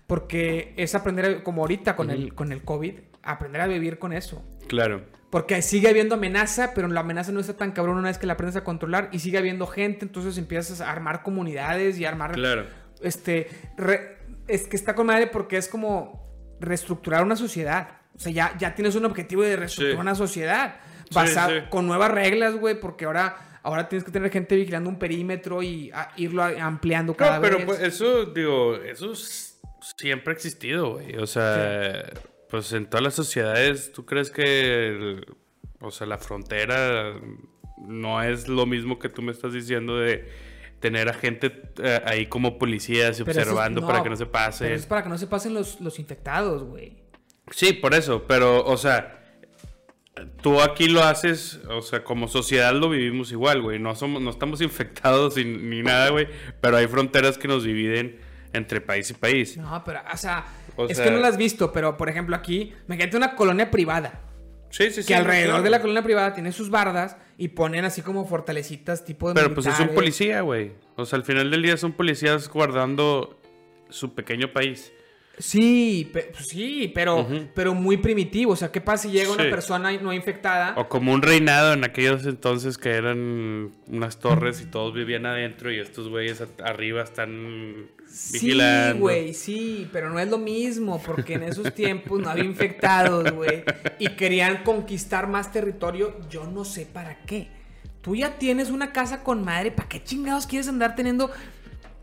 porque 0.07 0.73
es 0.77 0.95
aprender, 0.95 1.25
a- 1.25 1.43
como 1.43 1.61
ahorita 1.61 1.95
con, 1.95 2.09
el, 2.11 2.33
con 2.35 2.51
el 2.51 2.63
COVID, 2.63 2.95
aprender 3.23 3.61
a 3.61 3.67
vivir 3.67 3.99
con 3.99 4.11
eso. 4.13 4.43
Claro. 4.67 5.03
Porque 5.29 5.61
sigue 5.61 5.87
habiendo 5.87 6.15
amenaza, 6.15 6.73
pero 6.73 6.89
la 6.89 6.99
amenaza 6.99 7.31
no 7.31 7.39
está 7.39 7.55
tan 7.55 7.71
cabrón 7.71 7.97
una 7.97 8.09
vez 8.09 8.17
que 8.17 8.27
la 8.27 8.33
aprendes 8.33 8.57
a 8.57 8.65
controlar 8.65 9.07
y 9.13 9.19
sigue 9.19 9.37
habiendo 9.37 9.65
gente, 9.65 10.03
entonces 10.03 10.37
empiezas 10.37 10.81
a 10.81 10.91
armar 10.91 11.23
comunidades 11.23 11.97
y 11.97 12.03
a 12.03 12.09
armar 12.09 12.33
Claro. 12.33 12.65
este, 13.01 13.47
re- 13.77 14.17
es 14.49 14.67
que 14.67 14.75
está 14.75 14.93
con 14.93 15.05
madre 15.07 15.27
porque 15.27 15.55
es 15.55 15.69
como 15.69 16.29
reestructurar 16.59 17.23
una 17.23 17.37
sociedad. 17.37 17.87
O 18.13 18.19
sea, 18.19 18.31
ya, 18.33 18.57
ya 18.57 18.75
tienes 18.75 18.95
un 18.95 19.05
objetivo 19.05 19.41
de 19.43 19.55
reestructurar 19.55 19.95
Sí. 19.95 20.01
una 20.01 20.15
sociedad. 20.15 20.75
Sí, 21.09 21.15
Basado, 21.15 21.51
sí. 21.59 21.65
con 21.69 21.87
nuevas 21.87 22.11
reglas, 22.11 22.55
güey, 22.55 22.77
porque 22.79 23.05
ahora, 23.05 23.37
ahora 23.63 23.87
tienes 23.89 24.03
que 24.03 24.11
tener 24.11 24.31
gente 24.31 24.55
vigilando 24.55 24.89
un 24.89 24.97
perímetro 24.99 25.61
y 25.63 25.91
a- 25.93 26.11
irlo 26.17 26.43
ampliando 26.43 27.15
cada 27.15 27.35
No, 27.37 27.41
pero 27.41 27.57
vez. 27.57 27.65
pues, 27.65 27.79
eso, 27.81 28.25
digo, 28.25 28.75
eso 28.75 29.13
siempre 29.97 30.33
ha 30.33 30.35
existido, 30.35 30.93
güey. 30.93 31.15
O 31.17 31.27
sea, 31.27 32.03
pues 32.49 32.71
en 32.73 32.85
todas 32.87 33.03
las 33.03 33.13
sociedades, 33.13 33.91
¿tú 33.91 34.05
crees 34.05 34.31
que, 34.31 34.87
el- 34.89 35.25
o 35.79 35.91
sea, 35.91 36.05
la 36.07 36.17
frontera 36.17 37.13
no 37.77 38.21
es 38.21 38.47
lo 38.47 38.65
mismo 38.65 38.99
que 38.99 39.09
tú 39.09 39.21
me 39.21 39.31
estás 39.31 39.53
diciendo 39.53 39.97
de 39.97 40.27
tener 40.79 41.09
a 41.09 41.13
gente 41.13 41.51
eh, 41.83 42.01
ahí 42.05 42.25
como 42.27 42.57
policías 42.57 43.19
y 43.19 43.23
Pero 43.23 43.39
es- 43.39 43.45
observando 43.47 43.85
para 43.85 44.01
que 44.03 44.09
no 44.09 44.15
se 44.15 44.25
Pero 44.25 44.31
pase? 44.31 44.73
es 44.73 44.85
para 44.85 45.03
que 45.03 45.09
no 45.09 45.17
se 45.17 45.27
pasen 45.27 45.53
los, 45.53 45.79
los 45.81 45.99
infectados, 45.99 46.63
güey. 46.63 46.97
Sí, 47.51 47.73
por 47.73 47.93
eso, 47.93 48.25
pero, 48.27 48.63
o 48.65 48.77
sea, 48.77 49.20
tú 50.41 50.61
aquí 50.61 50.87
lo 50.87 51.03
haces, 51.03 51.59
o 51.69 51.81
sea, 51.81 52.03
como 52.03 52.27
sociedad 52.27 52.73
lo 52.73 52.89
vivimos 52.89 53.31
igual, 53.31 53.61
güey. 53.61 53.79
No 53.79 53.95
somos, 53.95 54.21
no 54.21 54.29
estamos 54.29 54.61
infectados 54.61 55.37
ni, 55.37 55.43
ni 55.45 55.81
nada, 55.81 56.09
güey. 56.09 56.27
Pero 56.59 56.77
hay 56.77 56.87
fronteras 56.87 57.37
que 57.37 57.47
nos 57.47 57.63
dividen 57.63 58.19
entre 58.53 58.81
país 58.81 59.09
y 59.09 59.13
país. 59.13 59.57
No, 59.57 59.81
pero, 59.85 60.01
o 60.13 60.17
sea, 60.17 60.45
O 60.75 60.85
es 60.87 60.97
sea- 60.97 61.05
que 61.05 61.11
no 61.11 61.19
lo 61.19 61.27
has 61.27 61.37
visto, 61.37 61.71
pero 61.71 61.95
por 61.97 62.09
ejemplo 62.09 62.35
aquí, 62.35 62.73
me 62.87 62.97
quedé 62.97 63.15
una 63.15 63.35
colonia 63.35 63.71
privada. 63.71 64.21
Sí, 64.69 64.85
sí, 64.89 65.01
sí. 65.01 65.07
que 65.09 65.15
alrededor 65.15 65.49
claro. 65.49 65.63
de 65.63 65.69
la 65.69 65.81
colonia 65.81 66.01
privada 66.01 66.33
tiene 66.33 66.53
sus 66.53 66.69
bardas 66.69 67.17
y 67.37 67.49
ponen 67.49 67.83
así 67.83 68.01
como 68.01 68.25
fortalecitas 68.25 69.03
tipo 69.03 69.27
de 69.27 69.33
Pero 69.35 69.53
pues 69.53 69.67
es 69.67 69.77
un 69.81 69.89
policía, 69.89 70.41
güey. 70.41 70.71
O 70.95 71.05
sea, 71.05 71.17
al 71.17 71.25
final 71.25 71.51
del 71.51 71.61
día 71.61 71.75
son 71.75 71.91
policías 71.91 72.47
guardando 72.47 73.37
su 73.89 74.13
pequeño 74.15 74.53
país. 74.53 74.93
Sí, 75.41 76.09
pe- 76.13 76.29
pues 76.33 76.47
sí, 76.47 76.91
pero, 76.93 77.27
pero 77.55 77.73
muy 77.73 77.97
primitivo. 77.97 78.53
O 78.53 78.55
sea, 78.55 78.71
¿qué 78.71 78.79
pasa 78.81 79.03
si 79.03 79.11
llega 79.11 79.31
una 79.31 79.43
Sí. 79.45 79.49
persona 79.49 79.91
no 79.99 80.13
infectada? 80.13 80.73
O 80.77 80.87
como 80.87 81.11
un 81.13 81.21
reinado 81.21 81.73
en 81.73 81.83
aquellos 81.83 82.25
entonces 82.25 82.77
que 82.77 82.89
eran 82.91 83.71
unas 83.87 84.19
torres 84.19 84.61
y 84.61 84.65
todos 84.65 84.93
vivían 84.93 85.25
adentro 85.25 85.71
y 85.71 85.79
estos 85.79 86.09
güeyes 86.09 86.43
arriba 86.63 87.01
están 87.03 87.87
Sí, 88.07 88.33
vigilando. 88.33 88.99
güey, 88.99 89.33
sí, 89.33 89.87
pero 89.91 90.09
no 90.09 90.19
es 90.19 90.29
lo 90.29 90.37
mismo, 90.37 91.01
porque 91.05 91.33
en 91.35 91.43
esos 91.43 91.73
tiempos 91.73 92.19
no 92.19 92.29
había 92.29 92.43
infectados, 92.43 93.31
güey, 93.31 93.63
y 93.99 94.09
querían 94.09 94.63
conquistar 94.63 95.27
más 95.27 95.51
territorio, 95.51 96.15
yo 96.29 96.45
no 96.45 96.65
sé 96.65 96.85
para 96.85 97.17
qué. 97.25 97.47
Tú 98.01 98.15
ya 98.15 98.37
tienes 98.37 98.69
una 98.69 98.91
casa 98.93 99.23
con 99.23 99.45
madre. 99.45 99.71
¿Para 99.71 99.87
qué 99.87 100.03
chingados 100.03 100.47
quieres 100.47 100.67
andar 100.67 100.95
teniendo 100.95 101.29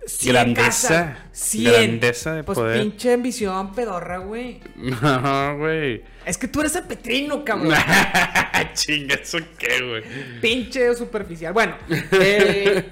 100 0.06 0.32
Grandeza. 0.32 0.88
casas? 0.88 1.16
100. 1.32 1.72
Grandeza 1.72 2.34
de 2.34 2.44
pues 2.44 2.58
poder. 2.58 2.80
pinche 2.80 3.12
ambición 3.12 3.74
pedorra, 3.74 4.18
güey. 4.18 4.60
No, 4.76 5.56
güey. 5.58 6.02
Es 6.24 6.36
que 6.38 6.48
tú 6.48 6.60
eres 6.60 6.76
el 6.76 6.84
petrino, 6.84 7.44
cabrón. 7.44 7.74
Chinga, 8.74 9.14
¿eso 9.16 9.38
qué, 9.58 9.82
güey? 9.82 10.02
pinche 10.40 10.94
superficial. 10.94 11.52
Bueno, 11.52 11.74
eh, 12.12 12.84